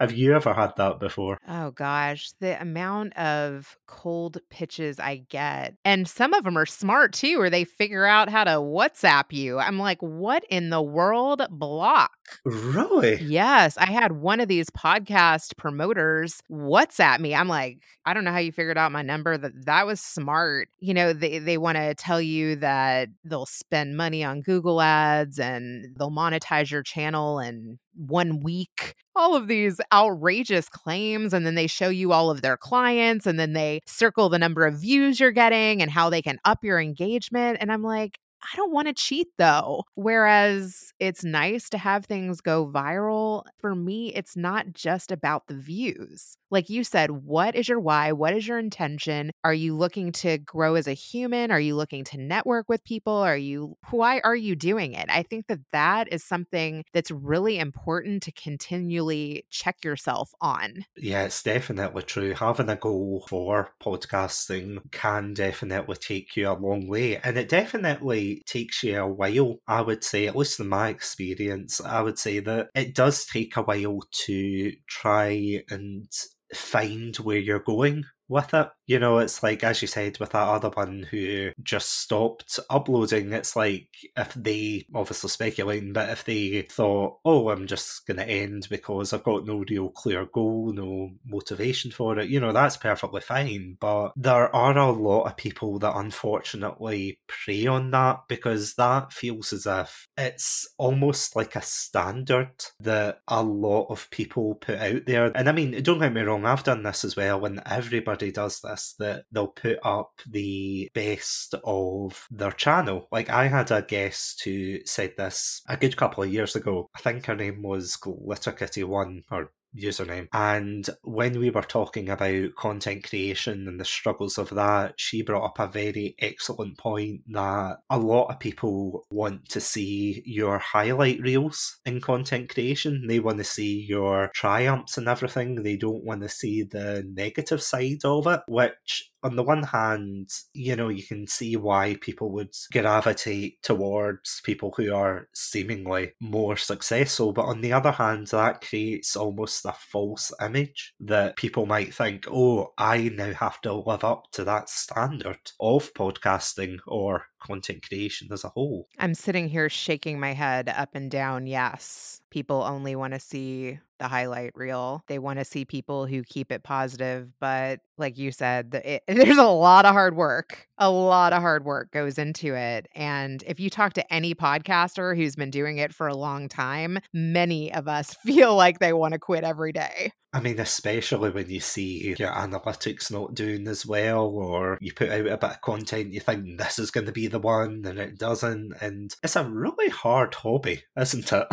have 0.00 0.12
you 0.12 0.34
ever 0.34 0.54
had 0.54 0.72
that 0.76 1.00
before? 1.00 1.38
Oh 1.48 1.70
gosh, 1.70 2.32
the 2.40 2.60
amount 2.60 3.16
of 3.16 3.76
cold 3.86 4.38
pitches 4.50 5.00
I 5.00 5.16
get. 5.28 5.74
And 5.84 6.08
some 6.08 6.34
of 6.34 6.44
them 6.44 6.56
are 6.56 6.66
smart 6.66 7.12
too, 7.12 7.38
where 7.38 7.50
they 7.50 7.64
figure 7.64 8.04
out 8.04 8.28
how 8.28 8.44
to 8.44 8.52
WhatsApp 8.52 9.32
you. 9.32 9.58
I'm 9.58 9.78
like, 9.78 10.00
what 10.00 10.44
in 10.50 10.70
the 10.70 10.82
world? 10.82 11.42
Block. 11.78 12.10
Really? 12.44 13.22
Yes. 13.22 13.78
I 13.78 13.92
had 13.92 14.10
one 14.10 14.40
of 14.40 14.48
these 14.48 14.68
podcast 14.68 15.56
promoters 15.56 16.42
WhatsApp 16.50 17.20
me. 17.20 17.36
I'm 17.36 17.46
like, 17.46 17.78
I 18.04 18.14
don't 18.14 18.24
know 18.24 18.32
how 18.32 18.38
you 18.38 18.50
figured 18.50 18.76
out 18.76 18.90
my 18.90 19.02
number. 19.02 19.38
That 19.38 19.52
that 19.66 19.86
was 19.86 20.00
smart. 20.00 20.70
You 20.80 20.92
know, 20.92 21.12
they, 21.12 21.38
they 21.38 21.56
want 21.56 21.76
to 21.76 21.94
tell 21.94 22.20
you 22.20 22.56
that 22.56 23.10
they'll 23.22 23.46
spend 23.46 23.96
money 23.96 24.24
on 24.24 24.40
Google 24.40 24.82
ads 24.82 25.38
and 25.38 25.94
they'll 25.96 26.10
monetize 26.10 26.68
your 26.68 26.82
channel 26.82 27.38
in 27.38 27.78
one 27.94 28.40
week. 28.40 28.96
All 29.14 29.36
of 29.36 29.46
these 29.46 29.80
outrageous 29.92 30.68
claims. 30.68 31.32
And 31.32 31.46
then 31.46 31.54
they 31.54 31.68
show 31.68 31.90
you 31.90 32.12
all 32.12 32.28
of 32.28 32.42
their 32.42 32.56
clients 32.56 33.24
and 33.24 33.38
then 33.38 33.52
they 33.52 33.82
circle 33.86 34.28
the 34.28 34.40
number 34.40 34.66
of 34.66 34.80
views 34.80 35.20
you're 35.20 35.30
getting 35.30 35.80
and 35.80 35.92
how 35.92 36.10
they 36.10 36.22
can 36.22 36.40
up 36.44 36.64
your 36.64 36.80
engagement. 36.80 37.58
And 37.60 37.70
I'm 37.70 37.84
like, 37.84 38.18
I 38.42 38.56
don't 38.56 38.72
want 38.72 38.88
to 38.88 38.94
cheat 38.94 39.28
though. 39.36 39.84
Whereas 39.94 40.92
it's 40.98 41.24
nice 41.24 41.68
to 41.70 41.78
have 41.78 42.06
things 42.06 42.40
go 42.40 42.66
viral. 42.66 43.44
For 43.58 43.74
me, 43.74 44.14
it's 44.14 44.36
not 44.36 44.72
just 44.72 45.10
about 45.10 45.46
the 45.48 45.54
views. 45.54 46.36
Like 46.50 46.70
you 46.70 46.84
said, 46.84 47.10
what 47.10 47.54
is 47.54 47.68
your 47.68 47.80
why? 47.80 48.12
What 48.12 48.34
is 48.34 48.48
your 48.48 48.58
intention? 48.58 49.30
Are 49.44 49.52
you 49.52 49.76
looking 49.76 50.12
to 50.12 50.38
grow 50.38 50.76
as 50.76 50.86
a 50.86 50.94
human? 50.94 51.50
Are 51.50 51.60
you 51.60 51.74
looking 51.74 52.04
to 52.04 52.18
network 52.18 52.68
with 52.68 52.84
people? 52.84 53.12
Are 53.12 53.36
you, 53.36 53.76
why 53.90 54.20
are 54.20 54.36
you 54.36 54.56
doing 54.56 54.94
it? 54.94 55.06
I 55.10 55.24
think 55.24 55.46
that 55.48 55.60
that 55.72 56.10
is 56.12 56.24
something 56.24 56.84
that's 56.94 57.10
really 57.10 57.58
important 57.58 58.22
to 58.22 58.32
continually 58.32 59.44
check 59.50 59.84
yourself 59.84 60.30
on. 60.40 60.84
Yeah, 60.96 61.24
it's 61.24 61.42
definitely 61.42 62.02
true. 62.02 62.34
Having 62.34 62.70
a 62.70 62.76
goal 62.76 63.26
for 63.28 63.74
podcasting 63.82 64.90
can 64.90 65.34
definitely 65.34 65.96
take 65.96 66.36
you 66.36 66.48
a 66.48 66.52
long 66.52 66.88
way. 66.88 67.18
And 67.18 67.36
it 67.36 67.48
definitely 67.48 68.27
takes 68.46 68.82
you 68.82 68.98
a 68.98 69.06
while, 69.06 69.56
I 69.66 69.80
would 69.80 70.04
say, 70.04 70.26
at 70.26 70.36
least 70.36 70.60
in 70.60 70.68
my 70.68 70.88
experience, 70.88 71.80
I 71.80 72.00
would 72.02 72.18
say 72.18 72.40
that 72.40 72.68
it 72.74 72.94
does 72.94 73.26
take 73.26 73.56
a 73.56 73.62
while 73.62 74.00
to 74.26 74.72
try 74.88 75.62
and 75.70 76.08
find 76.54 77.14
where 77.16 77.38
you're 77.38 77.60
going 77.60 78.04
with 78.28 78.54
it. 78.54 78.68
You 78.86 78.98
know, 78.98 79.18
it's 79.18 79.42
like, 79.42 79.62
as 79.64 79.82
you 79.82 79.88
said, 79.88 80.18
with 80.18 80.30
that 80.30 80.48
other 80.48 80.70
one 80.70 81.06
who 81.10 81.50
just 81.62 82.00
stopped 82.00 82.58
uploading, 82.70 83.32
it's 83.32 83.54
like 83.54 83.88
if 84.16 84.32
they, 84.34 84.86
obviously 84.94 85.28
speculating, 85.28 85.92
but 85.92 86.08
if 86.08 86.24
they 86.24 86.62
thought, 86.62 87.18
oh, 87.24 87.50
I'm 87.50 87.66
just 87.66 88.06
going 88.06 88.16
to 88.16 88.28
end 88.28 88.66
because 88.70 89.12
I've 89.12 89.24
got 89.24 89.46
no 89.46 89.64
real 89.68 89.90
clear 89.90 90.26
goal, 90.26 90.72
no 90.72 91.10
motivation 91.26 91.90
for 91.90 92.18
it, 92.18 92.30
you 92.30 92.40
know, 92.40 92.52
that's 92.52 92.76
perfectly 92.76 93.20
fine. 93.20 93.76
But 93.78 94.12
there 94.16 94.54
are 94.54 94.78
a 94.78 94.90
lot 94.90 95.24
of 95.24 95.36
people 95.36 95.78
that 95.80 95.96
unfortunately 95.96 97.18
prey 97.26 97.66
on 97.66 97.90
that 97.90 98.22
because 98.28 98.74
that 98.74 99.12
feels 99.12 99.52
as 99.52 99.66
if 99.66 100.08
it's 100.16 100.66
almost 100.78 101.36
like 101.36 101.56
a 101.56 101.62
standard 101.62 102.52
that 102.80 103.20
a 103.28 103.42
lot 103.42 103.86
of 103.90 104.08
people 104.10 104.54
put 104.54 104.78
out 104.78 105.04
there. 105.06 105.30
And 105.34 105.48
I 105.48 105.52
mean, 105.52 105.82
don't 105.82 105.98
get 105.98 106.12
me 106.12 106.22
wrong, 106.22 106.46
I've 106.46 106.64
done 106.64 106.82
this 106.82 107.04
as 107.04 107.16
well, 107.16 107.44
and 107.44 107.60
everybody 107.66 108.17
does 108.18 108.60
this 108.60 108.94
that 108.98 109.24
they'll 109.32 109.48
put 109.48 109.78
up 109.84 110.12
the 110.28 110.90
best 110.94 111.54
of 111.64 112.26
their 112.30 112.52
channel. 112.52 113.08
Like 113.10 113.30
I 113.30 113.48
had 113.48 113.70
a 113.70 113.82
guest 113.82 114.42
who 114.44 114.78
said 114.84 115.14
this 115.16 115.62
a 115.68 115.76
good 115.76 115.96
couple 115.96 116.24
of 116.24 116.32
years 116.32 116.56
ago. 116.56 116.90
I 116.94 117.00
think 117.00 117.26
her 117.26 117.36
name 117.36 117.62
was 117.62 117.96
Glitter 117.96 118.52
Kitty 118.52 118.84
One 118.84 119.22
or 119.30 119.52
username. 119.76 120.28
And 120.32 120.88
when 121.02 121.38
we 121.38 121.50
were 121.50 121.62
talking 121.62 122.08
about 122.08 122.54
content 122.56 123.08
creation 123.08 123.68
and 123.68 123.80
the 123.80 123.84
struggles 123.84 124.38
of 124.38 124.50
that, 124.50 124.94
she 124.96 125.22
brought 125.22 125.44
up 125.44 125.58
a 125.58 125.66
very 125.66 126.14
excellent 126.18 126.78
point 126.78 127.22
that 127.28 127.78
a 127.90 127.98
lot 127.98 128.26
of 128.26 128.40
people 128.40 129.06
want 129.10 129.48
to 129.50 129.60
see 129.60 130.22
your 130.24 130.58
highlight 130.58 131.20
reels 131.20 131.78
in 131.84 132.00
content 132.00 132.48
creation. 132.52 133.06
They 133.06 133.20
want 133.20 133.38
to 133.38 133.44
see 133.44 133.84
your 133.88 134.30
triumphs 134.34 134.98
and 134.98 135.08
everything. 135.08 135.62
They 135.62 135.76
don't 135.76 136.04
want 136.04 136.22
to 136.22 136.28
see 136.28 136.62
the 136.62 137.04
negative 137.08 137.62
side 137.62 138.04
of 138.04 138.26
it, 138.26 138.40
which 138.48 139.10
on 139.22 139.36
the 139.36 139.42
one 139.42 139.62
hand, 139.62 140.30
you 140.52 140.76
know, 140.76 140.88
you 140.88 141.02
can 141.02 141.26
see 141.26 141.56
why 141.56 141.96
people 142.00 142.30
would 142.32 142.54
gravitate 142.72 143.62
towards 143.62 144.40
people 144.44 144.72
who 144.76 144.94
are 144.94 145.28
seemingly 145.34 146.12
more 146.20 146.56
successful. 146.56 147.32
But 147.32 147.46
on 147.46 147.60
the 147.60 147.72
other 147.72 147.92
hand, 147.92 148.28
that 148.28 148.60
creates 148.60 149.16
almost 149.16 149.64
a 149.64 149.72
false 149.72 150.32
image 150.40 150.94
that 151.00 151.36
people 151.36 151.66
might 151.66 151.94
think, 151.94 152.26
oh, 152.30 152.72
I 152.78 153.08
now 153.08 153.32
have 153.32 153.60
to 153.62 153.72
live 153.72 154.04
up 154.04 154.30
to 154.32 154.44
that 154.44 154.68
standard 154.68 155.40
of 155.60 155.92
podcasting 155.94 156.78
or 156.86 157.24
content 157.40 157.86
creation 157.86 158.28
as 158.32 158.44
a 158.44 158.48
whole. 158.48 158.88
I'm 158.98 159.14
sitting 159.14 159.48
here 159.48 159.68
shaking 159.68 160.20
my 160.20 160.32
head 160.32 160.68
up 160.68 160.94
and 160.94 161.10
down. 161.10 161.46
Yes, 161.46 162.20
people 162.30 162.62
only 162.62 162.96
want 162.96 163.14
to 163.14 163.20
see 163.20 163.78
the 163.98 164.08
highlight 164.08 164.52
reel. 164.54 165.02
They 165.08 165.18
want 165.18 165.38
to 165.38 165.44
see 165.44 165.64
people 165.64 166.06
who 166.06 166.22
keep 166.22 166.52
it 166.52 166.62
positive. 166.62 167.30
But 167.40 167.80
like 167.96 168.16
you 168.16 168.30
said, 168.32 168.80
it, 168.84 169.02
there's 169.08 169.38
a 169.38 169.44
lot 169.44 169.84
of 169.84 169.92
hard 169.92 170.16
work. 170.16 170.68
A 170.78 170.90
lot 170.90 171.32
of 171.32 171.40
hard 171.40 171.64
work 171.64 171.90
goes 171.90 172.18
into 172.18 172.54
it. 172.54 172.86
And 172.94 173.42
if 173.46 173.58
you 173.58 173.70
talk 173.70 173.94
to 173.94 174.12
any 174.12 174.34
podcaster 174.34 175.16
who's 175.16 175.36
been 175.36 175.50
doing 175.50 175.78
it 175.78 175.92
for 175.92 176.06
a 176.06 176.14
long 176.14 176.48
time, 176.48 176.98
many 177.12 177.72
of 177.72 177.88
us 177.88 178.14
feel 178.24 178.54
like 178.54 178.78
they 178.78 178.92
want 178.92 179.12
to 179.12 179.18
quit 179.18 179.44
every 179.44 179.72
day. 179.72 180.12
I 180.38 180.40
mean, 180.40 180.60
especially 180.60 181.30
when 181.30 181.50
you 181.50 181.58
see 181.58 182.14
your 182.16 182.30
analytics 182.30 183.10
not 183.10 183.34
doing 183.34 183.66
as 183.66 183.84
well, 183.84 184.26
or 184.26 184.78
you 184.80 184.92
put 184.92 185.10
out 185.10 185.26
a 185.26 185.36
bit 185.36 185.42
of 185.42 185.60
content, 185.62 186.12
you 186.12 186.20
think 186.20 186.58
this 186.58 186.78
is 186.78 186.92
going 186.92 187.06
to 187.06 187.12
be 187.12 187.26
the 187.26 187.40
one, 187.40 187.82
and 187.84 187.98
it 187.98 188.18
doesn't. 188.18 188.74
And 188.80 189.12
it's 189.24 189.34
a 189.34 189.42
really 189.42 189.88
hard 189.88 190.36
hobby, 190.36 190.84
isn't 190.96 191.32
it? 191.32 191.48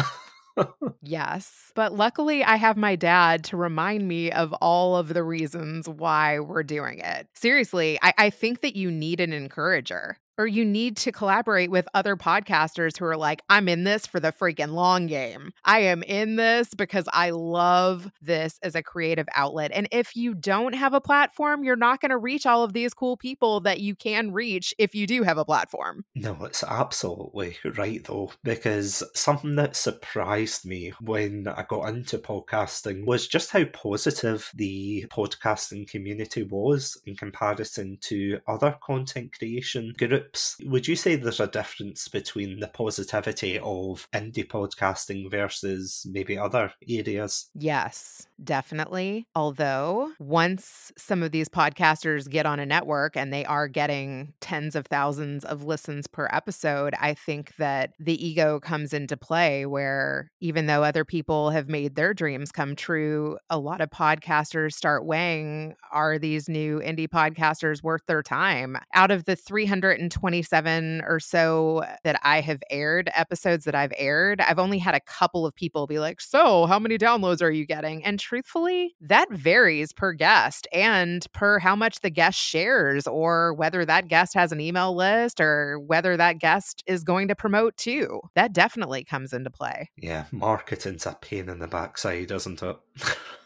yes. 1.02 1.72
But 1.74 1.94
luckily, 1.94 2.44
I 2.44 2.58
have 2.58 2.78
my 2.78 2.96
dad 2.96 3.44
to 3.46 3.58
remind 3.58 4.08
me 4.08 4.32
of 4.32 4.54
all 4.54 4.96
of 4.96 5.08
the 5.08 5.24
reasons 5.24 5.90
why 5.90 6.40
we're 6.40 6.62
doing 6.62 7.00
it. 7.00 7.28
Seriously, 7.34 7.98
I, 8.04 8.14
I 8.20 8.30
think 8.30 8.62
that 8.62 8.76
you 8.76 8.92
need 8.92 9.20
an 9.20 9.34
encourager 9.34 10.20
or 10.38 10.48
you 10.48 10.66
need 10.66 10.98
to 10.98 11.12
collaborate 11.12 11.72
with 11.72 11.88
other 11.94 12.16
podcasters 12.16 12.98
who 12.98 13.06
are 13.06 13.18
like, 13.18 13.42
I'm 13.50 13.70
in 13.70 13.84
this 13.84 14.06
for 14.06 14.20
the 14.20 14.32
freaking 14.32 14.74
long 14.74 15.08
game. 15.08 15.52
I 15.64 15.80
am 15.80 16.04
in 16.04 16.36
this 16.36 16.74
because 16.74 17.08
I 17.14 17.30
love 17.30 18.12
this 18.22 18.60
as 18.62 18.76
a 18.76 18.84
creative 18.84 19.28
outlet. 19.34 19.72
And 19.74 19.88
if 19.92 20.16
you 20.16 20.34
don't 20.34 20.74
have 20.74 20.94
a 20.94 21.02
platform, 21.02 21.64
you're 21.64 21.76
not 21.76 22.02
going 22.02 22.10
to 22.10 22.18
reach 22.18 22.46
all 22.46 22.64
of 22.64 22.74
these 22.74 22.94
cool 22.94 23.18
people 23.18 23.62
that 23.62 23.80
you 23.80 23.96
can 23.96 24.32
reach 24.32 24.74
if 24.78 24.96
you 24.96 25.08
do 25.08 25.24
have 25.24 25.38
a 25.38 25.46
platform. 25.46 26.06
No, 26.16 26.38
it's 26.44 26.64
absolutely 26.64 27.58
right, 27.78 28.04
though, 28.04 28.32
because 28.44 29.04
something 29.14 29.56
that 29.56 29.76
surprised 29.76 30.66
me 30.66 30.94
when 31.02 31.48
I 31.48 31.66
got 31.68 31.90
into 31.90 32.18
podcasting 32.18 33.06
was 33.06 33.28
just 33.28 33.52
how 33.52 33.66
positive 33.66 34.52
the 34.56 35.06
podcasting 35.10 35.90
community 35.90 36.44
was 36.44 37.02
in 37.06 37.16
comparison 37.16 37.98
to 38.02 38.40
other 38.48 38.78
content 38.84 39.38
creation 39.38 39.94
groups 39.98 40.25
groups. 40.26 40.58
Would 40.66 40.88
you 40.88 40.96
say 40.96 41.16
there's 41.16 41.40
a 41.40 41.48
difference 41.48 42.08
between 42.08 42.60
the 42.60 42.68
positivity 42.68 43.60
of 43.60 44.08
indie 44.14 44.48
podcasting 44.48 45.30
versus 45.30 46.06
maybe 46.10 46.38
other 46.38 46.74
areas? 46.88 47.50
Yes, 47.54 48.28
definitely. 48.44 49.28
Although, 49.36 50.12
once 50.20 50.92
some 50.98 51.24
of 51.24 51.32
these 51.32 51.48
podcasters 51.48 52.30
get 52.30 52.46
on 52.46 52.60
a 52.60 52.66
network 52.66 53.16
and 53.16 53.32
they 53.32 53.46
are 53.46 53.68
getting 53.68 54.34
tens 54.42 54.76
of 54.76 54.88
thousands 54.88 55.46
of 55.46 55.64
listens 55.64 56.08
per 56.08 56.28
episode, 56.32 56.94
I 57.00 57.14
think 57.14 57.56
that 57.58 57.94
the 58.00 58.26
ego 58.26 58.60
comes 58.60 58.94
into 58.94 59.16
play 59.16 59.66
where 59.66 60.32
even 60.42 60.66
though 60.68 60.84
other 60.84 61.06
people 61.06 61.52
have 61.52 61.70
made 61.70 61.96
their 61.96 62.14
dreams 62.14 62.52
come 62.52 62.76
true, 62.76 63.38
a 63.50 63.58
lot 63.58 63.82
of 63.82 63.90
podcasters 63.90 64.74
start 64.74 65.06
weighing 65.06 65.76
are 65.92 66.20
these 66.20 66.50
new 66.50 66.80
indie 66.80 67.08
podcasters 67.08 67.82
worth 67.82 68.06
their 68.08 68.22
time? 68.22 68.78
Out 68.94 69.12
of 69.12 69.26
the 69.26 69.36
327 69.36 71.02
or 71.08 71.20
so 71.20 71.84
that 72.04 72.20
I 72.24 72.42
have 72.42 72.62
aired, 72.70 73.10
episodes 73.16 73.66
that 73.66 73.76
I've 73.76 73.94
aired, 73.98 74.42
I've 74.42 74.60
only 74.60 74.78
had 74.78 74.96
a 74.96 75.00
couple 75.00 75.46
of 75.46 75.56
people 75.56 75.88
be 75.88 76.00
like, 76.00 76.20
So, 76.20 76.66
how 76.66 76.80
many 76.80 76.98
downloads 76.98 77.42
are 77.42 77.52
you 77.52 77.66
getting? 77.66 78.04
And 78.04 78.20
truthfully, 78.26 78.96
that 79.02 79.32
varies 79.32 79.94
per 79.94 80.12
guest 80.14 80.68
and 80.74 81.26
per 81.32 81.60
how 81.60 81.76
much 81.76 82.00
the 82.00 82.10
guest 82.10 82.40
shares, 82.40 83.06
or 83.06 83.54
whether 83.54 83.86
that 83.86 84.08
guest 84.08 84.34
has 84.34 84.52
an 84.52 84.60
email 84.60 84.96
list, 84.96 85.40
or 85.40 85.80
whether 85.80 86.18
that 86.18 86.40
guest 86.40 86.84
is 86.88 87.04
going 87.04 87.28
to 87.28 87.36
promote 87.36 87.78
too. 87.78 88.20
That 88.34 88.52
definitely 88.52 89.04
comes 89.04 89.32
into 89.32 89.52
play. 89.52 89.92
Yeah, 89.96 90.26
marketing's 90.32 91.06
a 91.06 91.16
pain 91.22 91.50
in 91.50 91.60
the 91.60 91.68
backside, 91.68 92.32
isn't 92.32 92.64
it? 92.64 92.78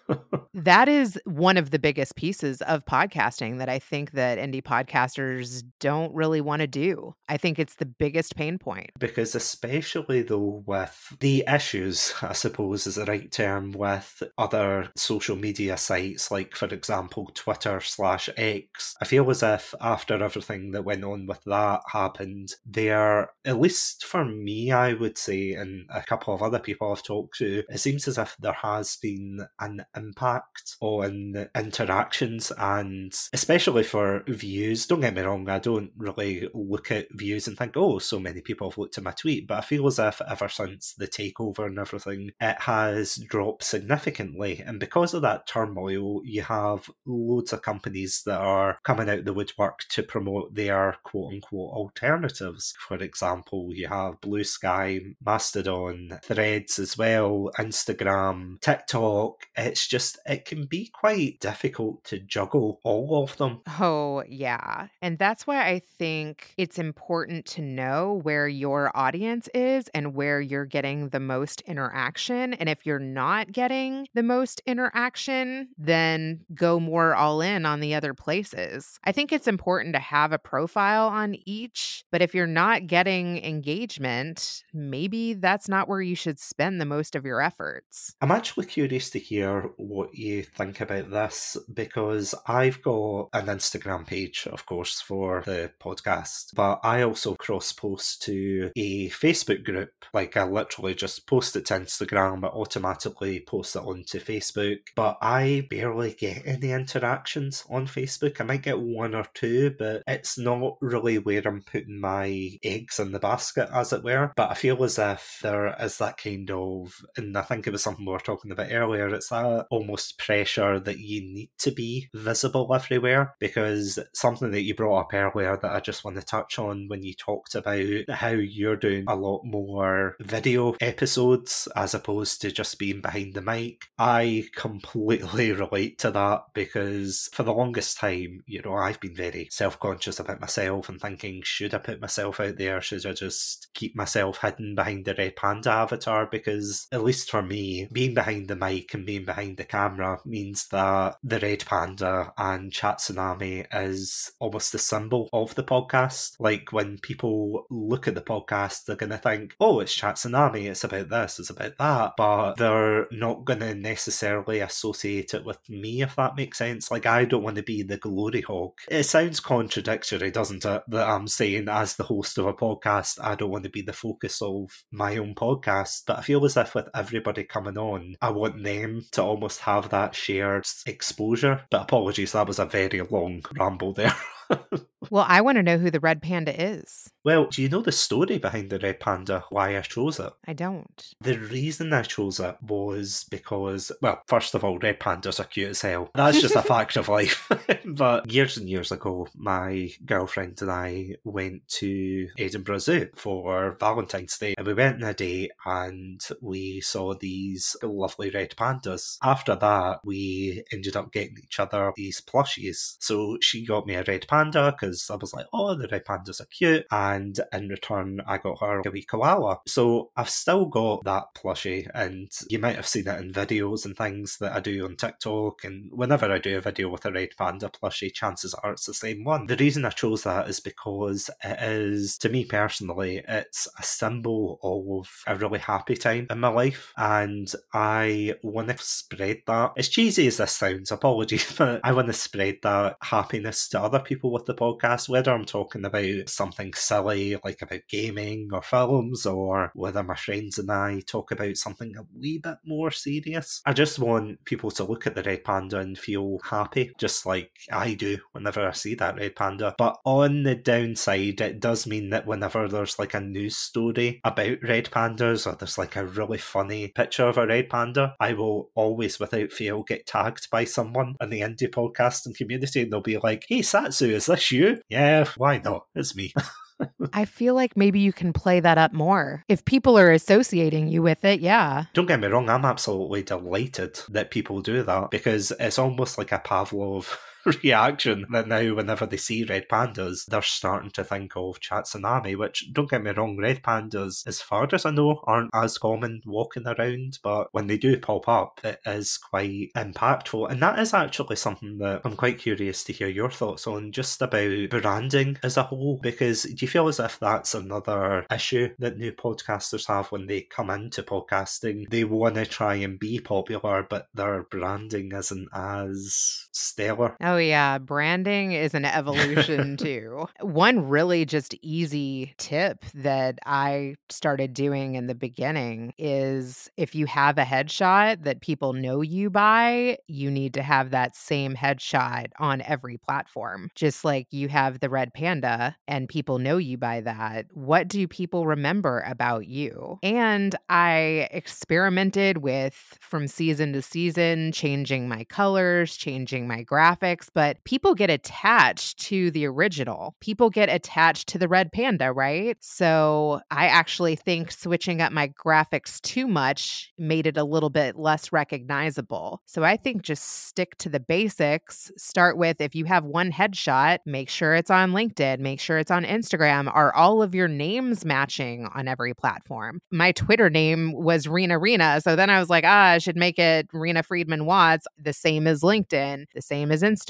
that 0.53 0.89
is 0.89 1.19
one 1.25 1.57
of 1.57 1.71
the 1.71 1.79
biggest 1.79 2.15
pieces 2.15 2.61
of 2.63 2.85
podcasting 2.85 3.59
that 3.59 3.69
I 3.69 3.79
think 3.79 4.11
that 4.11 4.37
indie 4.37 4.63
podcasters 4.63 5.63
don't 5.79 6.13
really 6.13 6.41
want 6.41 6.61
to 6.61 6.67
do. 6.67 7.15
I 7.27 7.37
think 7.37 7.59
it's 7.59 7.75
the 7.75 7.85
biggest 7.85 8.35
pain 8.35 8.57
point. 8.57 8.89
Because 8.99 9.35
especially 9.35 10.21
though 10.21 10.63
with 10.65 11.15
the 11.19 11.43
issues, 11.47 12.13
I 12.21 12.33
suppose 12.33 12.87
is 12.87 12.95
the 12.95 13.05
right 13.05 13.31
term, 13.31 13.71
with 13.71 14.23
other 14.37 14.89
social 14.95 15.35
media 15.35 15.77
sites 15.77 16.31
like 16.31 16.55
for 16.55 16.67
example 16.67 17.31
Twitter 17.33 17.79
slash 17.81 18.29
X, 18.37 18.95
I 19.01 19.05
feel 19.05 19.29
as 19.29 19.43
if 19.43 19.73
after 19.79 20.21
everything 20.21 20.71
that 20.71 20.83
went 20.83 21.03
on 21.03 21.25
with 21.25 21.43
that 21.45 21.81
happened, 21.87 22.53
there 22.65 23.29
at 23.45 23.59
least 23.59 24.05
for 24.05 24.25
me 24.25 24.71
I 24.71 24.93
would 24.93 25.17
say 25.17 25.53
and 25.53 25.87
a 25.93 26.01
couple 26.01 26.33
of 26.33 26.41
other 26.41 26.59
people 26.59 26.91
I've 26.91 27.03
talked 27.03 27.37
to, 27.37 27.63
it 27.69 27.79
seems 27.79 28.07
as 28.07 28.17
if 28.17 28.35
there 28.39 28.53
has 28.53 28.97
been 28.97 29.45
an 29.59 29.85
impact 29.99 30.75
on 30.81 31.47
interactions 31.55 32.51
and 32.57 33.13
especially 33.33 33.83
for 33.83 34.23
views. 34.27 34.85
Don't 34.87 35.01
get 35.01 35.15
me 35.15 35.21
wrong, 35.21 35.49
I 35.49 35.59
don't 35.59 35.91
really 35.97 36.49
look 36.53 36.91
at 36.91 37.07
views 37.11 37.47
and 37.47 37.57
think, 37.57 37.75
oh, 37.75 37.99
so 37.99 38.19
many 38.19 38.41
people 38.41 38.69
have 38.69 38.77
looked 38.77 38.97
at 38.97 39.03
my 39.03 39.11
tweet, 39.11 39.47
but 39.47 39.57
I 39.57 39.61
feel 39.61 39.87
as 39.87 39.99
if 39.99 40.21
ever 40.27 40.49
since 40.49 40.93
the 40.93 41.07
takeover 41.07 41.65
and 41.65 41.79
everything, 41.79 42.31
it 42.39 42.61
has 42.61 43.15
dropped 43.15 43.63
significantly. 43.63 44.63
And 44.65 44.79
because 44.79 45.13
of 45.13 45.21
that 45.23 45.47
turmoil, 45.47 46.21
you 46.23 46.41
have 46.43 46.89
loads 47.05 47.53
of 47.53 47.61
companies 47.61 48.23
that 48.25 48.39
are 48.39 48.79
coming 48.83 49.09
out 49.09 49.25
the 49.25 49.33
woodwork 49.33 49.79
to 49.89 50.03
promote 50.03 50.55
their 50.55 50.97
quote 51.03 51.33
unquote 51.33 51.73
alternatives. 51.73 52.73
For 52.87 52.97
example, 52.97 53.69
you 53.73 53.87
have 53.87 54.21
Bluesky, 54.21 55.15
Mastodon, 55.23 56.19
Threads 56.23 56.79
as 56.79 56.97
well, 56.97 57.51
Instagram, 57.57 58.61
TikTok. 58.61 59.47
It's 59.55 59.87
just, 59.89 60.19
it 60.25 60.45
can 60.45 60.65
be 60.65 60.87
quite 60.93 61.39
difficult 61.39 62.03
to 62.05 62.19
juggle 62.19 62.79
all 62.83 63.23
of 63.23 63.35
them. 63.37 63.61
Oh, 63.79 64.23
yeah. 64.29 64.87
And 65.01 65.17
that's 65.17 65.47
why 65.47 65.65
I 65.67 65.81
think 65.97 66.53
it's 66.57 66.77
important 66.77 67.45
to 67.47 67.61
know 67.61 68.19
where 68.21 68.47
your 68.47 68.95
audience 68.95 69.49
is 69.53 69.89
and 69.95 70.13
where 70.13 70.39
you're 70.39 70.65
getting 70.65 71.09
the 71.09 71.19
most 71.19 71.61
interaction. 71.61 72.53
And 72.53 72.69
if 72.69 72.85
you're 72.85 72.99
not 72.99 73.51
getting 73.51 74.07
the 74.13 74.23
most 74.23 74.61
interaction, 74.67 75.69
then 75.77 76.41
go 76.53 76.79
more 76.79 77.15
all 77.15 77.41
in 77.41 77.65
on 77.65 77.79
the 77.79 77.95
other 77.95 78.13
places. 78.13 78.99
I 79.03 79.11
think 79.11 79.31
it's 79.31 79.47
important 79.47 79.95
to 79.95 79.99
have 79.99 80.31
a 80.31 80.37
profile 80.37 81.07
on 81.07 81.35
each, 81.45 82.03
but 82.11 82.21
if 82.21 82.35
you're 82.35 82.45
not 82.45 82.85
getting 82.85 83.43
engagement, 83.43 84.63
maybe 84.71 85.33
that's 85.33 85.67
not 85.67 85.89
where 85.89 86.01
you 86.01 86.15
should 86.15 86.39
spend 86.39 86.79
the 86.79 86.85
most 86.85 87.15
of 87.15 87.25
your 87.25 87.41
efforts. 87.41 88.15
I'm 88.21 88.31
actually 88.31 88.67
curious 88.67 89.09
to 89.11 89.19
hear 89.19 89.71
what 89.79 90.13
you 90.13 90.43
think 90.43 90.81
about 90.81 91.09
this 91.09 91.57
because 91.73 92.35
I've 92.45 92.81
got 92.81 93.29
an 93.33 93.45
Instagram 93.45 94.05
page, 94.05 94.47
of 94.51 94.65
course, 94.65 94.99
for 94.99 95.41
the 95.45 95.71
podcast, 95.79 96.53
but 96.53 96.81
I 96.83 97.01
also 97.03 97.35
cross 97.35 97.71
post 97.71 98.21
to 98.23 98.71
a 98.75 99.09
Facebook 99.09 99.63
group. 99.63 99.91
Like 100.13 100.35
I 100.35 100.43
literally 100.43 100.95
just 100.95 101.25
post 101.27 101.55
it 101.55 101.65
to 101.67 101.75
Instagram, 101.75 102.41
but 102.41 102.53
automatically 102.53 103.39
post 103.39 103.75
it 103.75 103.83
onto 103.83 104.19
Facebook. 104.19 104.79
But 104.95 105.17
I 105.21 105.67
barely 105.69 106.13
get 106.13 106.43
any 106.45 106.71
interactions 106.71 107.63
on 107.69 107.87
Facebook. 107.87 108.41
I 108.41 108.43
might 108.43 108.63
get 108.63 108.79
one 108.79 109.15
or 109.15 109.25
two, 109.33 109.75
but 109.77 110.03
it's 110.07 110.37
not 110.37 110.77
really 110.81 111.17
where 111.17 111.41
I'm 111.45 111.61
putting 111.61 111.99
my 111.99 112.57
eggs 112.63 112.99
in 112.99 113.11
the 113.11 113.19
basket, 113.19 113.69
as 113.73 113.93
it 113.93 114.03
were. 114.03 114.33
But 114.35 114.51
I 114.51 114.55
feel 114.55 114.83
as 114.83 114.99
if 114.99 115.39
there 115.41 115.75
is 115.79 115.97
that 115.99 116.17
kind 116.17 116.51
of, 116.51 117.01
and 117.15 117.37
I 117.37 117.43
think 117.43 117.65
it 117.65 117.71
was 117.71 117.83
something 117.83 118.05
we 118.05 118.11
were 118.11 118.19
talking 118.19 118.51
about 118.51 118.71
earlier, 118.71 119.07
it's 119.13 119.29
that 119.29 119.67
almost 119.69 120.17
pressure 120.17 120.79
that 120.79 120.99
you 120.99 121.21
need 121.21 121.49
to 121.59 121.71
be 121.71 122.09
visible 122.13 122.73
everywhere 122.73 123.35
because 123.39 123.99
something 124.13 124.51
that 124.51 124.61
you 124.61 124.73
brought 124.75 124.99
up 124.99 125.13
earlier 125.13 125.57
that 125.57 125.71
I 125.71 125.79
just 125.79 126.03
want 126.03 126.17
to 126.17 126.23
touch 126.23 126.59
on 126.59 126.87
when 126.87 127.03
you 127.03 127.13
talked 127.13 127.55
about 127.55 128.09
how 128.09 128.29
you're 128.29 128.75
doing 128.75 129.05
a 129.07 129.15
lot 129.15 129.43
more 129.43 130.15
video 130.19 130.75
episodes 130.81 131.67
as 131.75 131.93
opposed 131.93 132.41
to 132.41 132.51
just 132.51 132.79
being 132.79 133.01
behind 133.01 133.33
the 133.33 133.41
mic. 133.41 133.85
I 133.97 134.45
completely 134.55 135.51
relate 135.53 135.99
to 135.99 136.11
that 136.11 136.45
because 136.53 137.29
for 137.33 137.43
the 137.43 137.53
longest 137.53 137.97
time, 137.97 138.43
you 138.45 138.61
know, 138.61 138.75
I've 138.75 138.99
been 138.99 139.15
very 139.15 139.47
self 139.51 139.79
conscious 139.79 140.19
about 140.19 140.41
myself 140.41 140.89
and 140.89 140.99
thinking, 140.99 141.41
should 141.43 141.73
I 141.73 141.79
put 141.79 142.01
myself 142.01 142.39
out 142.39 142.57
there? 142.57 142.81
Should 142.81 143.05
I 143.05 143.13
just 143.13 143.67
keep 143.73 143.95
myself 143.95 144.39
hidden 144.41 144.75
behind 144.75 145.05
the 145.05 145.15
Red 145.15 145.35
Panda 145.35 145.71
avatar? 145.71 146.25
Because 146.25 146.87
at 146.91 147.03
least 147.03 147.29
for 147.29 147.41
me, 147.41 147.87
being 147.91 148.13
behind 148.13 148.47
the 148.47 148.55
mic 148.55 148.93
and 148.93 149.05
being 149.05 149.25
behind 149.25 149.48
the 149.55 149.63
camera 149.63 150.19
means 150.25 150.67
that 150.69 151.17
the 151.23 151.39
Red 151.39 151.65
Panda 151.65 152.33
and 152.37 152.71
Chatsunami 152.71 153.65
is 153.73 154.31
almost 154.39 154.71
the 154.71 154.79
symbol 154.79 155.29
of 155.33 155.55
the 155.55 155.63
podcast. 155.63 156.35
Like 156.39 156.71
when 156.71 156.97
people 156.97 157.65
look 157.69 158.07
at 158.07 158.15
the 158.15 158.21
podcast, 158.21 158.85
they're 158.85 158.95
going 158.95 159.11
to 159.11 159.17
think, 159.17 159.55
oh, 159.59 159.79
it's 159.79 159.97
Chatsunami, 159.97 160.65
it's 160.65 160.83
about 160.83 161.09
this, 161.09 161.39
it's 161.39 161.49
about 161.49 161.77
that, 161.77 162.13
but 162.17 162.55
they're 162.55 163.07
not 163.11 163.45
going 163.45 163.59
to 163.59 163.75
necessarily 163.75 164.59
associate 164.59 165.33
it 165.33 165.45
with 165.45 165.57
me, 165.69 166.01
if 166.01 166.15
that 166.15 166.35
makes 166.35 166.57
sense. 166.57 166.91
Like, 166.91 167.05
I 167.05 167.25
don't 167.25 167.43
want 167.43 167.55
to 167.57 167.63
be 167.63 167.83
the 167.83 167.97
glory 167.97 168.41
hog. 168.41 168.73
It 168.89 169.03
sounds 169.03 169.39
contradictory, 169.39 170.31
doesn't 170.31 170.65
it? 170.65 170.83
That 170.87 171.07
I'm 171.07 171.27
saying, 171.27 171.69
as 171.69 171.95
the 171.95 172.03
host 172.03 172.37
of 172.37 172.45
a 172.45 172.53
podcast, 172.53 173.19
I 173.21 173.35
don't 173.35 173.51
want 173.51 173.63
to 173.63 173.69
be 173.69 173.81
the 173.81 173.93
focus 173.93 174.41
of 174.41 174.83
my 174.91 175.17
own 175.17 175.35
podcast, 175.35 176.03
but 176.05 176.19
I 176.19 176.21
feel 176.21 176.43
as 176.45 176.57
if 176.57 176.75
with 176.75 176.87
everybody 176.93 177.43
coming 177.43 177.77
on, 177.77 178.15
I 178.21 178.31
want 178.31 178.63
them 178.63 179.05
to 179.11 179.23
almost 179.23 179.38
have 179.59 179.89
that 179.89 180.15
shared 180.15 180.65
exposure. 180.85 181.61
But 181.69 181.81
apologies, 181.83 182.33
that 182.33 182.47
was 182.47 182.59
a 182.59 182.65
very 182.65 183.01
long 183.01 183.43
ramble 183.57 183.93
there. 183.93 184.15
well, 185.09 185.25
I 185.27 185.41
want 185.41 185.57
to 185.57 185.63
know 185.63 185.77
who 185.77 185.91
the 185.91 185.99
red 185.99 186.21
panda 186.21 186.59
is. 186.59 187.09
Well, 187.23 187.47
do 187.47 187.61
you 187.61 187.69
know 187.69 187.81
the 187.81 187.91
story 187.91 188.37
behind 188.37 188.69
the 188.69 188.79
red 188.79 188.99
panda? 188.99 189.43
Why 189.49 189.77
I 189.77 189.81
chose 189.81 190.19
it? 190.19 190.31
I 190.47 190.53
don't. 190.53 191.13
The 191.21 191.37
reason 191.37 191.93
I 191.93 192.01
chose 192.03 192.39
it 192.39 192.57
was 192.61 193.25
because, 193.29 193.91
well, 194.01 194.21
first 194.27 194.55
of 194.55 194.63
all, 194.63 194.79
red 194.79 194.99
pandas 194.99 195.39
are 195.39 195.45
cute 195.45 195.69
as 195.69 195.81
hell. 195.81 196.09
That's 196.15 196.41
just 196.41 196.55
a 196.55 196.61
fact 196.63 196.97
of 196.97 197.09
life. 197.09 197.49
but 197.85 198.31
years 198.31 198.57
and 198.57 198.69
years 198.69 198.91
ago, 198.91 199.27
my 199.35 199.91
girlfriend 200.05 200.61
and 200.61 200.71
I 200.71 201.15
went 201.23 201.67
to 201.67 202.27
Edinburgh 202.37 202.79
Zoo 202.79 203.09
for 203.15 203.77
Valentine's 203.79 204.37
Day, 204.37 204.55
and 204.57 204.65
we 204.65 204.73
went 204.73 205.03
on 205.03 205.09
a 205.09 205.13
date 205.13 205.51
and 205.65 206.25
we 206.41 206.81
saw 206.81 207.13
these 207.13 207.75
lovely 207.83 208.29
red 208.29 208.55
pandas. 208.55 209.17
After 209.21 209.55
that, 209.55 209.99
we 210.03 210.63
ended 210.71 210.95
up 210.95 211.11
getting 211.11 211.37
each 211.43 211.59
other 211.59 211.91
these 211.95 212.21
plushies. 212.21 212.95
So 212.99 213.37
she 213.41 213.65
got 213.65 213.85
me 213.85 213.95
a 213.95 214.03
red 214.03 214.25
panda 214.27 214.38
panda 214.39 214.71
because 214.71 215.09
I 215.09 215.15
was 215.15 215.33
like, 215.33 215.47
oh, 215.53 215.75
the 215.75 215.87
red 215.87 216.05
pandas 216.05 216.41
are 216.41 216.45
cute. 216.45 216.85
And 216.91 217.39
in 217.53 217.69
return, 217.69 218.21
I 218.25 218.37
got 218.37 218.59
her 218.61 218.81
a 218.85 218.91
wee 218.91 219.03
koala. 219.03 219.59
So 219.67 220.11
I've 220.15 220.29
still 220.29 220.65
got 220.65 221.03
that 221.03 221.25
plushie, 221.35 221.89
and 221.93 222.31
you 222.49 222.59
might 222.59 222.75
have 222.75 222.87
seen 222.87 223.07
it 223.07 223.19
in 223.19 223.33
videos 223.33 223.85
and 223.85 223.95
things 223.97 224.37
that 224.37 224.53
I 224.53 224.59
do 224.59 224.85
on 224.85 224.95
TikTok. 224.95 225.63
And 225.63 225.91
whenever 225.91 226.31
I 226.31 226.37
do 226.37 226.57
a 226.57 226.61
video 226.61 226.89
with 226.89 227.05
a 227.05 227.11
red 227.11 227.29
panda 227.37 227.69
plushie, 227.69 228.13
chances 228.13 228.53
are 228.53 228.73
it's 228.73 228.85
the 228.85 228.93
same 228.93 229.23
one. 229.23 229.47
The 229.47 229.57
reason 229.57 229.85
I 229.85 229.89
chose 229.89 230.23
that 230.23 230.49
is 230.49 230.59
because 230.59 231.29
it 231.43 231.59
is, 231.61 232.17
to 232.19 232.29
me 232.29 232.45
personally, 232.45 233.23
it's 233.27 233.67
a 233.77 233.83
symbol 233.83 234.59
of 234.63 235.09
a 235.27 235.35
really 235.35 235.59
happy 235.59 235.95
time 235.95 236.27
in 236.29 236.39
my 236.39 236.49
life. 236.49 236.93
And 236.97 237.51
I 237.73 238.35
want 238.43 238.69
to 238.69 238.77
spread 238.77 239.41
that. 239.47 239.73
As 239.77 239.89
cheesy 239.89 240.27
as 240.27 240.37
this 240.37 240.51
sounds, 240.53 240.91
apologies, 240.99 241.53
but 241.57 241.81
I 241.83 241.91
want 241.91 242.07
to 242.07 242.13
spread 242.13 242.59
that 242.63 242.97
happiness 243.01 243.67
to 243.69 243.81
other 243.81 243.99
people 243.99 244.28
people 244.29 244.33
with 244.33 244.45
the 244.45 244.53
podcast, 244.53 245.09
whether 245.09 245.31
I'm 245.31 245.45
talking 245.45 245.85
about 245.85 246.29
something 246.29 246.73
silly 246.73 247.37
like 247.43 247.61
about 247.61 247.81
gaming 247.89 248.49
or 248.51 248.61
films, 248.61 249.25
or 249.25 249.71
whether 249.73 250.03
my 250.03 250.15
friends 250.15 250.59
and 250.59 250.71
I 250.71 251.01
talk 251.05 251.31
about 251.31 251.57
something 251.57 251.95
a 251.97 252.01
wee 252.17 252.39
bit 252.39 252.57
more 252.65 252.91
serious. 252.91 253.61
I 253.65 253.73
just 253.73 253.99
want 253.99 254.43
people 254.45 254.71
to 254.71 254.83
look 254.83 255.07
at 255.07 255.15
the 255.15 255.23
red 255.23 255.43
panda 255.43 255.79
and 255.79 255.97
feel 255.97 256.39
happy, 256.43 256.91
just 256.97 257.25
like 257.25 257.51
I 257.71 257.93
do 257.93 258.17
whenever 258.33 258.67
I 258.67 258.71
see 258.71 258.95
that 258.95 259.17
red 259.17 259.35
panda. 259.35 259.75
But 259.77 259.97
on 260.05 260.43
the 260.43 260.55
downside, 260.55 261.41
it 261.41 261.59
does 261.59 261.87
mean 261.87 262.09
that 262.11 262.27
whenever 262.27 262.67
there's 262.67 262.99
like 262.99 263.13
a 263.13 263.21
news 263.21 263.57
story 263.57 264.21
about 264.23 264.57
red 264.61 264.85
pandas 264.91 265.47
or 265.47 265.55
there's 265.55 265.77
like 265.77 265.95
a 265.95 266.05
really 266.05 266.37
funny 266.37 266.89
picture 266.89 267.27
of 267.27 267.37
a 267.37 267.47
red 267.47 267.69
panda, 267.69 268.15
I 268.19 268.33
will 268.33 268.69
always, 268.75 269.19
without 269.19 269.51
fail, 269.51 269.83
get 269.83 270.05
tagged 270.05 270.49
by 270.51 270.65
someone 270.65 271.15
in 271.21 271.29
the 271.29 271.41
indie 271.41 271.69
podcasting 271.69 272.35
community 272.35 272.81
and 272.81 272.91
they'll 272.91 273.01
be 273.01 273.17
like, 273.17 273.45
hey, 273.47 273.59
Satsu, 273.59 274.18
is 274.19 274.25
this 274.25 274.51
you? 274.51 274.81
Yeah, 274.89 275.25
why 275.37 275.59
not? 275.59 275.85
It's 275.95 276.15
me. 276.15 276.33
I 277.13 277.25
feel 277.25 277.55
like 277.55 277.75
maybe 277.77 277.99
you 277.99 278.13
can 278.13 278.33
play 278.33 278.59
that 278.59 278.77
up 278.77 278.93
more. 278.93 279.43
If 279.47 279.65
people 279.65 279.97
are 279.97 280.11
associating 280.11 280.87
you 280.89 281.01
with 281.01 281.23
it, 281.23 281.39
yeah. 281.39 281.85
Don't 281.93 282.05
get 282.05 282.19
me 282.19 282.27
wrong, 282.27 282.49
I'm 282.49 282.65
absolutely 282.65 283.23
delighted 283.23 283.99
that 284.09 284.31
people 284.31 284.61
do 284.61 284.83
that 284.83 285.09
because 285.09 285.51
it's 285.59 285.79
almost 285.79 286.17
like 286.17 286.31
a 286.31 286.39
Pavlov 286.39 287.17
reaction 287.63 288.25
that 288.31 288.47
now 288.47 288.73
whenever 288.73 289.05
they 289.05 289.17
see 289.17 289.43
red 289.43 289.67
pandas, 289.69 290.25
they're 290.25 290.41
starting 290.41 290.91
to 290.91 291.03
think 291.03 291.33
of 291.35 291.59
Chatsunami, 291.59 292.37
which 292.37 292.71
don't 292.73 292.89
get 292.89 293.03
me 293.03 293.11
wrong, 293.11 293.37
red 293.37 293.63
pandas, 293.63 294.27
as 294.27 294.41
far 294.41 294.67
as 294.71 294.85
I 294.85 294.91
know, 294.91 295.21
aren't 295.25 295.51
as 295.53 295.77
common 295.77 296.21
walking 296.25 296.67
around, 296.67 297.19
but 297.23 297.47
when 297.51 297.67
they 297.67 297.77
do 297.77 297.97
pop 297.99 298.27
up, 298.27 298.59
it 298.63 298.79
is 298.85 299.17
quite 299.17 299.69
impactful. 299.75 300.49
And 300.49 300.61
that 300.61 300.79
is 300.79 300.93
actually 300.93 301.35
something 301.35 301.77
that 301.79 302.01
I'm 302.03 302.15
quite 302.15 302.39
curious 302.39 302.83
to 302.85 302.93
hear 302.93 303.07
your 303.07 303.31
thoughts 303.31 303.67
on 303.67 303.91
just 303.91 304.21
about 304.21 304.69
branding 304.69 305.37
as 305.43 305.57
a 305.57 305.63
whole, 305.63 305.99
because 306.01 306.43
do 306.43 306.55
you 306.57 306.67
feel 306.67 306.87
as 306.87 306.99
if 306.99 307.19
that's 307.19 307.55
another 307.55 308.25
issue 308.31 308.69
that 308.79 308.97
new 308.97 309.11
podcasters 309.11 309.87
have 309.87 310.07
when 310.11 310.27
they 310.27 310.41
come 310.41 310.69
into 310.69 311.03
podcasting? 311.03 311.89
They 311.89 312.03
want 312.03 312.35
to 312.35 312.45
try 312.45 312.75
and 312.75 312.99
be 312.99 313.19
popular, 313.19 313.85
but 313.89 314.07
their 314.13 314.43
branding 314.43 315.11
isn't 315.13 315.49
as 315.53 316.47
stellar. 316.51 317.15
Oh, 317.21 317.37
yeah. 317.39 317.77
Branding 317.77 318.51
is 318.51 318.73
an 318.73 318.85
evolution 318.85 319.77
too. 319.77 320.27
One 320.41 320.87
really 320.87 321.25
just 321.25 321.55
easy 321.61 322.33
tip 322.37 322.85
that 322.93 323.39
I 323.45 323.95
started 324.09 324.53
doing 324.53 324.95
in 324.95 325.07
the 325.07 325.15
beginning 325.15 325.93
is 325.97 326.69
if 326.77 326.95
you 326.95 327.05
have 327.07 327.37
a 327.37 327.43
headshot 327.43 328.23
that 328.23 328.41
people 328.41 328.73
know 328.73 329.01
you 329.01 329.29
by, 329.29 329.97
you 330.07 330.29
need 330.31 330.53
to 330.55 330.63
have 330.63 330.91
that 330.91 331.15
same 331.15 331.55
headshot 331.55 332.27
on 332.39 332.61
every 332.61 332.97
platform. 332.97 333.69
Just 333.75 334.05
like 334.05 334.27
you 334.31 334.47
have 334.49 334.79
the 334.79 334.89
red 334.89 335.13
panda 335.13 335.75
and 335.87 336.07
people 336.07 336.39
know 336.39 336.57
you 336.57 336.77
by 336.77 337.01
that. 337.01 337.45
What 337.53 337.87
do 337.87 338.07
people 338.07 338.45
remember 338.45 339.03
about 339.07 339.47
you? 339.47 339.99
And 340.03 340.55
I 340.69 341.27
experimented 341.31 342.37
with 342.37 342.97
from 342.99 343.27
season 343.27 343.73
to 343.73 343.81
season, 343.81 344.51
changing 344.51 345.07
my 345.07 345.23
colors, 345.25 345.95
changing 345.97 346.47
my 346.47 346.63
graphics, 346.63 347.18
but 347.33 347.63
people 347.63 347.95
get 347.95 348.09
attached 348.09 348.99
to 348.99 349.31
the 349.31 349.45
original. 349.45 350.15
People 350.19 350.49
get 350.49 350.69
attached 350.69 351.27
to 351.29 351.37
the 351.37 351.47
red 351.47 351.71
panda, 351.71 352.13
right? 352.13 352.57
So 352.61 353.41
I 353.51 353.67
actually 353.67 354.15
think 354.15 354.51
switching 354.51 355.01
up 355.01 355.11
my 355.11 355.29
graphics 355.29 355.99
too 356.01 356.27
much 356.27 356.93
made 356.97 357.27
it 357.27 357.37
a 357.37 357.43
little 357.43 357.69
bit 357.69 357.97
less 357.97 358.31
recognizable. 358.31 359.41
So 359.45 359.63
I 359.63 359.75
think 359.75 360.03
just 360.03 360.47
stick 360.47 360.77
to 360.77 360.89
the 360.89 360.99
basics. 360.99 361.91
Start 361.97 362.37
with 362.37 362.61
if 362.61 362.75
you 362.75 362.85
have 362.85 363.05
one 363.05 363.31
headshot, 363.31 363.99
make 364.05 364.29
sure 364.29 364.55
it's 364.55 364.71
on 364.71 364.91
LinkedIn, 364.91 365.39
make 365.39 365.59
sure 365.59 365.77
it's 365.79 365.91
on 365.91 366.05
Instagram. 366.05 366.71
Are 366.73 366.93
all 366.93 367.21
of 367.21 367.33
your 367.35 367.47
names 367.47 368.05
matching 368.05 368.67
on 368.73 368.87
every 368.87 369.13
platform? 369.13 369.81
My 369.91 370.11
Twitter 370.11 370.49
name 370.49 370.93
was 370.93 371.25
Reena 371.25 371.59
Reena. 371.59 372.01
So 372.01 372.15
then 372.15 372.29
I 372.29 372.39
was 372.39 372.49
like, 372.49 372.63
ah, 372.65 372.91
I 372.91 372.97
should 372.99 373.17
make 373.17 373.39
it 373.39 373.67
Reena 373.71 374.05
Friedman 374.05 374.45
Watts, 374.45 374.87
the 374.97 375.13
same 375.13 375.47
as 375.47 375.61
LinkedIn, 375.61 376.25
the 376.33 376.41
same 376.41 376.71
as 376.71 376.81
Instagram, 376.81 377.08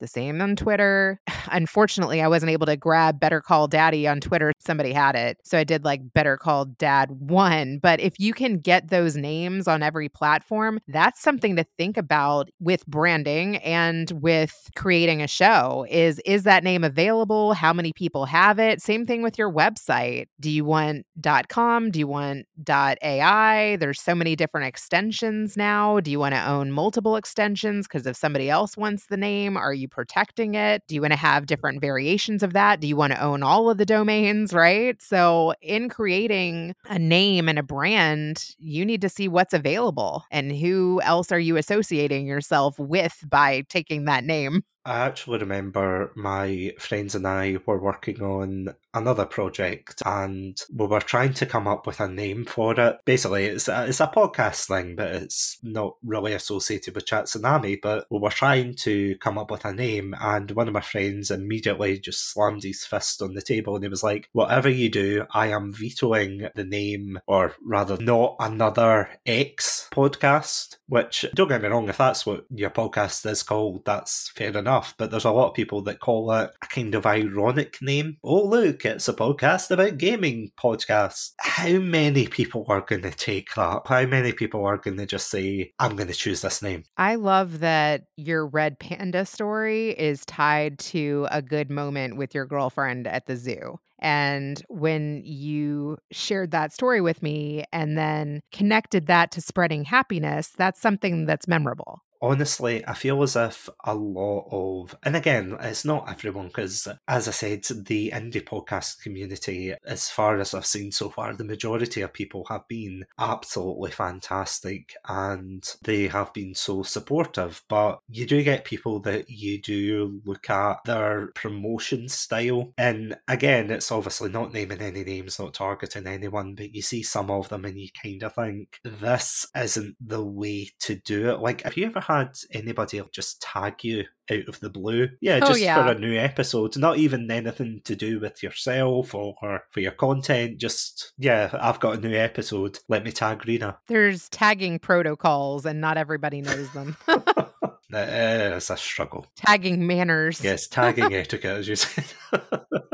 the 0.00 0.06
same 0.06 0.40
on 0.40 0.56
Twitter. 0.56 1.20
Unfortunately, 1.50 2.22
I 2.22 2.28
wasn't 2.28 2.50
able 2.50 2.66
to 2.66 2.76
grab 2.76 3.20
Better 3.20 3.40
Call 3.40 3.68
Daddy 3.68 4.06
on 4.06 4.20
Twitter. 4.20 4.52
Somebody 4.58 4.92
had 4.92 5.14
it. 5.14 5.38
So 5.44 5.58
I 5.58 5.64
did 5.64 5.84
like 5.84 6.00
Better 6.14 6.36
Call 6.36 6.66
Dad 6.66 7.10
1. 7.10 7.78
But 7.82 8.00
if 8.00 8.18
you 8.18 8.32
can 8.32 8.58
get 8.58 8.88
those 8.88 9.16
names 9.16 9.68
on 9.68 9.82
every 9.82 10.08
platform, 10.08 10.80
that's 10.88 11.20
something 11.20 11.56
to 11.56 11.64
think 11.76 11.96
about 11.96 12.50
with 12.60 12.86
branding 12.86 13.56
and 13.58 14.10
with 14.22 14.70
creating 14.76 15.22
a 15.22 15.28
show 15.28 15.86
is 15.90 16.20
is 16.24 16.44
that 16.44 16.64
name 16.64 16.84
available? 16.84 17.52
How 17.52 17.72
many 17.72 17.92
people 17.92 18.26
have 18.26 18.58
it? 18.58 18.80
Same 18.80 19.06
thing 19.06 19.22
with 19.22 19.38
your 19.38 19.52
website. 19.52 20.26
Do 20.40 20.50
you 20.50 20.64
want 20.64 21.06
.com? 21.48 21.90
Do 21.90 21.98
you 21.98 22.06
want 22.06 22.46
.ai? 22.68 23.76
There's 23.76 24.00
so 24.00 24.14
many 24.14 24.36
different 24.36 24.66
extensions 24.66 25.56
now. 25.56 26.00
Do 26.00 26.10
you 26.10 26.18
want 26.18 26.34
to 26.34 26.46
own 26.46 26.72
multiple 26.72 27.16
extensions 27.16 27.86
because 27.86 28.06
if 28.06 28.16
somebody 28.16 28.48
else 28.48 28.76
wants 28.76 29.06
the 29.06 29.16
name, 29.18 29.56
are 29.56 29.74
you 29.74 29.88
protecting 29.88 30.54
it? 30.54 30.82
Do 30.86 30.94
you 30.94 31.00
want 31.00 31.12
to 31.12 31.18
have 31.18 31.46
different 31.46 31.80
variations 31.80 32.42
of 32.42 32.52
that? 32.52 32.80
Do 32.80 32.86
you 32.86 32.96
want 32.96 33.12
to 33.12 33.22
own 33.22 33.42
all 33.42 33.70
of 33.70 33.78
the 33.78 33.86
domains, 33.86 34.52
right? 34.52 35.00
So 35.02 35.54
in 35.60 35.88
creating 35.88 36.74
a 36.86 36.98
name 36.98 37.48
and 37.48 37.58
a 37.58 37.62
brand, 37.62 38.44
you 38.58 38.84
need 38.84 39.00
to 39.02 39.08
see 39.08 39.28
what's 39.28 39.54
available 39.54 40.24
and 40.30 40.52
who 40.52 41.00
else 41.02 41.32
are 41.32 41.40
you 41.40 41.56
associating 41.56 42.26
yourself 42.26 42.78
with 42.78 43.24
by 43.28 43.62
taking 43.68 44.04
that 44.04 44.24
name. 44.24 44.62
I 44.84 45.00
actually 45.00 45.38
remember 45.38 46.12
my 46.16 46.72
friends 46.78 47.14
and 47.14 47.26
I 47.26 47.58
were 47.66 47.80
working 47.80 48.22
on 48.22 48.74
another 48.94 49.26
project 49.26 50.02
and 50.04 50.58
we 50.74 50.86
were 50.86 51.00
trying 51.00 51.34
to 51.34 51.46
come 51.46 51.68
up 51.68 51.86
with 51.86 52.00
a 52.00 52.08
name 52.08 52.44
for 52.44 52.78
it. 52.78 52.98
Basically, 53.04 53.46
it's 53.46 53.68
a, 53.68 53.86
it's 53.86 54.00
a 54.00 54.06
podcast 54.06 54.66
thing, 54.66 54.96
but 54.96 55.08
it's 55.08 55.58
not 55.62 55.96
really 56.02 56.32
associated 56.32 56.94
with 56.94 57.06
Chatsunami. 57.06 57.78
But 57.82 58.06
we 58.10 58.18
were 58.18 58.30
trying 58.30 58.74
to 58.76 59.16
come 59.18 59.38
up 59.38 59.50
with 59.50 59.64
a 59.64 59.72
name, 59.72 60.14
and 60.20 60.50
one 60.52 60.68
of 60.68 60.74
my 60.74 60.80
friends 60.80 61.30
immediately 61.30 61.98
just 61.98 62.32
slammed 62.32 62.62
his 62.62 62.84
fist 62.84 63.20
on 63.22 63.34
the 63.34 63.42
table 63.42 63.74
and 63.74 63.84
he 63.84 63.88
was 63.88 64.02
like, 64.02 64.28
Whatever 64.32 64.68
you 64.68 64.88
do, 64.88 65.26
I 65.32 65.48
am 65.48 65.72
vetoing 65.72 66.48
the 66.54 66.64
name, 66.64 67.20
or 67.26 67.54
rather, 67.62 67.96
not 67.98 68.36
another 68.40 69.10
X 69.26 69.88
podcast. 69.92 70.76
Which, 70.88 71.26
don't 71.34 71.48
get 71.48 71.60
me 71.60 71.68
wrong, 71.68 71.90
if 71.90 71.98
that's 71.98 72.24
what 72.24 72.46
your 72.50 72.70
podcast 72.70 73.30
is 73.30 73.42
called, 73.42 73.84
that's 73.84 74.30
fair 74.30 74.56
enough. 74.56 74.77
But 74.96 75.10
there's 75.10 75.24
a 75.24 75.30
lot 75.30 75.48
of 75.48 75.54
people 75.54 75.82
that 75.82 76.00
call 76.00 76.32
it 76.32 76.50
a 76.62 76.66
kind 76.66 76.94
of 76.94 77.06
ironic 77.06 77.80
name. 77.82 78.16
Oh, 78.22 78.44
look, 78.44 78.84
it's 78.84 79.08
a 79.08 79.12
podcast 79.12 79.70
about 79.70 79.98
gaming 79.98 80.52
podcast. 80.58 81.32
How 81.40 81.78
many 81.78 82.26
people 82.26 82.64
are 82.68 82.80
going 82.80 83.02
to 83.02 83.10
take 83.10 83.54
that? 83.54 83.82
How 83.86 84.06
many 84.06 84.32
people 84.32 84.64
are 84.64 84.76
going 84.76 84.96
to 84.98 85.06
just 85.06 85.30
say, 85.30 85.72
I'm 85.78 85.96
going 85.96 86.08
to 86.08 86.14
choose 86.14 86.42
this 86.42 86.62
name? 86.62 86.84
I 86.96 87.16
love 87.16 87.60
that 87.60 88.04
your 88.16 88.46
red 88.46 88.78
panda 88.78 89.26
story 89.26 89.90
is 89.90 90.24
tied 90.26 90.78
to 90.80 91.26
a 91.30 91.42
good 91.42 91.70
moment 91.70 92.16
with 92.16 92.34
your 92.34 92.46
girlfriend 92.46 93.06
at 93.06 93.26
the 93.26 93.36
zoo. 93.36 93.78
And 94.00 94.62
when 94.68 95.22
you 95.24 95.98
shared 96.12 96.52
that 96.52 96.72
story 96.72 97.00
with 97.00 97.20
me 97.20 97.64
and 97.72 97.98
then 97.98 98.42
connected 98.52 99.06
that 99.06 99.32
to 99.32 99.40
spreading 99.40 99.84
happiness, 99.84 100.52
that's 100.56 100.80
something 100.80 101.26
that's 101.26 101.48
memorable 101.48 102.02
honestly, 102.20 102.86
I 102.86 102.94
feel 102.94 103.22
as 103.22 103.36
if 103.36 103.68
a 103.84 103.94
lot 103.94 104.48
of, 104.50 104.96
and 105.02 105.16
again, 105.16 105.56
it's 105.60 105.84
not 105.84 106.10
everyone, 106.10 106.48
because 106.48 106.88
as 107.06 107.28
I 107.28 107.30
said, 107.30 107.64
the 107.86 108.10
indie 108.14 108.44
podcast 108.44 109.02
community, 109.02 109.74
as 109.86 110.08
far 110.08 110.38
as 110.38 110.54
I've 110.54 110.66
seen 110.66 110.92
so 110.92 111.10
far, 111.10 111.34
the 111.34 111.44
majority 111.44 112.02
of 112.02 112.12
people 112.12 112.46
have 112.48 112.66
been 112.68 113.04
absolutely 113.18 113.90
fantastic 113.90 114.94
and 115.08 115.64
they 115.82 116.08
have 116.08 116.32
been 116.32 116.54
so 116.54 116.82
supportive. 116.82 117.62
But 117.68 118.00
you 118.08 118.26
do 118.26 118.42
get 118.42 118.64
people 118.64 119.00
that 119.00 119.28
you 119.28 119.60
do 119.60 120.20
look 120.24 120.50
at 120.50 120.84
their 120.84 121.28
promotion 121.34 122.08
style. 122.08 122.72
And 122.78 123.16
again, 123.28 123.70
it's 123.70 123.92
obviously 123.92 124.30
not 124.30 124.52
naming 124.52 124.80
any 124.80 125.04
names, 125.04 125.38
not 125.38 125.54
targeting 125.54 126.06
anyone, 126.06 126.54
but 126.54 126.74
you 126.74 126.82
see 126.82 127.02
some 127.02 127.30
of 127.30 127.48
them 127.48 127.64
and 127.64 127.78
you 127.78 127.88
kind 128.02 128.22
of 128.22 128.34
think, 128.34 128.80
this 128.84 129.46
isn't 129.56 129.96
the 130.00 130.24
way 130.24 130.70
to 130.80 130.96
do 130.96 131.30
it. 131.30 131.40
Like, 131.40 131.62
have 131.62 131.76
you 131.76 131.86
ever 131.86 132.00
had 132.08 132.38
anybody 132.52 133.02
just 133.12 133.42
tag 133.42 133.84
you 133.84 134.04
out 134.30 134.48
of 134.48 134.58
the 134.60 134.70
blue. 134.70 135.08
Yeah, 135.20 135.40
oh, 135.42 135.46
just 135.48 135.60
yeah. 135.60 135.82
for 135.82 135.92
a 135.92 135.98
new 135.98 136.18
episode. 136.18 136.76
Not 136.76 136.98
even 136.98 137.30
anything 137.30 137.82
to 137.84 137.94
do 137.94 138.18
with 138.20 138.42
yourself 138.42 139.14
or 139.14 139.34
for 139.70 139.80
your 139.80 139.92
content. 139.92 140.58
Just, 140.58 141.12
yeah, 141.18 141.50
I've 141.52 141.80
got 141.80 141.98
a 141.98 142.00
new 142.00 142.16
episode. 142.16 142.78
Let 142.88 143.04
me 143.04 143.12
tag 143.12 143.42
Reena. 143.42 143.76
There's 143.86 144.28
tagging 144.30 144.78
protocols, 144.78 145.66
and 145.66 145.80
not 145.80 145.98
everybody 145.98 146.40
knows 146.40 146.70
them. 146.72 146.96
It's 147.90 148.70
eh, 148.70 148.74
a 148.74 148.76
struggle. 148.76 149.26
Tagging 149.36 149.86
manners. 149.86 150.42
Yes, 150.44 150.66
tagging 150.66 151.14
etiquette, 151.14 151.58
as 151.58 151.68
you 151.68 151.76
said. 151.76 152.04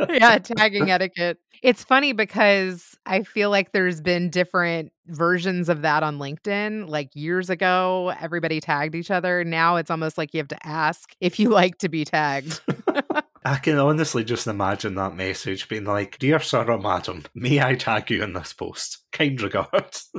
yeah, 0.09 0.39
tagging 0.43 0.91
etiquette. 0.91 1.39
It's 1.63 1.83
funny 1.83 2.13
because 2.13 2.97
I 3.07 3.23
feel 3.23 3.51
like 3.51 3.73
there's 3.73 4.01
been 4.01 4.31
different 4.31 4.93
versions 5.07 5.69
of 5.69 5.83
that 5.83 6.03
on 6.03 6.19
LinkedIn. 6.19 6.89
Like 6.89 7.11
years 7.15 7.51
ago, 7.51 8.13
everybody 8.21 8.61
tagged 8.61 8.95
each 8.95 9.11
other. 9.11 9.45
Now 9.45 9.77
it's 9.77 9.91
almost 9.91 10.17
like 10.17 10.33
you 10.33 10.39
have 10.39 10.49
to 10.49 10.67
ask 10.67 11.15
if 11.21 11.41
you 11.41 11.49
like 11.49 11.79
to 11.79 11.89
be 11.89 12.05
tagged. 12.05 12.61
I 13.47 13.57
can 13.57 13.79
honestly 13.79 14.25
just 14.25 14.47
imagine 14.47 14.95
that 14.95 15.17
message 15.17 15.69
being 15.69 15.85
like, 15.85 16.19
Dear 16.19 16.39
sir 16.39 16.71
or 16.71 16.79
madam, 16.79 17.25
may 17.35 17.61
I 17.61 17.75
tag 17.75 18.11
you 18.11 18.23
in 18.23 18.33
this 18.33 18.53
post? 18.53 18.99
Kind 19.13 19.41
regards. 19.43 20.11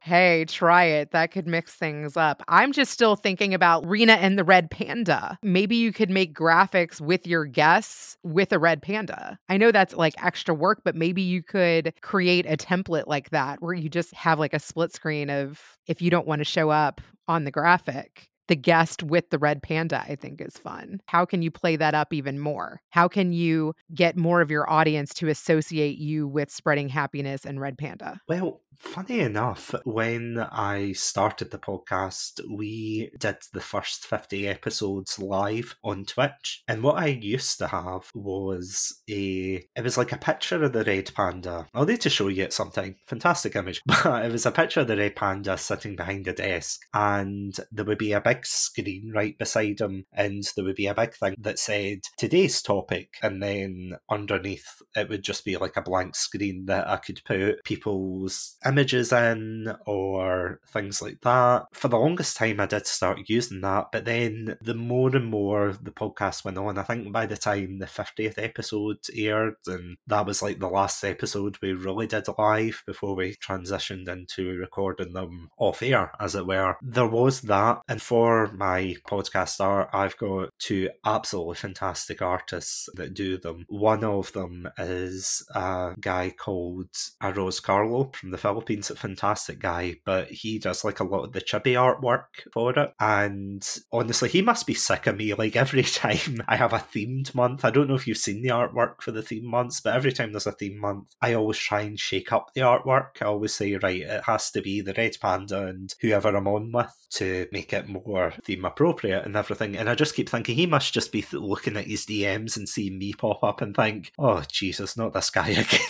Hey, 0.00 0.44
try 0.46 0.84
it. 0.84 1.10
That 1.10 1.30
could 1.30 1.46
mix 1.46 1.74
things 1.74 2.16
up. 2.16 2.42
I'm 2.48 2.72
just 2.72 2.92
still 2.92 3.16
thinking 3.16 3.54
about 3.54 3.84
Reena 3.84 4.16
and 4.16 4.38
the 4.38 4.44
red 4.44 4.70
panda. 4.70 5.38
Maybe 5.42 5.76
you 5.76 5.92
could 5.92 6.10
make 6.10 6.34
graphics 6.34 7.00
with 7.00 7.26
your 7.26 7.44
guests 7.44 8.16
with 8.22 8.52
a 8.52 8.58
red 8.58 8.82
panda. 8.82 9.38
I 9.48 9.56
know 9.56 9.72
that's 9.72 9.94
like 9.94 10.14
extra 10.22 10.54
work, 10.54 10.82
but 10.84 10.94
maybe 10.94 11.22
you 11.22 11.42
could 11.42 11.92
create 12.00 12.46
a 12.46 12.56
template 12.56 13.06
like 13.06 13.30
that 13.30 13.60
where 13.60 13.74
you 13.74 13.88
just 13.88 14.14
have 14.14 14.38
like 14.38 14.54
a 14.54 14.60
split 14.60 14.92
screen 14.92 15.30
of 15.30 15.60
if 15.86 16.00
you 16.00 16.10
don't 16.10 16.26
want 16.26 16.40
to 16.40 16.44
show 16.44 16.70
up 16.70 17.00
on 17.26 17.44
the 17.44 17.50
graphic 17.50 18.27
the 18.48 18.56
guest 18.56 19.02
with 19.02 19.30
the 19.30 19.38
red 19.38 19.62
panda, 19.62 20.04
I 20.08 20.16
think 20.16 20.40
is 20.40 20.58
fun. 20.58 21.00
How 21.06 21.24
can 21.24 21.42
you 21.42 21.50
play 21.50 21.76
that 21.76 21.94
up 21.94 22.12
even 22.12 22.38
more? 22.38 22.80
How 22.90 23.08
can 23.08 23.32
you 23.32 23.74
get 23.94 24.16
more 24.16 24.40
of 24.40 24.50
your 24.50 24.68
audience 24.68 25.14
to 25.14 25.28
associate 25.28 25.98
you 25.98 26.26
with 26.26 26.50
spreading 26.50 26.88
happiness 26.88 27.44
and 27.44 27.60
red 27.60 27.78
panda? 27.78 28.20
Well, 28.28 28.60
funny 28.78 29.20
enough, 29.20 29.74
when 29.84 30.38
I 30.38 30.92
started 30.92 31.50
the 31.50 31.58
podcast, 31.58 32.40
we 32.48 33.10
did 33.18 33.36
the 33.52 33.60
first 33.60 34.06
50 34.06 34.48
episodes 34.48 35.18
live 35.18 35.76
on 35.82 36.04
Twitch. 36.04 36.62
And 36.68 36.82
what 36.82 36.96
I 36.96 37.06
used 37.06 37.58
to 37.58 37.68
have 37.68 38.10
was 38.14 39.02
a, 39.10 39.64
it 39.76 39.82
was 39.84 39.98
like 39.98 40.12
a 40.12 40.18
picture 40.18 40.62
of 40.62 40.72
the 40.72 40.84
red 40.84 41.12
panda. 41.14 41.66
I'll 41.74 41.86
need 41.86 42.00
to 42.02 42.10
show 42.10 42.28
you 42.28 42.44
it 42.44 42.52
sometime. 42.52 42.96
Fantastic 43.06 43.56
image. 43.56 43.82
But 44.08 44.24
it 44.24 44.32
was 44.32 44.46
a 44.46 44.52
picture 44.52 44.80
of 44.80 44.88
the 44.88 44.96
red 44.96 45.16
panda 45.16 45.58
sitting 45.58 45.96
behind 45.96 46.28
a 46.28 46.32
desk. 46.32 46.80
And 46.94 47.54
there 47.72 47.84
would 47.84 47.98
be 47.98 48.12
a 48.12 48.20
big 48.20 48.37
screen 48.46 49.12
right 49.14 49.36
beside 49.38 49.80
him. 49.80 50.06
And 50.12 50.44
there 50.56 50.64
would 50.64 50.76
be 50.76 50.86
a 50.86 50.94
big 50.94 51.14
thing 51.14 51.34
that 51.38 51.58
said 51.58 52.00
today's 52.16 52.62
topic. 52.62 53.16
And 53.22 53.42
then 53.42 53.96
underneath, 54.10 54.82
it 54.96 55.08
would 55.08 55.22
just 55.22 55.44
be 55.44 55.56
like 55.56 55.76
a 55.76 55.82
blank 55.82 56.16
screen 56.16 56.66
that 56.66 56.88
I 56.88 56.96
could 56.96 57.22
put 57.24 57.64
people's 57.64 58.56
images 58.66 59.12
in 59.12 59.74
or 59.86 60.60
things 60.68 61.02
like 61.02 61.20
that. 61.22 61.66
For 61.72 61.88
the 61.88 61.98
longest 61.98 62.36
time, 62.36 62.60
I 62.60 62.66
did 62.66 62.86
start 62.86 63.20
using 63.26 63.60
that, 63.62 63.86
but 63.92 64.04
then 64.04 64.56
the 64.60 64.74
more 64.74 65.14
and 65.14 65.26
more 65.26 65.72
the 65.80 65.90
podcast 65.90 66.44
went 66.44 66.58
on, 66.58 66.78
I 66.78 66.82
think 66.82 67.12
by 67.12 67.26
the 67.26 67.36
time 67.36 67.78
the 67.78 67.86
50th 67.86 68.34
episode 68.36 68.98
aired, 69.14 69.54
and 69.66 69.96
that 70.06 70.26
was 70.26 70.42
like 70.42 70.58
the 70.58 70.68
last 70.68 71.02
episode 71.04 71.58
we 71.62 71.72
really 71.72 72.06
did 72.06 72.26
live 72.38 72.82
before 72.86 73.14
we 73.14 73.36
transitioned 73.36 74.08
into 74.08 74.56
recording 74.56 75.12
them 75.12 75.50
off 75.58 75.82
air, 75.82 76.12
as 76.20 76.34
it 76.34 76.46
were, 76.46 76.76
there 76.82 77.06
was 77.06 77.42
that. 77.42 77.80
And 77.88 78.00
for 78.00 78.27
my 78.52 78.96
podcast 79.06 79.60
art, 79.60 79.90
I've 79.92 80.16
got 80.16 80.50
two 80.58 80.90
absolutely 81.04 81.56
fantastic 81.56 82.22
artists 82.22 82.88
that 82.94 83.14
do 83.14 83.38
them. 83.38 83.64
One 83.68 84.04
of 84.04 84.32
them 84.32 84.68
is 84.78 85.46
a 85.54 85.94
guy 86.00 86.34
called 86.36 86.90
Arroz 87.22 87.62
Carlo 87.62 88.10
from 88.14 88.30
the 88.30 88.38
Philippines, 88.38 88.90
a 88.90 88.96
fantastic 88.96 89.58
guy, 89.58 89.96
but 90.04 90.28
he 90.28 90.58
does 90.58 90.84
like 90.84 91.00
a 91.00 91.04
lot 91.04 91.24
of 91.24 91.32
the 91.32 91.40
chibi 91.40 91.74
artwork 91.74 92.50
for 92.52 92.78
it. 92.78 92.94
And 93.00 93.66
honestly, 93.92 94.28
he 94.28 94.42
must 94.42 94.66
be 94.66 94.74
sick 94.74 95.06
of 95.06 95.16
me. 95.16 95.34
Like 95.34 95.56
every 95.56 95.82
time 95.82 96.42
I 96.46 96.56
have 96.56 96.72
a 96.72 96.78
themed 96.78 97.34
month, 97.34 97.64
I 97.64 97.70
don't 97.70 97.88
know 97.88 97.94
if 97.94 98.06
you've 98.06 98.18
seen 98.18 98.42
the 98.42 98.50
artwork 98.50 99.02
for 99.02 99.12
the 99.12 99.22
theme 99.22 99.46
months, 99.46 99.80
but 99.80 99.94
every 99.94 100.12
time 100.12 100.32
there's 100.32 100.46
a 100.46 100.52
theme 100.52 100.78
month, 100.78 101.14
I 101.20 101.34
always 101.34 101.58
try 101.58 101.82
and 101.82 101.98
shake 101.98 102.32
up 102.32 102.52
the 102.54 102.62
artwork. 102.62 103.20
I 103.20 103.26
always 103.26 103.54
say, 103.54 103.74
right, 103.76 104.02
it 104.02 104.24
has 104.24 104.50
to 104.52 104.62
be 104.62 104.80
the 104.80 104.94
red 104.94 105.16
panda 105.20 105.66
and 105.66 105.94
whoever 106.00 106.36
I'm 106.36 106.48
on 106.48 106.72
with 106.72 106.94
to 107.10 107.46
make 107.52 107.72
it 107.72 107.88
more 107.88 108.17
theme 108.44 108.64
appropriate 108.64 109.24
and 109.24 109.36
everything. 109.36 109.76
And 109.76 109.88
I 109.88 109.94
just 109.94 110.14
keep 110.14 110.28
thinking 110.28 110.56
he 110.56 110.66
must 110.66 110.92
just 110.92 111.12
be 111.12 111.24
looking 111.32 111.76
at 111.76 111.86
his 111.86 112.06
DMs 112.06 112.56
and 112.56 112.68
seeing 112.68 112.98
me 112.98 113.12
pop 113.12 113.42
up 113.42 113.60
and 113.60 113.74
think, 113.74 114.12
oh, 114.18 114.42
Jesus, 114.50 114.96
not 114.96 115.12
this 115.12 115.30
guy 115.30 115.48
again. 115.50 115.80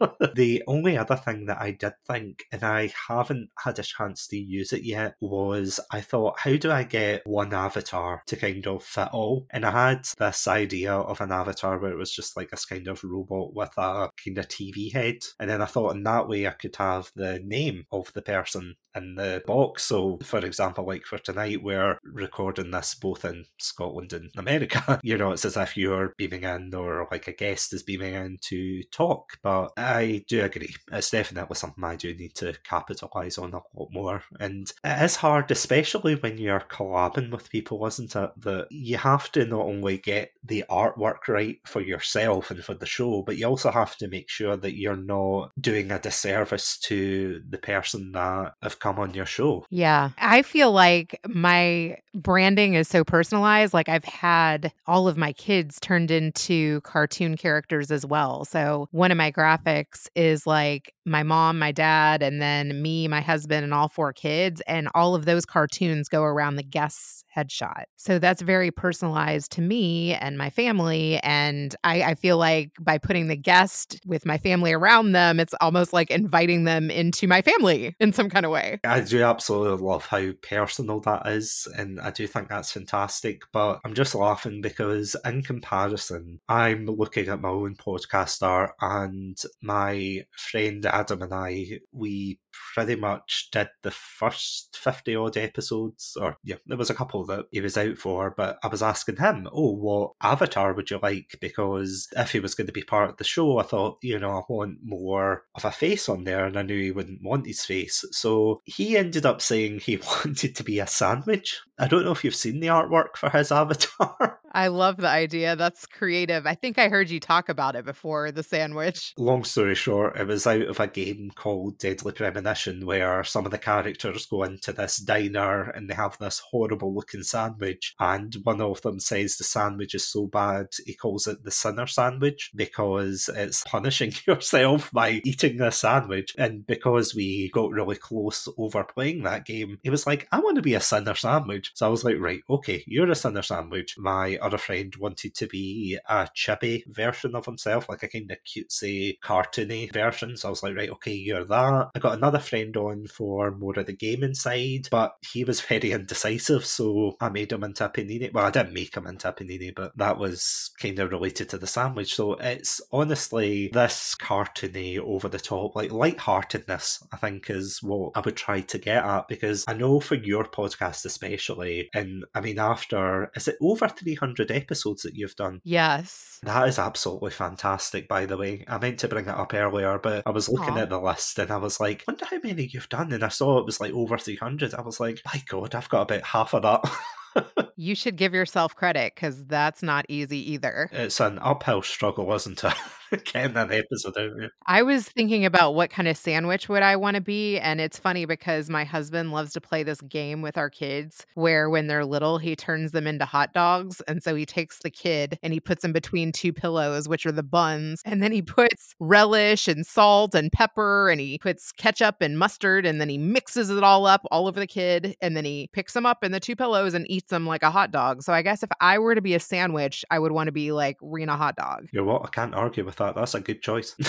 the 0.34 0.62
only 0.66 0.96
other 0.96 1.16
thing 1.16 1.46
that 1.46 1.60
I 1.60 1.72
did 1.72 1.92
think, 2.06 2.44
and 2.52 2.62
I 2.62 2.92
haven't 3.08 3.50
had 3.58 3.78
a 3.78 3.82
chance 3.82 4.26
to 4.28 4.36
use 4.36 4.72
it 4.72 4.82
yet, 4.82 5.14
was 5.20 5.80
I 5.90 6.00
thought, 6.00 6.38
how 6.38 6.56
do 6.56 6.70
I 6.70 6.84
get 6.84 7.26
one 7.26 7.52
avatar 7.52 8.22
to 8.26 8.36
kind 8.36 8.66
of 8.66 8.82
fit 8.82 9.08
all? 9.12 9.46
And 9.50 9.64
I 9.64 9.90
had 9.90 10.06
this 10.18 10.46
idea 10.48 10.92
of 10.92 11.20
an 11.20 11.32
avatar 11.32 11.78
where 11.78 11.92
it 11.92 11.98
was 11.98 12.12
just 12.12 12.36
like 12.36 12.50
this 12.50 12.64
kind 12.64 12.88
of 12.88 13.02
robot 13.04 13.54
with 13.54 13.76
a 13.76 14.10
kind 14.24 14.38
of 14.38 14.48
TV 14.48 14.92
head. 14.92 15.18
And 15.38 15.50
then 15.50 15.62
I 15.62 15.66
thought 15.66 15.94
in 15.94 16.02
that 16.04 16.28
way 16.28 16.46
I 16.46 16.52
could 16.52 16.76
have 16.76 17.10
the 17.14 17.40
name 17.40 17.84
of 17.92 18.12
the 18.12 18.22
person 18.22 18.76
in 18.94 19.14
the 19.14 19.42
box. 19.46 19.84
So, 19.84 20.18
for 20.22 20.44
example, 20.44 20.86
like 20.86 21.04
for 21.04 21.18
tonight, 21.18 21.62
we're 21.62 21.98
recording 22.02 22.70
this 22.70 22.94
both 22.94 23.24
in 23.24 23.44
Scotland 23.58 24.12
and 24.12 24.30
America. 24.36 25.00
you 25.02 25.16
know, 25.16 25.32
it's 25.32 25.44
as 25.44 25.56
if 25.56 25.76
you're 25.76 26.14
beaming 26.16 26.44
in 26.44 26.74
or 26.74 27.06
like 27.10 27.28
a 27.28 27.32
guest 27.32 27.72
is 27.72 27.82
beaming 27.82 28.14
in 28.14 28.38
to 28.42 28.82
talk. 28.90 29.38
But 29.42 29.70
I 29.76 29.89
do 30.26 30.42
agree. 30.42 30.74
It's 30.92 31.10
definitely 31.10 31.56
something 31.56 31.82
I 31.84 31.96
do 31.96 32.14
need 32.14 32.34
to 32.36 32.54
capitalise 32.64 33.38
on 33.38 33.52
a 33.52 33.60
lot 33.74 33.92
more. 33.92 34.22
And 34.38 34.70
it 34.84 35.02
is 35.02 35.16
hard, 35.16 35.50
especially 35.50 36.14
when 36.14 36.38
you're 36.38 36.60
collabing 36.60 37.30
with 37.30 37.50
people, 37.50 37.84
isn't 37.86 38.14
it? 38.14 38.30
That 38.38 38.66
you 38.70 38.96
have 38.96 39.30
to 39.32 39.44
not 39.44 39.66
only 39.66 39.98
get 39.98 40.32
the 40.44 40.64
artwork 40.70 41.28
right 41.28 41.58
for 41.66 41.80
yourself 41.80 42.50
and 42.50 42.64
for 42.64 42.74
the 42.74 42.86
show, 42.86 43.22
but 43.22 43.36
you 43.36 43.46
also 43.46 43.70
have 43.70 43.96
to 43.96 44.08
make 44.08 44.28
sure 44.28 44.56
that 44.56 44.76
you're 44.76 44.96
not 44.96 45.52
doing 45.60 45.90
a 45.90 45.98
disservice 45.98 46.78
to 46.78 47.42
the 47.48 47.58
person 47.58 48.12
that 48.12 48.54
have 48.62 48.78
come 48.78 48.98
on 48.98 49.14
your 49.14 49.26
show. 49.26 49.64
Yeah. 49.70 50.10
I 50.18 50.42
feel 50.42 50.72
like 50.72 51.20
my 51.26 51.98
branding 52.14 52.74
is 52.74 52.88
so 52.88 53.04
personalized. 53.04 53.74
Like 53.74 53.88
I've 53.88 54.04
had 54.04 54.72
all 54.86 55.08
of 55.08 55.16
my 55.16 55.32
kids 55.32 55.78
turned 55.80 56.10
into 56.10 56.80
cartoon 56.82 57.36
characters 57.36 57.90
as 57.90 58.04
well. 58.04 58.44
So 58.44 58.88
one 58.90 59.10
of 59.10 59.18
my 59.18 59.30
graphics 59.30 59.79
is 60.14 60.46
like 60.46 60.94
my 61.10 61.22
mom, 61.22 61.58
my 61.58 61.72
dad, 61.72 62.22
and 62.22 62.40
then 62.40 62.80
me, 62.80 63.08
my 63.08 63.20
husband, 63.20 63.64
and 63.64 63.74
all 63.74 63.88
four 63.88 64.12
kids. 64.12 64.62
And 64.66 64.88
all 64.94 65.14
of 65.14 65.24
those 65.26 65.44
cartoons 65.44 66.08
go 66.08 66.22
around 66.22 66.56
the 66.56 66.62
guest's 66.62 67.24
headshot. 67.36 67.84
So 67.96 68.18
that's 68.18 68.42
very 68.42 68.70
personalized 68.70 69.52
to 69.52 69.60
me 69.60 70.14
and 70.14 70.38
my 70.38 70.50
family. 70.50 71.18
And 71.18 71.74
I, 71.84 72.02
I 72.02 72.14
feel 72.14 72.38
like 72.38 72.72
by 72.80 72.98
putting 72.98 73.28
the 73.28 73.36
guest 73.36 74.00
with 74.06 74.26
my 74.26 74.38
family 74.38 74.72
around 74.72 75.12
them, 75.12 75.38
it's 75.38 75.54
almost 75.60 75.92
like 75.92 76.10
inviting 76.10 76.64
them 76.64 76.90
into 76.90 77.26
my 77.26 77.42
family 77.42 77.94
in 78.00 78.12
some 78.12 78.30
kind 78.30 78.46
of 78.46 78.52
way. 78.52 78.80
I 78.84 79.00
do 79.00 79.22
absolutely 79.22 79.84
love 79.84 80.06
how 80.06 80.30
personal 80.42 81.00
that 81.00 81.26
is. 81.26 81.68
And 81.76 82.00
I 82.00 82.10
do 82.10 82.26
think 82.26 82.48
that's 82.48 82.72
fantastic. 82.72 83.42
But 83.52 83.80
I'm 83.84 83.94
just 83.94 84.14
laughing 84.14 84.60
because, 84.60 85.16
in 85.24 85.42
comparison, 85.42 86.40
I'm 86.48 86.86
looking 86.86 87.28
at 87.28 87.40
my 87.40 87.48
own 87.48 87.74
podcast 87.76 88.42
art 88.42 88.72
and 88.80 89.36
my 89.62 90.24
friend 90.36 90.84
Adam 91.00 91.22
and 91.22 91.32
I, 91.34 91.80
we 91.92 92.38
pretty 92.74 92.96
much 92.96 93.48
did 93.52 93.68
the 93.82 93.90
first 93.90 94.76
50 94.76 95.16
odd 95.16 95.36
episodes, 95.36 96.16
or 96.20 96.36
yeah, 96.44 96.56
there 96.66 96.78
was 96.78 96.90
a 96.90 96.94
couple 96.94 97.24
that 97.26 97.46
he 97.50 97.60
was 97.60 97.76
out 97.76 97.98
for, 97.98 98.34
but 98.36 98.58
I 98.62 98.68
was 98.68 98.82
asking 98.82 99.16
him, 99.16 99.48
oh, 99.52 99.72
what 99.72 100.12
avatar 100.22 100.72
would 100.72 100.90
you 100.90 100.98
like? 101.02 101.36
Because 101.40 102.08
if 102.16 102.32
he 102.32 102.40
was 102.40 102.54
going 102.54 102.66
to 102.66 102.72
be 102.72 102.82
part 102.82 103.10
of 103.10 103.16
the 103.16 103.24
show, 103.24 103.58
I 103.58 103.62
thought, 103.62 103.98
you 104.02 104.18
know, 104.18 104.30
I 104.30 104.42
want 104.48 104.78
more 104.82 105.44
of 105.54 105.64
a 105.64 105.70
face 105.70 106.08
on 106.08 106.24
there, 106.24 106.44
and 106.44 106.56
I 106.58 106.62
knew 106.62 106.80
he 106.80 106.90
wouldn't 106.90 107.22
want 107.22 107.46
his 107.46 107.64
face. 107.64 108.04
So 108.10 108.60
he 108.64 108.96
ended 108.96 109.26
up 109.26 109.40
saying 109.40 109.80
he 109.80 109.96
wanted 110.24 110.56
to 110.56 110.64
be 110.64 110.78
a 110.78 110.86
sandwich. 110.86 111.60
I 111.78 111.86
don't 111.86 112.04
know 112.04 112.12
if 112.12 112.24
you've 112.24 112.34
seen 112.34 112.60
the 112.60 112.68
artwork 112.68 113.16
for 113.16 113.30
his 113.30 113.52
avatar. 113.52 114.40
I 114.52 114.66
love 114.66 114.96
the 114.96 115.08
idea. 115.08 115.54
That's 115.54 115.86
creative. 115.86 116.46
I 116.46 116.54
think 116.54 116.78
I 116.78 116.88
heard 116.88 117.08
you 117.08 117.20
talk 117.20 117.48
about 117.48 117.76
it 117.76 117.84
before, 117.84 118.32
the 118.32 118.42
sandwich. 118.42 119.14
Long 119.16 119.44
story 119.44 119.76
short, 119.76 120.18
it 120.18 120.26
was 120.26 120.46
out 120.46 120.62
of 120.62 120.80
a 120.80 120.88
game 120.88 121.30
called 121.34 121.78
Deadly 121.78 122.12
Premonition 122.12 122.39
where 122.84 123.24
some 123.24 123.44
of 123.44 123.50
the 123.50 123.58
characters 123.58 124.26
go 124.26 124.42
into 124.42 124.72
this 124.72 124.96
diner 124.96 125.70
and 125.70 125.88
they 125.88 125.94
have 125.94 126.18
this 126.18 126.38
horrible 126.38 126.94
looking 126.94 127.22
sandwich. 127.22 127.94
And 127.98 128.34
one 128.44 128.60
of 128.60 128.82
them 128.82 129.00
says 129.00 129.36
the 129.36 129.44
sandwich 129.44 129.94
is 129.94 130.06
so 130.06 130.26
bad, 130.26 130.68
he 130.84 130.94
calls 130.94 131.26
it 131.26 131.44
the 131.44 131.50
sinner 131.50 131.86
sandwich 131.86 132.50
because 132.54 133.30
it's 133.34 133.64
punishing 133.64 134.12
yourself 134.26 134.90
by 134.92 135.20
eating 135.24 135.58
the 135.58 135.70
sandwich. 135.70 136.34
And 136.38 136.66
because 136.66 137.14
we 137.14 137.50
got 137.50 137.70
really 137.70 137.96
close 137.96 138.48
over 138.56 138.84
playing 138.84 139.22
that 139.24 139.46
game, 139.46 139.78
he 139.82 139.90
was 139.90 140.06
like, 140.06 140.28
I 140.32 140.40
want 140.40 140.56
to 140.56 140.62
be 140.62 140.74
a 140.74 140.80
sinner 140.80 141.14
sandwich. 141.14 141.72
So 141.74 141.86
I 141.86 141.90
was 141.90 142.04
like, 142.04 142.16
right, 142.18 142.40
okay, 142.48 142.84
you're 142.86 143.10
a 143.10 143.14
sinner 143.14 143.42
sandwich. 143.42 143.96
My 143.98 144.38
other 144.38 144.58
friend 144.58 144.94
wanted 144.96 145.34
to 145.34 145.46
be 145.46 145.98
a 146.08 146.28
chibi 146.36 146.84
version 146.86 147.34
of 147.34 147.46
himself, 147.46 147.88
like 147.88 148.02
a 148.02 148.08
kind 148.08 148.30
of 148.30 148.38
cutesy, 148.44 149.18
cartoony 149.20 149.92
version. 149.92 150.36
So 150.36 150.48
I 150.48 150.50
was 150.50 150.62
like, 150.62 150.76
right, 150.76 150.90
okay, 150.90 151.12
you're 151.12 151.44
that. 151.44 151.90
I 151.94 151.98
got 151.98 152.16
another 152.16 152.29
friend 152.38 152.76
on 152.76 153.06
for 153.06 153.50
more 153.50 153.78
of 153.78 153.86
the 153.86 153.92
gaming 153.92 154.34
side, 154.34 154.88
but 154.90 155.16
he 155.32 155.42
was 155.42 155.60
very 155.60 155.90
indecisive, 155.92 156.64
so 156.64 157.16
I 157.20 157.30
made 157.30 157.50
him 157.50 157.64
into 157.64 157.84
a 157.84 157.88
panini. 157.88 158.32
Well, 158.32 158.46
I 158.46 158.50
didn't 158.50 158.74
make 158.74 158.96
him 158.96 159.06
into 159.06 159.28
a 159.28 159.32
panini, 159.32 159.74
but 159.74 159.96
that 159.96 160.18
was 160.18 160.70
kind 160.78 160.98
of 160.98 161.10
related 161.10 161.48
to 161.48 161.58
the 161.58 161.66
sandwich. 161.66 162.14
So 162.14 162.34
it's 162.34 162.80
honestly 162.92 163.70
this 163.72 164.14
cartoony, 164.14 164.98
over 164.98 165.28
the 165.28 165.38
top, 165.38 165.74
like 165.74 165.90
lightheartedness, 165.90 167.02
I 167.12 167.16
think, 167.16 167.50
is 167.50 167.82
what 167.82 168.12
I 168.14 168.20
would 168.20 168.36
try 168.36 168.60
to 168.60 168.78
get 168.78 169.04
at 169.04 169.26
because 169.26 169.64
I 169.66 169.72
know 169.72 169.98
for 169.98 170.14
your 170.14 170.44
podcast, 170.44 171.04
especially, 171.04 171.88
and 171.94 172.24
I 172.34 172.40
mean, 172.40 172.58
after 172.58 173.32
is 173.34 173.48
it 173.48 173.56
over 173.60 173.88
300? 173.88 174.50
episodes 174.60 175.02
that 175.02 175.16
you've 175.16 175.36
done. 175.36 175.60
Yes. 175.64 176.29
That 176.42 176.68
is 176.68 176.78
absolutely 176.78 177.32
fantastic, 177.32 178.08
by 178.08 178.24
the 178.24 178.36
way. 178.36 178.64
I 178.66 178.78
meant 178.78 178.98
to 179.00 179.08
bring 179.08 179.26
it 179.26 179.34
up 179.34 179.52
earlier, 179.52 179.98
but 179.98 180.22
I 180.26 180.30
was 180.30 180.48
looking 180.48 180.74
Aww. 180.74 180.82
at 180.82 180.88
the 180.88 181.00
list 181.00 181.38
and 181.38 181.50
I 181.50 181.58
was 181.58 181.80
like, 181.80 182.02
wonder 182.08 182.24
how 182.24 182.38
many 182.42 182.64
you've 182.72 182.88
done. 182.88 183.12
And 183.12 183.22
I 183.22 183.28
saw 183.28 183.58
it 183.58 183.66
was 183.66 183.80
like 183.80 183.92
over 183.92 184.16
300. 184.16 184.74
I 184.74 184.80
was 184.80 185.00
like, 185.00 185.20
my 185.26 185.42
God, 185.48 185.74
I've 185.74 185.88
got 185.90 186.02
about 186.02 186.22
half 186.22 186.54
of 186.54 186.62
that. 186.62 187.72
you 187.76 187.94
should 187.94 188.16
give 188.16 188.32
yourself 188.32 188.74
credit 188.74 189.14
because 189.14 189.44
that's 189.44 189.82
not 189.82 190.06
easy 190.08 190.52
either. 190.52 190.88
It's 190.92 191.20
an 191.20 191.38
uphill 191.40 191.82
struggle, 191.82 192.32
isn't 192.32 192.64
it? 192.64 192.74
Getting 193.24 193.54
that 193.54 193.72
episode 193.72 194.16
out. 194.16 194.30
Yeah. 194.40 194.48
I 194.66 194.82
was 194.82 195.08
thinking 195.08 195.44
about 195.44 195.74
what 195.74 195.90
kind 195.90 196.06
of 196.06 196.16
sandwich 196.16 196.68
would 196.68 196.82
I 196.82 196.96
want 196.96 197.16
to 197.16 197.20
be. 197.20 197.58
And 197.58 197.80
it's 197.80 197.98
funny 197.98 198.24
because 198.24 198.70
my 198.70 198.84
husband 198.84 199.32
loves 199.32 199.52
to 199.54 199.60
play 199.60 199.82
this 199.82 200.00
game 200.02 200.42
with 200.42 200.56
our 200.56 200.70
kids 200.70 201.26
where 201.34 201.68
when 201.68 201.86
they're 201.88 202.04
little, 202.04 202.38
he 202.38 202.54
turns 202.54 202.92
them 202.92 203.06
into 203.06 203.24
hot 203.24 203.52
dogs. 203.52 204.00
And 204.02 204.22
so 204.22 204.34
he 204.34 204.46
takes 204.46 204.78
the 204.80 204.90
kid 204.90 205.38
and 205.42 205.52
he 205.52 205.60
puts 205.60 205.82
them 205.82 205.92
between 205.92 206.30
two 206.32 206.52
pillows, 206.52 207.08
which 207.08 207.26
are 207.26 207.32
the 207.32 207.42
buns. 207.42 208.02
And 208.04 208.22
then 208.22 208.32
he 208.32 208.42
puts 208.60 208.94
relish 209.00 209.66
and 209.66 209.84
salt 209.84 210.34
and 210.34 210.52
pepper 210.52 211.10
and 211.10 211.20
he 211.20 211.38
puts 211.38 211.72
ketchup 211.72 212.16
and 212.20 212.38
mustard 212.38 212.86
and 212.86 213.00
then 213.00 213.08
he 213.08 213.18
mixes 213.18 213.70
it 213.70 213.82
all 213.82 214.06
up 214.06 214.24
all 214.30 214.46
over 214.46 214.60
the 214.60 214.66
kid. 214.66 215.16
And 215.20 215.36
then 215.36 215.44
he 215.44 215.68
picks 215.72 215.94
them 215.94 216.06
up 216.06 216.22
in 216.22 216.32
the 216.32 216.40
two 216.40 216.54
pillows 216.54 216.94
and 216.94 217.10
eats 217.10 217.30
them 217.30 217.46
like 217.46 217.62
a 217.62 217.70
hot 217.70 217.90
dog. 217.90 218.22
So 218.22 218.32
I 218.32 218.42
guess 218.42 218.62
if 218.62 218.70
I 218.80 218.98
were 218.98 219.14
to 219.14 219.20
be 219.20 219.34
a 219.34 219.40
sandwich, 219.40 220.04
I 220.10 220.18
would 220.18 220.32
want 220.32 220.46
to 220.48 220.52
be 220.52 220.72
like 220.72 220.98
Reena 221.00 221.36
Hot 221.36 221.56
Dog. 221.56 221.88
You 221.92 222.00
know 222.00 222.12
what? 222.12 222.22
I 222.24 222.28
can't 222.28 222.54
argue 222.54 222.84
with 222.84 222.99
that. 223.00 223.16
That's 223.16 223.34
a 223.34 223.40
good 223.40 223.62
choice. 223.62 223.96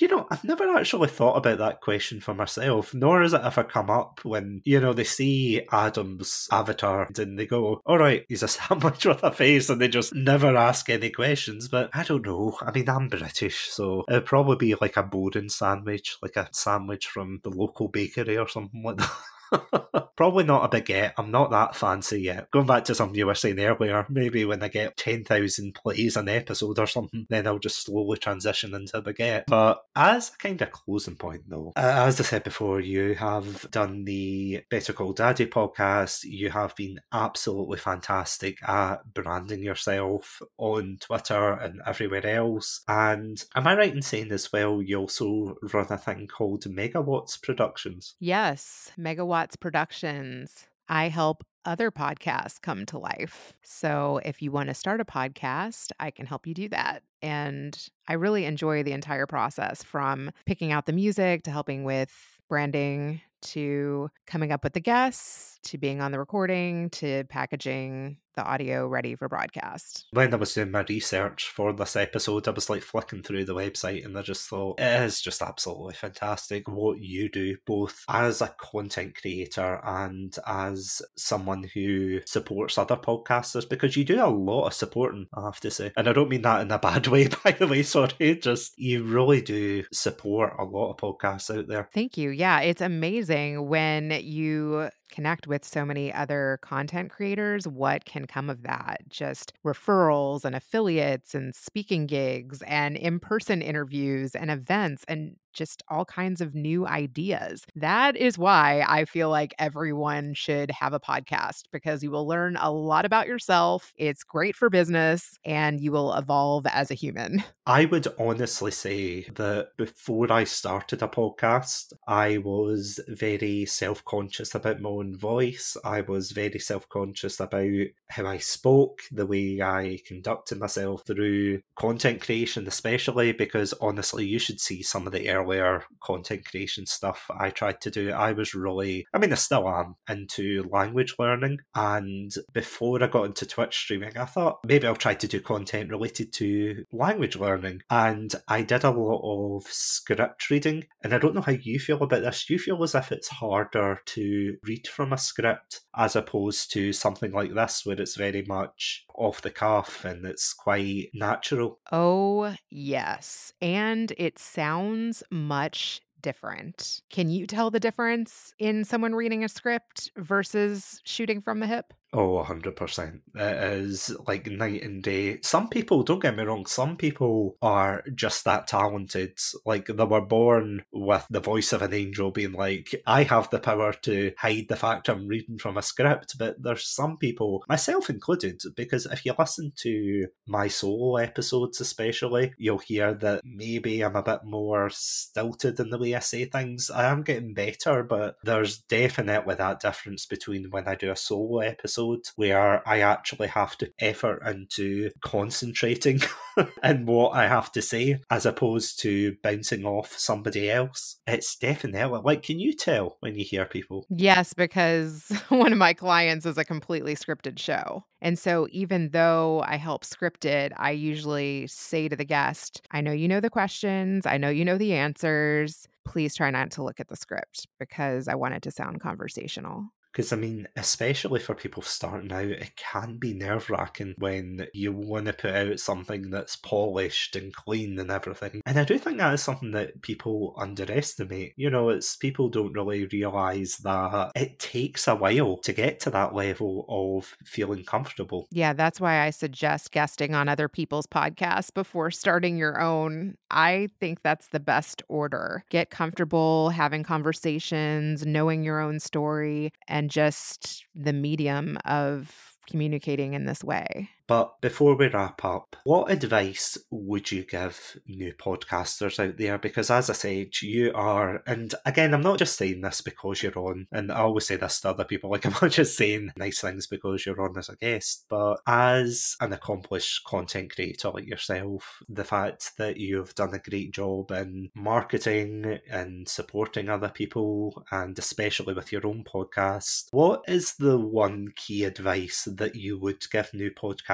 You 0.00 0.08
know, 0.08 0.26
I've 0.30 0.44
never 0.44 0.76
actually 0.76 1.08
thought 1.08 1.36
about 1.36 1.58
that 1.58 1.80
question 1.80 2.20
for 2.20 2.34
myself, 2.34 2.94
nor 2.94 3.22
has 3.22 3.32
it 3.32 3.42
ever 3.42 3.62
come 3.62 3.90
up 3.90 4.20
when, 4.24 4.60
you 4.64 4.80
know, 4.80 4.92
they 4.92 5.04
see 5.04 5.66
Adam's 5.70 6.48
avatar 6.50 7.08
and 7.16 7.38
they 7.38 7.46
go, 7.46 7.80
all 7.86 7.98
right, 7.98 8.24
he's 8.28 8.42
a 8.42 8.48
sandwich 8.48 9.04
with 9.06 9.22
a 9.22 9.30
face, 9.30 9.70
and 9.70 9.80
they 9.80 9.88
just 9.88 10.14
never 10.14 10.56
ask 10.56 10.90
any 10.90 11.10
questions. 11.10 11.68
But 11.68 11.90
I 11.94 12.02
don't 12.02 12.26
know. 12.26 12.56
I 12.60 12.72
mean, 12.72 12.88
I'm 12.88 13.08
British, 13.08 13.68
so 13.70 14.04
it'd 14.08 14.26
probably 14.26 14.56
be 14.56 14.74
like 14.80 14.96
a 14.96 15.02
Bowden 15.02 15.48
sandwich, 15.48 16.16
like 16.22 16.36
a 16.36 16.48
sandwich 16.52 17.06
from 17.06 17.40
the 17.44 17.50
local 17.50 17.88
bakery 17.88 18.36
or 18.36 18.48
something 18.48 18.82
like 18.82 18.96
that. 18.96 19.12
Probably 20.16 20.44
not 20.44 20.72
a 20.72 20.80
baguette. 20.80 21.12
I'm 21.18 21.30
not 21.30 21.50
that 21.50 21.76
fancy 21.76 22.22
yet. 22.22 22.50
Going 22.50 22.66
back 22.66 22.84
to 22.84 22.94
something 22.94 23.16
you 23.16 23.26
were 23.26 23.34
saying 23.34 23.58
earlier, 23.58 24.06
maybe 24.08 24.44
when 24.44 24.62
I 24.62 24.68
get 24.68 24.96
10,000 24.96 25.74
plays 25.74 26.16
an 26.16 26.28
episode 26.28 26.78
or 26.78 26.86
something, 26.86 27.26
then 27.28 27.46
I'll 27.46 27.58
just 27.58 27.82
slowly 27.82 28.18
transition 28.18 28.74
into 28.74 29.02
baguette. 29.02 29.44
But 29.46 29.84
as 29.96 30.30
a 30.30 30.36
kind 30.36 30.60
of 30.62 30.70
closing 30.70 31.16
point, 31.16 31.42
though, 31.48 31.72
as 31.76 32.20
I 32.20 32.24
said 32.24 32.44
before, 32.44 32.80
you 32.80 33.14
have 33.14 33.70
done 33.70 34.04
the 34.04 34.62
Better 34.70 34.92
Call 34.92 35.12
Daddy 35.12 35.46
podcast. 35.46 36.24
You 36.24 36.50
have 36.50 36.76
been 36.76 37.00
absolutely 37.12 37.78
fantastic 37.78 38.58
at 38.68 39.12
branding 39.12 39.62
yourself 39.62 40.40
on 40.58 40.98
Twitter 41.00 41.52
and 41.52 41.80
everywhere 41.86 42.26
else. 42.26 42.82
And 42.88 43.42
am 43.54 43.66
I 43.66 43.76
right 43.76 43.94
in 43.94 44.02
saying 44.02 44.32
as 44.32 44.52
well, 44.52 44.80
you 44.82 44.98
also 44.98 45.56
run 45.72 45.86
a 45.90 45.98
thing 45.98 46.26
called 46.26 46.64
Megawatts 46.64 47.40
Productions? 47.42 48.14
Yes, 48.20 48.90
Megawatts 48.98 49.43
Productions. 49.60 50.66
I 50.88 51.08
help 51.08 51.44
other 51.64 51.90
podcasts 51.90 52.60
come 52.60 52.84
to 52.86 52.98
life. 52.98 53.54
So 53.62 54.20
if 54.24 54.42
you 54.42 54.50
want 54.50 54.68
to 54.68 54.74
start 54.74 55.00
a 55.00 55.04
podcast, 55.04 55.92
I 55.98 56.10
can 56.10 56.26
help 56.26 56.46
you 56.46 56.54
do 56.54 56.68
that. 56.68 57.02
And 57.22 57.78
I 58.06 58.14
really 58.14 58.44
enjoy 58.44 58.82
the 58.82 58.92
entire 58.92 59.26
process 59.26 59.82
from 59.82 60.30
picking 60.46 60.72
out 60.72 60.86
the 60.86 60.92
music 60.92 61.42
to 61.44 61.50
helping 61.50 61.84
with 61.84 62.40
branding 62.48 63.20
to 63.42 64.10
coming 64.26 64.52
up 64.52 64.64
with 64.64 64.72
the 64.72 64.80
guests 64.80 65.58
to 65.64 65.78
being 65.78 66.00
on 66.00 66.12
the 66.12 66.18
recording 66.18 66.90
to 66.90 67.24
packaging 67.24 68.16
the 68.34 68.44
audio 68.44 68.86
ready 68.86 69.14
for 69.14 69.28
broadcast. 69.28 70.06
When 70.10 70.32
I 70.32 70.36
was 70.36 70.54
doing 70.54 70.70
my 70.70 70.84
research 70.88 71.48
for 71.48 71.72
this 71.72 71.96
episode, 71.96 72.48
I 72.48 72.52
was 72.52 72.70
like 72.70 72.82
flicking 72.82 73.22
through 73.22 73.44
the 73.44 73.54
website 73.54 74.04
and 74.04 74.16
I 74.18 74.22
just 74.22 74.48
thought 74.48 74.80
it 74.80 75.02
is 75.02 75.20
just 75.20 75.42
absolutely 75.42 75.94
fantastic 75.94 76.68
what 76.68 76.98
you 77.00 77.28
do, 77.28 77.56
both 77.66 78.04
as 78.08 78.40
a 78.40 78.54
content 78.58 79.14
creator 79.20 79.80
and 79.84 80.36
as 80.46 81.02
someone 81.16 81.64
who 81.74 82.20
supports 82.26 82.78
other 82.78 82.96
podcasters, 82.96 83.68
because 83.68 83.96
you 83.96 84.04
do 84.04 84.22
a 84.22 84.26
lot 84.26 84.66
of 84.66 84.74
supporting, 84.74 85.26
I 85.34 85.42
have 85.42 85.60
to 85.60 85.70
say. 85.70 85.92
And 85.96 86.08
I 86.08 86.12
don't 86.12 86.30
mean 86.30 86.42
that 86.42 86.62
in 86.62 86.70
a 86.70 86.78
bad 86.78 87.06
way, 87.08 87.28
by 87.44 87.52
the 87.52 87.66
way, 87.66 87.82
sorry. 87.82 88.38
Just 88.40 88.78
you 88.78 89.04
really 89.04 89.42
do 89.42 89.84
support 89.92 90.54
a 90.58 90.64
lot 90.64 90.90
of 90.90 90.96
podcasts 90.96 91.56
out 91.56 91.68
there. 91.68 91.88
Thank 91.92 92.16
you. 92.16 92.30
Yeah, 92.30 92.60
it's 92.60 92.80
amazing 92.82 93.68
when 93.68 94.10
you 94.10 94.90
connect 95.10 95.46
with 95.46 95.64
so 95.64 95.84
many 95.84 96.12
other 96.12 96.58
content 96.62 97.10
creators, 97.10 97.66
what 97.68 98.04
can 98.04 98.26
come 98.26 98.50
of 98.50 98.62
that? 98.62 99.02
Just 99.08 99.52
referrals 99.64 100.44
and 100.44 100.54
affiliates 100.54 101.34
and 101.34 101.54
speaking 101.54 102.06
gigs 102.06 102.62
and 102.62 102.96
in 102.96 103.20
person 103.20 103.62
interviews 103.62 104.34
and 104.34 104.50
events 104.50 105.04
and 105.08 105.36
just 105.54 105.82
all 105.88 106.04
kinds 106.04 106.40
of 106.40 106.54
new 106.54 106.86
ideas. 106.86 107.64
That 107.74 108.16
is 108.16 108.36
why 108.36 108.84
I 108.86 109.04
feel 109.04 109.30
like 109.30 109.54
everyone 109.58 110.34
should 110.34 110.70
have 110.72 110.92
a 110.92 111.00
podcast 111.00 111.64
because 111.72 112.02
you 112.02 112.10
will 112.10 112.26
learn 112.26 112.56
a 112.56 112.70
lot 112.70 113.04
about 113.04 113.26
yourself. 113.26 113.92
It's 113.96 114.24
great 114.24 114.56
for 114.56 114.68
business 114.68 115.38
and 115.44 115.80
you 115.80 115.92
will 115.92 116.12
evolve 116.14 116.66
as 116.66 116.90
a 116.90 116.94
human. 116.94 117.42
I 117.66 117.86
would 117.86 118.08
honestly 118.18 118.70
say 118.70 119.22
that 119.34 119.70
before 119.78 120.30
I 120.30 120.44
started 120.44 121.02
a 121.02 121.08
podcast, 121.08 121.94
I 122.06 122.38
was 122.38 123.00
very 123.08 123.64
self 123.64 124.04
conscious 124.04 124.54
about 124.54 124.80
my 124.80 124.90
own 124.90 125.16
voice. 125.16 125.76
I 125.82 126.02
was 126.02 126.32
very 126.32 126.58
self 126.58 126.88
conscious 126.90 127.40
about 127.40 127.70
how 128.10 128.26
I 128.26 128.38
spoke, 128.38 129.02
the 129.10 129.26
way 129.26 129.62
I 129.62 129.98
conducted 130.06 130.58
myself 130.58 131.04
through 131.06 131.60
content 131.76 132.20
creation, 132.20 132.66
especially 132.66 133.32
because 133.32 133.72
honestly, 133.80 134.26
you 134.26 134.38
should 134.38 134.60
see 134.60 134.82
some 134.82 135.06
of 135.06 135.12
the 135.12 135.28
earlier 135.44 135.84
content 136.02 136.44
creation 136.44 136.86
stuff 136.86 137.30
I 137.38 137.50
tried 137.50 137.80
to 137.82 137.90
do. 137.90 138.10
I 138.12 138.32
was 138.32 138.54
really, 138.54 139.06
I 139.12 139.18
mean, 139.18 139.32
I 139.32 139.36
still 139.36 139.68
am 139.68 139.96
into 140.08 140.68
language 140.70 141.14
learning. 141.18 141.58
And 141.74 142.32
before 142.52 143.02
I 143.02 143.06
got 143.06 143.26
into 143.26 143.46
Twitch 143.46 143.76
streaming, 143.76 144.16
I 144.16 144.24
thought 144.24 144.60
maybe 144.66 144.86
I'll 144.86 144.96
try 144.96 145.14
to 145.14 145.28
do 145.28 145.40
content 145.40 145.90
related 145.90 146.32
to 146.34 146.84
language 146.92 147.36
learning. 147.36 147.82
And 147.90 148.34
I 148.48 148.62
did 148.62 148.84
a 148.84 148.90
lot 148.90 149.56
of 149.56 149.64
script 149.66 150.50
reading. 150.50 150.84
And 151.02 151.14
I 151.14 151.18
don't 151.18 151.34
know 151.34 151.40
how 151.40 151.52
you 151.52 151.78
feel 151.78 152.02
about 152.02 152.22
this. 152.22 152.48
You 152.48 152.58
feel 152.58 152.82
as 152.82 152.94
if 152.94 153.12
it's 153.12 153.28
harder 153.28 154.00
to 154.06 154.56
read 154.64 154.86
from 154.88 155.12
a 155.12 155.18
script 155.18 155.80
as 155.96 156.16
opposed 156.16 156.72
to 156.72 156.92
something 156.92 157.32
like 157.32 157.54
this 157.54 157.82
where 157.84 158.00
it's 158.00 158.16
very 158.16 158.42
much 158.42 159.04
off 159.14 159.42
the 159.42 159.50
cuff 159.50 160.04
and 160.04 160.24
it's 160.24 160.52
quite 160.52 161.08
natural? 161.14 161.78
Oh, 161.92 162.54
yes. 162.70 163.52
And 163.60 164.12
it 164.18 164.38
sounds 164.38 165.22
much 165.34 166.00
different. 166.22 167.02
Can 167.10 167.28
you 167.28 167.46
tell 167.46 167.70
the 167.70 167.80
difference 167.80 168.54
in 168.58 168.84
someone 168.84 169.14
reading 169.14 169.44
a 169.44 169.48
script 169.48 170.10
versus 170.16 171.02
shooting 171.04 171.42
from 171.42 171.60
the 171.60 171.66
hip? 171.66 171.92
Oh, 172.16 172.44
100%. 172.46 173.20
It 173.34 173.72
is 173.80 174.14
like 174.28 174.46
night 174.46 174.84
and 174.84 175.02
day. 175.02 175.40
Some 175.42 175.68
people, 175.68 176.04
don't 176.04 176.22
get 176.22 176.36
me 176.36 176.44
wrong, 176.44 176.64
some 176.64 176.96
people 176.96 177.56
are 177.60 178.04
just 178.14 178.44
that 178.44 178.68
talented. 178.68 179.36
Like 179.66 179.86
they 179.86 180.04
were 180.04 180.20
born 180.20 180.84
with 180.92 181.26
the 181.28 181.40
voice 181.40 181.72
of 181.72 181.82
an 181.82 181.92
angel 181.92 182.30
being 182.30 182.52
like, 182.52 182.94
I 183.04 183.24
have 183.24 183.50
the 183.50 183.58
power 183.58 183.92
to 184.02 184.32
hide 184.38 184.66
the 184.68 184.76
fact 184.76 185.08
I'm 185.08 185.26
reading 185.26 185.58
from 185.58 185.76
a 185.76 185.82
script. 185.82 186.38
But 186.38 186.62
there's 186.62 186.86
some 186.86 187.16
people, 187.16 187.64
myself 187.68 188.08
included, 188.08 188.62
because 188.76 189.06
if 189.06 189.26
you 189.26 189.34
listen 189.36 189.72
to 189.78 190.28
my 190.46 190.68
solo 190.68 191.16
episodes, 191.16 191.80
especially, 191.80 192.52
you'll 192.58 192.78
hear 192.78 193.12
that 193.14 193.42
maybe 193.44 194.02
I'm 194.02 194.14
a 194.14 194.22
bit 194.22 194.44
more 194.44 194.88
stilted 194.88 195.80
in 195.80 195.90
the 195.90 195.98
way 195.98 196.14
I 196.14 196.20
say 196.20 196.44
things. 196.44 196.92
I 196.92 197.10
am 197.10 197.24
getting 197.24 197.54
better, 197.54 198.04
but 198.04 198.36
there's 198.44 198.78
definitely 198.78 199.56
that 199.56 199.80
difference 199.80 200.26
between 200.26 200.70
when 200.70 200.86
I 200.86 200.94
do 200.94 201.10
a 201.10 201.16
solo 201.16 201.58
episode 201.58 202.03
episode 202.04 202.28
where 202.36 202.86
I 202.88 203.00
actually 203.00 203.48
have 203.48 203.76
to 203.78 203.90
effort 203.98 204.42
into 204.46 205.10
concentrating 205.24 206.20
in 206.82 207.06
what 207.06 207.30
I 207.30 207.48
have 207.48 207.72
to 207.72 207.82
say 207.82 208.20
as 208.30 208.46
opposed 208.46 209.00
to 209.00 209.36
bouncing 209.42 209.84
off 209.84 210.12
somebody 210.18 210.70
else. 210.70 211.20
It's 211.26 211.56
definitely 211.56 212.20
like, 212.24 212.42
can 212.42 212.58
you 212.58 212.72
tell 212.72 213.16
when 213.20 213.34
you 213.34 213.44
hear 213.44 213.64
people? 213.64 214.06
Yes, 214.10 214.54
because 214.54 215.30
one 215.48 215.72
of 215.72 215.78
my 215.78 215.94
clients 215.94 216.46
is 216.46 216.58
a 216.58 216.64
completely 216.64 217.14
scripted 217.14 217.58
show. 217.58 218.04
And 218.20 218.38
so, 218.38 218.66
even 218.70 219.10
though 219.10 219.62
I 219.66 219.76
help 219.76 220.02
script 220.02 220.46
it, 220.46 220.72
I 220.78 220.92
usually 220.92 221.66
say 221.66 222.08
to 222.08 222.16
the 222.16 222.24
guest, 222.24 222.80
I 222.90 223.02
know 223.02 223.12
you 223.12 223.28
know 223.28 223.40
the 223.40 223.50
questions, 223.50 224.24
I 224.24 224.38
know 224.38 224.48
you 224.48 224.64
know 224.64 224.78
the 224.78 224.94
answers. 224.94 225.86
Please 226.06 226.34
try 226.34 226.50
not 226.50 226.70
to 226.72 226.82
look 226.82 227.00
at 227.00 227.08
the 227.08 227.16
script 227.16 227.66
because 227.78 228.28
I 228.28 228.34
want 228.34 228.54
it 228.54 228.62
to 228.62 228.70
sound 228.70 229.00
conversational. 229.00 229.90
Because, 230.14 230.32
I 230.32 230.36
mean, 230.36 230.68
especially 230.76 231.40
for 231.40 231.54
people 231.56 231.82
starting 231.82 232.32
out, 232.32 232.44
it 232.44 232.76
can 232.76 233.18
be 233.18 233.34
nerve 233.34 233.68
wracking 233.68 234.14
when 234.18 234.68
you 234.72 234.92
want 234.92 235.26
to 235.26 235.32
put 235.32 235.50
out 235.54 235.80
something 235.80 236.30
that's 236.30 236.54
polished 236.54 237.34
and 237.34 237.52
clean 237.52 237.98
and 237.98 238.12
everything. 238.12 238.62
And 238.64 238.78
I 238.78 238.84
do 238.84 238.96
think 238.96 239.18
that 239.18 239.34
is 239.34 239.42
something 239.42 239.72
that 239.72 240.02
people 240.02 240.54
underestimate. 240.56 241.54
You 241.56 241.68
know, 241.68 241.88
it's 241.88 242.14
people 242.14 242.48
don't 242.48 242.72
really 242.72 243.06
realise 243.06 243.78
that 243.78 244.30
it 244.36 244.60
takes 244.60 245.08
a 245.08 245.16
while 245.16 245.56
to 245.58 245.72
get 245.72 245.98
to 246.00 246.10
that 246.10 246.32
level 246.32 246.86
of 246.88 247.34
feeling 247.44 247.82
comfortable. 247.84 248.46
Yeah, 248.52 248.72
that's 248.72 249.00
why 249.00 249.20
I 249.20 249.30
suggest 249.30 249.90
guesting 249.90 250.34
on 250.34 250.48
other 250.48 250.68
people's 250.68 251.08
podcasts 251.08 251.74
before 251.74 252.12
starting 252.12 252.56
your 252.56 252.80
own. 252.80 253.34
I 253.50 253.88
think 253.98 254.22
that's 254.22 254.48
the 254.48 254.60
best 254.60 255.02
order. 255.08 255.64
Get 255.70 255.90
comfortable 255.90 256.70
having 256.70 257.02
conversations, 257.02 258.24
knowing 258.24 258.62
your 258.62 258.80
own 258.80 259.00
story, 259.00 259.72
and 259.88 260.03
just 260.08 260.84
the 260.94 261.12
medium 261.12 261.78
of 261.84 262.56
communicating 262.68 263.34
in 263.34 263.46
this 263.46 263.62
way. 263.64 264.10
But 264.26 264.60
before 264.60 264.96
we 264.96 265.08
wrap 265.08 265.44
up, 265.44 265.76
what 265.84 266.10
advice 266.10 266.78
would 266.90 267.30
you 267.30 267.44
give 267.44 267.98
new 268.06 268.32
podcasters 268.32 269.22
out 269.22 269.36
there? 269.36 269.58
Because 269.58 269.90
as 269.90 270.08
I 270.08 270.14
said, 270.14 270.62
you 270.62 270.92
are, 270.94 271.42
and 271.46 271.74
again, 271.84 272.14
I'm 272.14 272.22
not 272.22 272.38
just 272.38 272.56
saying 272.56 272.80
this 272.80 273.02
because 273.02 273.42
you're 273.42 273.58
on, 273.58 273.86
and 273.92 274.10
I 274.10 274.20
always 274.20 274.46
say 274.46 274.56
this 274.56 274.80
to 274.80 274.90
other 274.90 275.04
people, 275.04 275.30
like 275.34 275.44
I'm 275.44 275.54
not 275.60 275.72
just 275.72 275.96
saying 275.96 276.32
nice 276.36 276.60
things 276.60 276.86
because 276.86 277.26
you're 277.26 277.40
on 277.40 277.58
as 277.58 277.68
a 277.68 277.76
guest, 277.76 278.24
but 278.30 278.60
as 278.66 279.36
an 279.40 279.52
accomplished 279.52 280.24
content 280.24 280.74
creator 280.74 281.10
like 281.10 281.26
yourself, 281.26 282.02
the 282.08 282.24
fact 282.24 282.76
that 282.78 282.96
you've 282.96 283.34
done 283.34 283.52
a 283.54 283.58
great 283.58 283.92
job 283.92 284.30
in 284.30 284.70
marketing 284.74 285.80
and 285.90 286.26
supporting 286.28 286.88
other 286.88 287.10
people, 287.10 287.84
and 287.90 288.18
especially 288.18 288.72
with 288.72 288.90
your 288.90 289.06
own 289.06 289.22
podcast, 289.24 290.06
what 290.12 290.42
is 290.48 290.74
the 290.76 290.98
one 290.98 291.48
key 291.56 291.84
advice 291.84 292.48
that 292.50 292.74
you 292.74 292.98
would 292.98 293.22
give 293.30 293.52
new 293.52 293.70
podcasters 293.70 294.13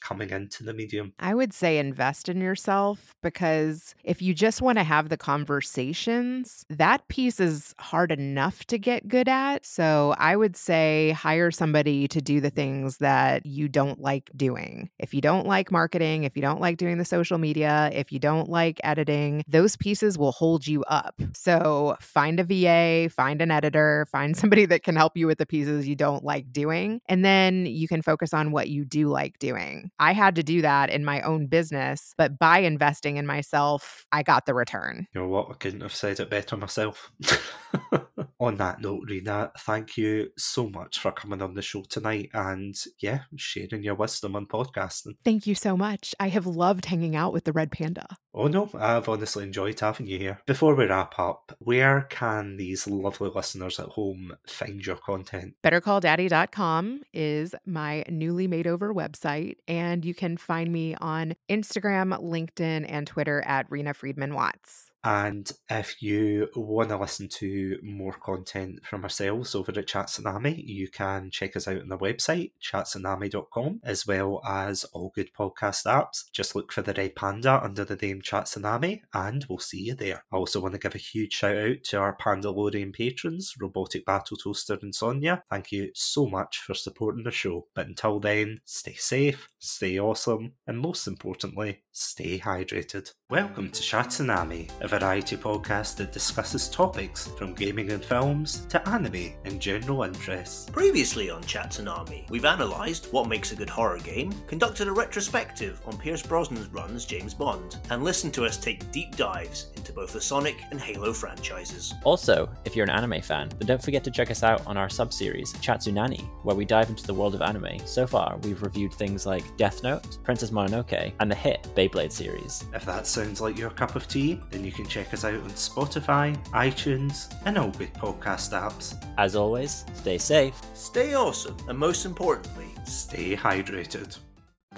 coming 0.00 0.30
into 0.30 0.64
the 0.64 0.74
medium? 0.74 1.12
I 1.18 1.34
would 1.34 1.52
say 1.52 1.78
invest 1.78 2.28
in 2.28 2.40
yourself 2.40 3.14
because 3.22 3.94
if 4.04 4.22
you 4.22 4.34
just 4.34 4.62
want 4.62 4.78
to 4.78 4.84
have 4.84 5.08
the 5.08 5.16
conversations, 5.16 6.64
that 6.70 7.06
piece 7.08 7.40
is 7.40 7.74
hard 7.78 8.12
enough 8.12 8.64
to 8.66 8.78
get 8.78 9.08
good 9.08 9.28
at. 9.28 9.64
So 9.64 10.14
I 10.18 10.36
would 10.36 10.56
say 10.56 11.10
hire 11.12 11.50
somebody 11.50 12.08
to 12.08 12.20
do 12.20 12.40
the 12.40 12.50
things 12.50 12.98
that 12.98 13.44
you 13.46 13.68
don't 13.68 14.00
like 14.00 14.30
doing. 14.36 14.90
If 14.98 15.14
you 15.14 15.20
don't 15.20 15.46
like 15.46 15.70
marketing, 15.70 16.24
if 16.24 16.36
you 16.36 16.42
don't 16.42 16.60
like 16.60 16.76
doing 16.76 16.98
the 16.98 17.04
social 17.04 17.38
media, 17.38 17.90
if 17.92 18.12
you 18.12 18.18
don't 18.18 18.48
like 18.48 18.80
editing, 18.84 19.42
those 19.48 19.76
pieces 19.76 20.18
will 20.18 20.32
hold 20.32 20.66
you 20.66 20.84
up. 20.84 21.20
So 21.34 21.96
find 22.00 22.40
a 22.40 22.44
VA, 22.44 23.08
find 23.10 23.40
an 23.42 23.50
editor, 23.50 24.06
find 24.10 24.36
somebody 24.36 24.66
that 24.66 24.82
can 24.82 24.96
help 24.96 25.16
you 25.16 25.26
with 25.26 25.38
the 25.38 25.46
pieces 25.46 25.88
you 25.88 25.96
don't 25.96 26.24
like 26.24 26.52
doing. 26.52 27.00
And 27.06 27.24
then 27.24 27.66
you 27.66 27.88
can 27.88 28.02
focus 28.02 28.32
on 28.32 28.52
what 28.52 28.68
you 28.68 28.84
do 28.84 29.08
like 29.08 29.37
doing. 29.38 29.90
I 29.98 30.12
had 30.12 30.34
to 30.36 30.42
do 30.42 30.62
that 30.62 30.90
in 30.90 31.04
my 31.04 31.20
own 31.22 31.46
business, 31.46 32.14
but 32.16 32.38
by 32.38 32.58
investing 32.58 33.16
in 33.16 33.26
myself, 33.26 34.06
I 34.12 34.22
got 34.22 34.46
the 34.46 34.54
return. 34.54 35.06
You 35.14 35.22
know 35.22 35.28
what? 35.28 35.48
I 35.50 35.54
couldn't 35.54 35.80
have 35.80 35.94
said 35.94 36.20
it 36.20 36.30
better 36.30 36.56
myself. 36.56 37.10
on 38.40 38.56
that 38.56 38.80
note, 38.80 39.08
Reena, 39.08 39.50
thank 39.60 39.96
you 39.96 40.28
so 40.36 40.68
much 40.68 40.98
for 40.98 41.12
coming 41.12 41.42
on 41.42 41.54
the 41.54 41.62
show 41.62 41.82
tonight 41.88 42.30
and, 42.32 42.74
yeah, 43.00 43.20
sharing 43.36 43.82
your 43.82 43.94
wisdom 43.94 44.36
on 44.36 44.46
podcasting. 44.46 45.16
Thank 45.24 45.46
you 45.46 45.54
so 45.54 45.76
much. 45.76 46.14
I 46.20 46.28
have 46.28 46.46
loved 46.46 46.84
hanging 46.84 47.16
out 47.16 47.32
with 47.32 47.44
the 47.44 47.52
Red 47.52 47.72
Panda. 47.72 48.06
Oh, 48.34 48.46
no, 48.46 48.70
I've 48.78 49.08
honestly 49.08 49.42
enjoyed 49.42 49.80
having 49.80 50.06
you 50.06 50.18
here. 50.18 50.38
Before 50.46 50.74
we 50.74 50.86
wrap 50.86 51.18
up, 51.18 51.56
where 51.58 52.02
can 52.02 52.56
these 52.56 52.86
lovely 52.86 53.30
listeners 53.34 53.80
at 53.80 53.86
home 53.86 54.36
find 54.46 54.86
your 54.86 54.96
content? 54.96 55.54
BetterCallDaddy.com 55.64 57.02
is 57.12 57.54
my 57.66 58.04
newly 58.08 58.46
made 58.46 58.68
over 58.68 58.94
website, 58.94 59.56
and 59.66 60.04
you 60.04 60.14
can 60.14 60.36
find 60.36 60.70
me 60.70 60.94
on 61.00 61.34
Instagram, 61.50 62.16
LinkedIn, 62.22 62.86
and 62.88 63.06
Twitter 63.06 63.42
at 63.44 63.68
Reena 63.70 63.96
Friedman 63.96 64.34
Watts. 64.34 64.90
And 65.04 65.50
if 65.70 66.02
you 66.02 66.48
want 66.54 66.88
to 66.90 66.98
listen 66.98 67.28
to 67.28 67.78
more 67.82 68.12
content 68.12 68.80
from 68.84 69.04
ourselves 69.04 69.54
over 69.54 69.70
at 69.70 69.86
Chatsunami, 69.86 70.62
you 70.66 70.88
can 70.88 71.30
check 71.30 71.56
us 71.56 71.68
out 71.68 71.80
on 71.80 71.88
the 71.88 71.98
website, 71.98 72.52
chatsunami.com, 72.62 73.80
as 73.84 74.06
well 74.06 74.42
as 74.46 74.84
all 74.84 75.12
good 75.14 75.30
podcast 75.38 75.86
apps. 75.86 76.30
Just 76.32 76.54
look 76.56 76.72
for 76.72 76.82
the 76.82 76.94
Red 76.94 77.14
Panda 77.14 77.62
under 77.62 77.84
the 77.84 77.96
name 77.96 78.20
Chatsunami, 78.20 79.00
and 79.14 79.46
we'll 79.48 79.58
see 79.58 79.84
you 79.84 79.94
there. 79.94 80.24
I 80.32 80.36
also 80.36 80.60
want 80.60 80.74
to 80.74 80.80
give 80.80 80.94
a 80.94 80.98
huge 80.98 81.32
shout 81.32 81.56
out 81.56 81.84
to 81.84 81.98
our 81.98 82.16
Pandalorian 82.16 82.92
patrons, 82.92 83.54
Robotic 83.60 84.04
Battle 84.04 84.36
Toaster 84.36 84.78
and 84.82 84.94
Sonia. 84.94 85.42
Thank 85.50 85.72
you 85.72 85.90
so 85.94 86.26
much 86.26 86.58
for 86.58 86.74
supporting 86.74 87.24
the 87.24 87.30
show. 87.30 87.66
But 87.74 87.86
until 87.86 88.20
then, 88.20 88.60
stay 88.64 88.94
safe, 88.94 89.48
stay 89.58 89.98
awesome, 89.98 90.52
and 90.66 90.78
most 90.78 91.06
importantly, 91.06 91.82
stay 91.92 92.38
hydrated. 92.38 93.12
Welcome 93.30 93.70
to 93.70 93.82
Chatsunami, 93.82 94.70
a 94.92 94.98
variety 94.98 95.36
podcast 95.36 95.96
that 95.96 96.12
discusses 96.12 96.68
topics 96.68 97.28
from 97.36 97.52
gaming 97.52 97.92
and 97.92 98.02
films 98.02 98.64
to 98.66 98.88
anime 98.88 99.32
and 99.44 99.60
general 99.60 100.02
interests. 100.02 100.70
Previously 100.70 101.28
on 101.30 101.42
Chatsunami, 101.42 102.28
we've 102.30 102.44
analysed 102.44 103.12
what 103.12 103.28
makes 103.28 103.52
a 103.52 103.56
good 103.56 103.68
horror 103.68 103.98
game, 103.98 104.32
conducted 104.46 104.88
a 104.88 104.92
retrospective 104.92 105.80
on 105.86 105.98
Pierce 105.98 106.22
Brosnan's 106.22 106.68
run 106.68 106.94
as 106.94 107.04
James 107.04 107.34
Bond, 107.34 107.76
and 107.90 108.02
listened 108.02 108.32
to 108.34 108.46
us 108.46 108.56
take 108.56 108.90
deep 108.90 109.14
dives 109.16 109.66
into 109.76 109.92
both 109.92 110.12
the 110.12 110.20
Sonic 110.20 110.56
and 110.70 110.80
Halo 110.80 111.12
franchises. 111.12 111.92
Also, 112.04 112.48
if 112.64 112.74
you're 112.74 112.84
an 112.84 112.90
anime 112.90 113.20
fan, 113.20 113.50
then 113.58 113.66
don't 113.66 113.82
forget 113.82 114.04
to 114.04 114.10
check 114.10 114.30
us 114.30 114.42
out 114.42 114.66
on 114.66 114.76
our 114.76 114.88
sub-series 114.88 115.52
Chatsunani, 115.54 116.24
where 116.44 116.56
we 116.56 116.64
dive 116.64 116.88
into 116.88 117.06
the 117.06 117.14
world 117.14 117.34
of 117.34 117.42
anime. 117.42 117.78
So 117.84 118.06
far, 118.06 118.38
we've 118.42 118.62
reviewed 118.62 118.94
things 118.94 119.26
like 119.26 119.44
Death 119.56 119.82
Note, 119.82 120.18
Princess 120.24 120.50
Mononoke, 120.50 121.12
and 121.20 121.30
the 121.30 121.34
hit 121.34 121.68
Beyblade 121.74 122.12
series. 122.12 122.64
If 122.72 122.86
that 122.86 123.06
sounds 123.06 123.40
like 123.40 123.58
your 123.58 123.70
cup 123.70 123.94
of 123.94 124.08
tea, 124.08 124.40
then 124.50 124.64
you 124.64 124.72
can 124.82 124.88
check 124.88 125.12
us 125.12 125.24
out 125.24 125.34
on 125.34 125.50
Spotify, 125.50 126.36
iTunes, 126.52 127.34
and 127.44 127.58
all 127.58 127.70
good 127.70 127.92
podcast 127.94 128.52
apps. 128.52 128.96
As 129.18 129.36
always, 129.36 129.84
stay 129.94 130.18
safe. 130.18 130.54
Stay 130.74 131.14
awesome, 131.14 131.56
and 131.68 131.78
most 131.78 132.04
importantly, 132.06 132.68
Stay 132.88 133.36
hydrated. 133.36 134.18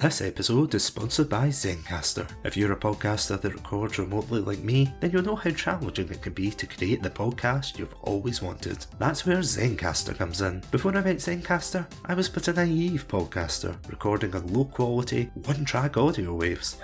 This 0.01 0.21
episode 0.21 0.75
is 0.75 0.83
sponsored 0.83 1.29
by 1.29 1.49
Zencastr. 1.49 2.29
If 2.43 2.57
you're 2.57 2.73
a 2.73 2.77
podcaster 2.77 3.41
that 3.41 3.55
records 3.55 3.99
remotely 3.99 4.41
like 4.41 4.61
me, 4.61 4.93
then 4.99 5.13
you'll 5.13 5.23
know 5.23 5.37
how 5.37 5.51
challenging 5.51 6.09
it 6.09 6.23
can 6.23 6.33
be 6.33 6.51
to 6.51 6.67
create 6.67 7.03
the 7.03 7.11
podcast 7.11 7.79
you've 7.79 7.95
always 8.03 8.43
wanted. 8.43 8.85
That's 8.99 9.27
where 9.27 9.39
Zencastr 9.39 10.17
comes 10.17 10.41
in. 10.41 10.63
Before 10.73 10.97
I 10.97 11.03
met 11.03 11.19
Zencastr, 11.19 11.87
I 12.07 12.15
was 12.15 12.29
but 12.29 12.49
a 12.49 12.53
naive 12.53 13.07
podcaster, 13.07 13.77
recording 13.89 14.35
on 14.35 14.53
low 14.53 14.65
quality, 14.65 15.31
one 15.35 15.65
track 15.65 15.97
audio 15.97 16.35
waves. 16.35 16.79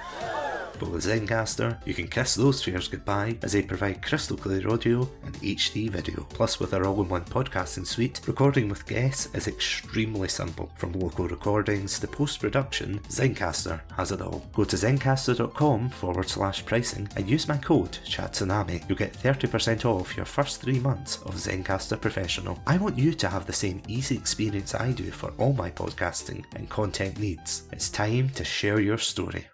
With 0.80 1.04
Zencastr, 1.04 1.78
you 1.86 1.94
can 1.94 2.06
kiss 2.06 2.34
those 2.34 2.62
fears 2.62 2.86
goodbye 2.88 3.38
as 3.42 3.52
they 3.52 3.62
provide 3.62 4.02
crystal 4.02 4.36
clear 4.36 4.68
audio 4.68 5.08
and 5.24 5.34
HD 5.36 5.90
video. 5.90 6.26
Plus, 6.30 6.60
with 6.60 6.74
our 6.74 6.84
all 6.84 7.02
in 7.02 7.08
one 7.08 7.24
podcasting 7.24 7.86
suite, 7.86 8.20
recording 8.26 8.68
with 8.68 8.86
guests 8.86 9.28
is 9.34 9.48
extremely 9.48 10.28
simple. 10.28 10.70
From 10.76 10.92
local 10.92 11.28
recordings 11.28 11.98
to 11.98 12.06
post 12.06 12.40
production, 12.40 13.00
Zencastr 13.08 13.80
has 13.96 14.12
it 14.12 14.20
all. 14.20 14.44
Go 14.54 14.64
to 14.64 14.76
zencastr.com 14.76 15.90
forward 15.90 16.28
slash 16.28 16.64
pricing 16.64 17.08
and 17.16 17.28
use 17.28 17.48
my 17.48 17.56
code 17.56 17.98
Chatsunami. 18.04 18.86
You'll 18.88 18.98
get 18.98 19.12
30% 19.12 19.84
off 19.84 20.16
your 20.16 20.26
first 20.26 20.60
three 20.60 20.78
months 20.78 21.16
of 21.22 21.34
Zencastr 21.34 22.00
Professional. 22.00 22.58
I 22.66 22.76
want 22.78 22.98
you 22.98 23.12
to 23.14 23.28
have 23.28 23.46
the 23.46 23.52
same 23.52 23.82
easy 23.88 24.16
experience 24.16 24.74
I 24.74 24.92
do 24.92 25.10
for 25.10 25.32
all 25.38 25.52
my 25.52 25.70
podcasting 25.70 26.44
and 26.54 26.68
content 26.70 27.18
needs. 27.18 27.64
It's 27.72 27.90
time 27.90 28.30
to 28.30 28.44
share 28.44 28.80
your 28.80 28.98
story. 28.98 29.44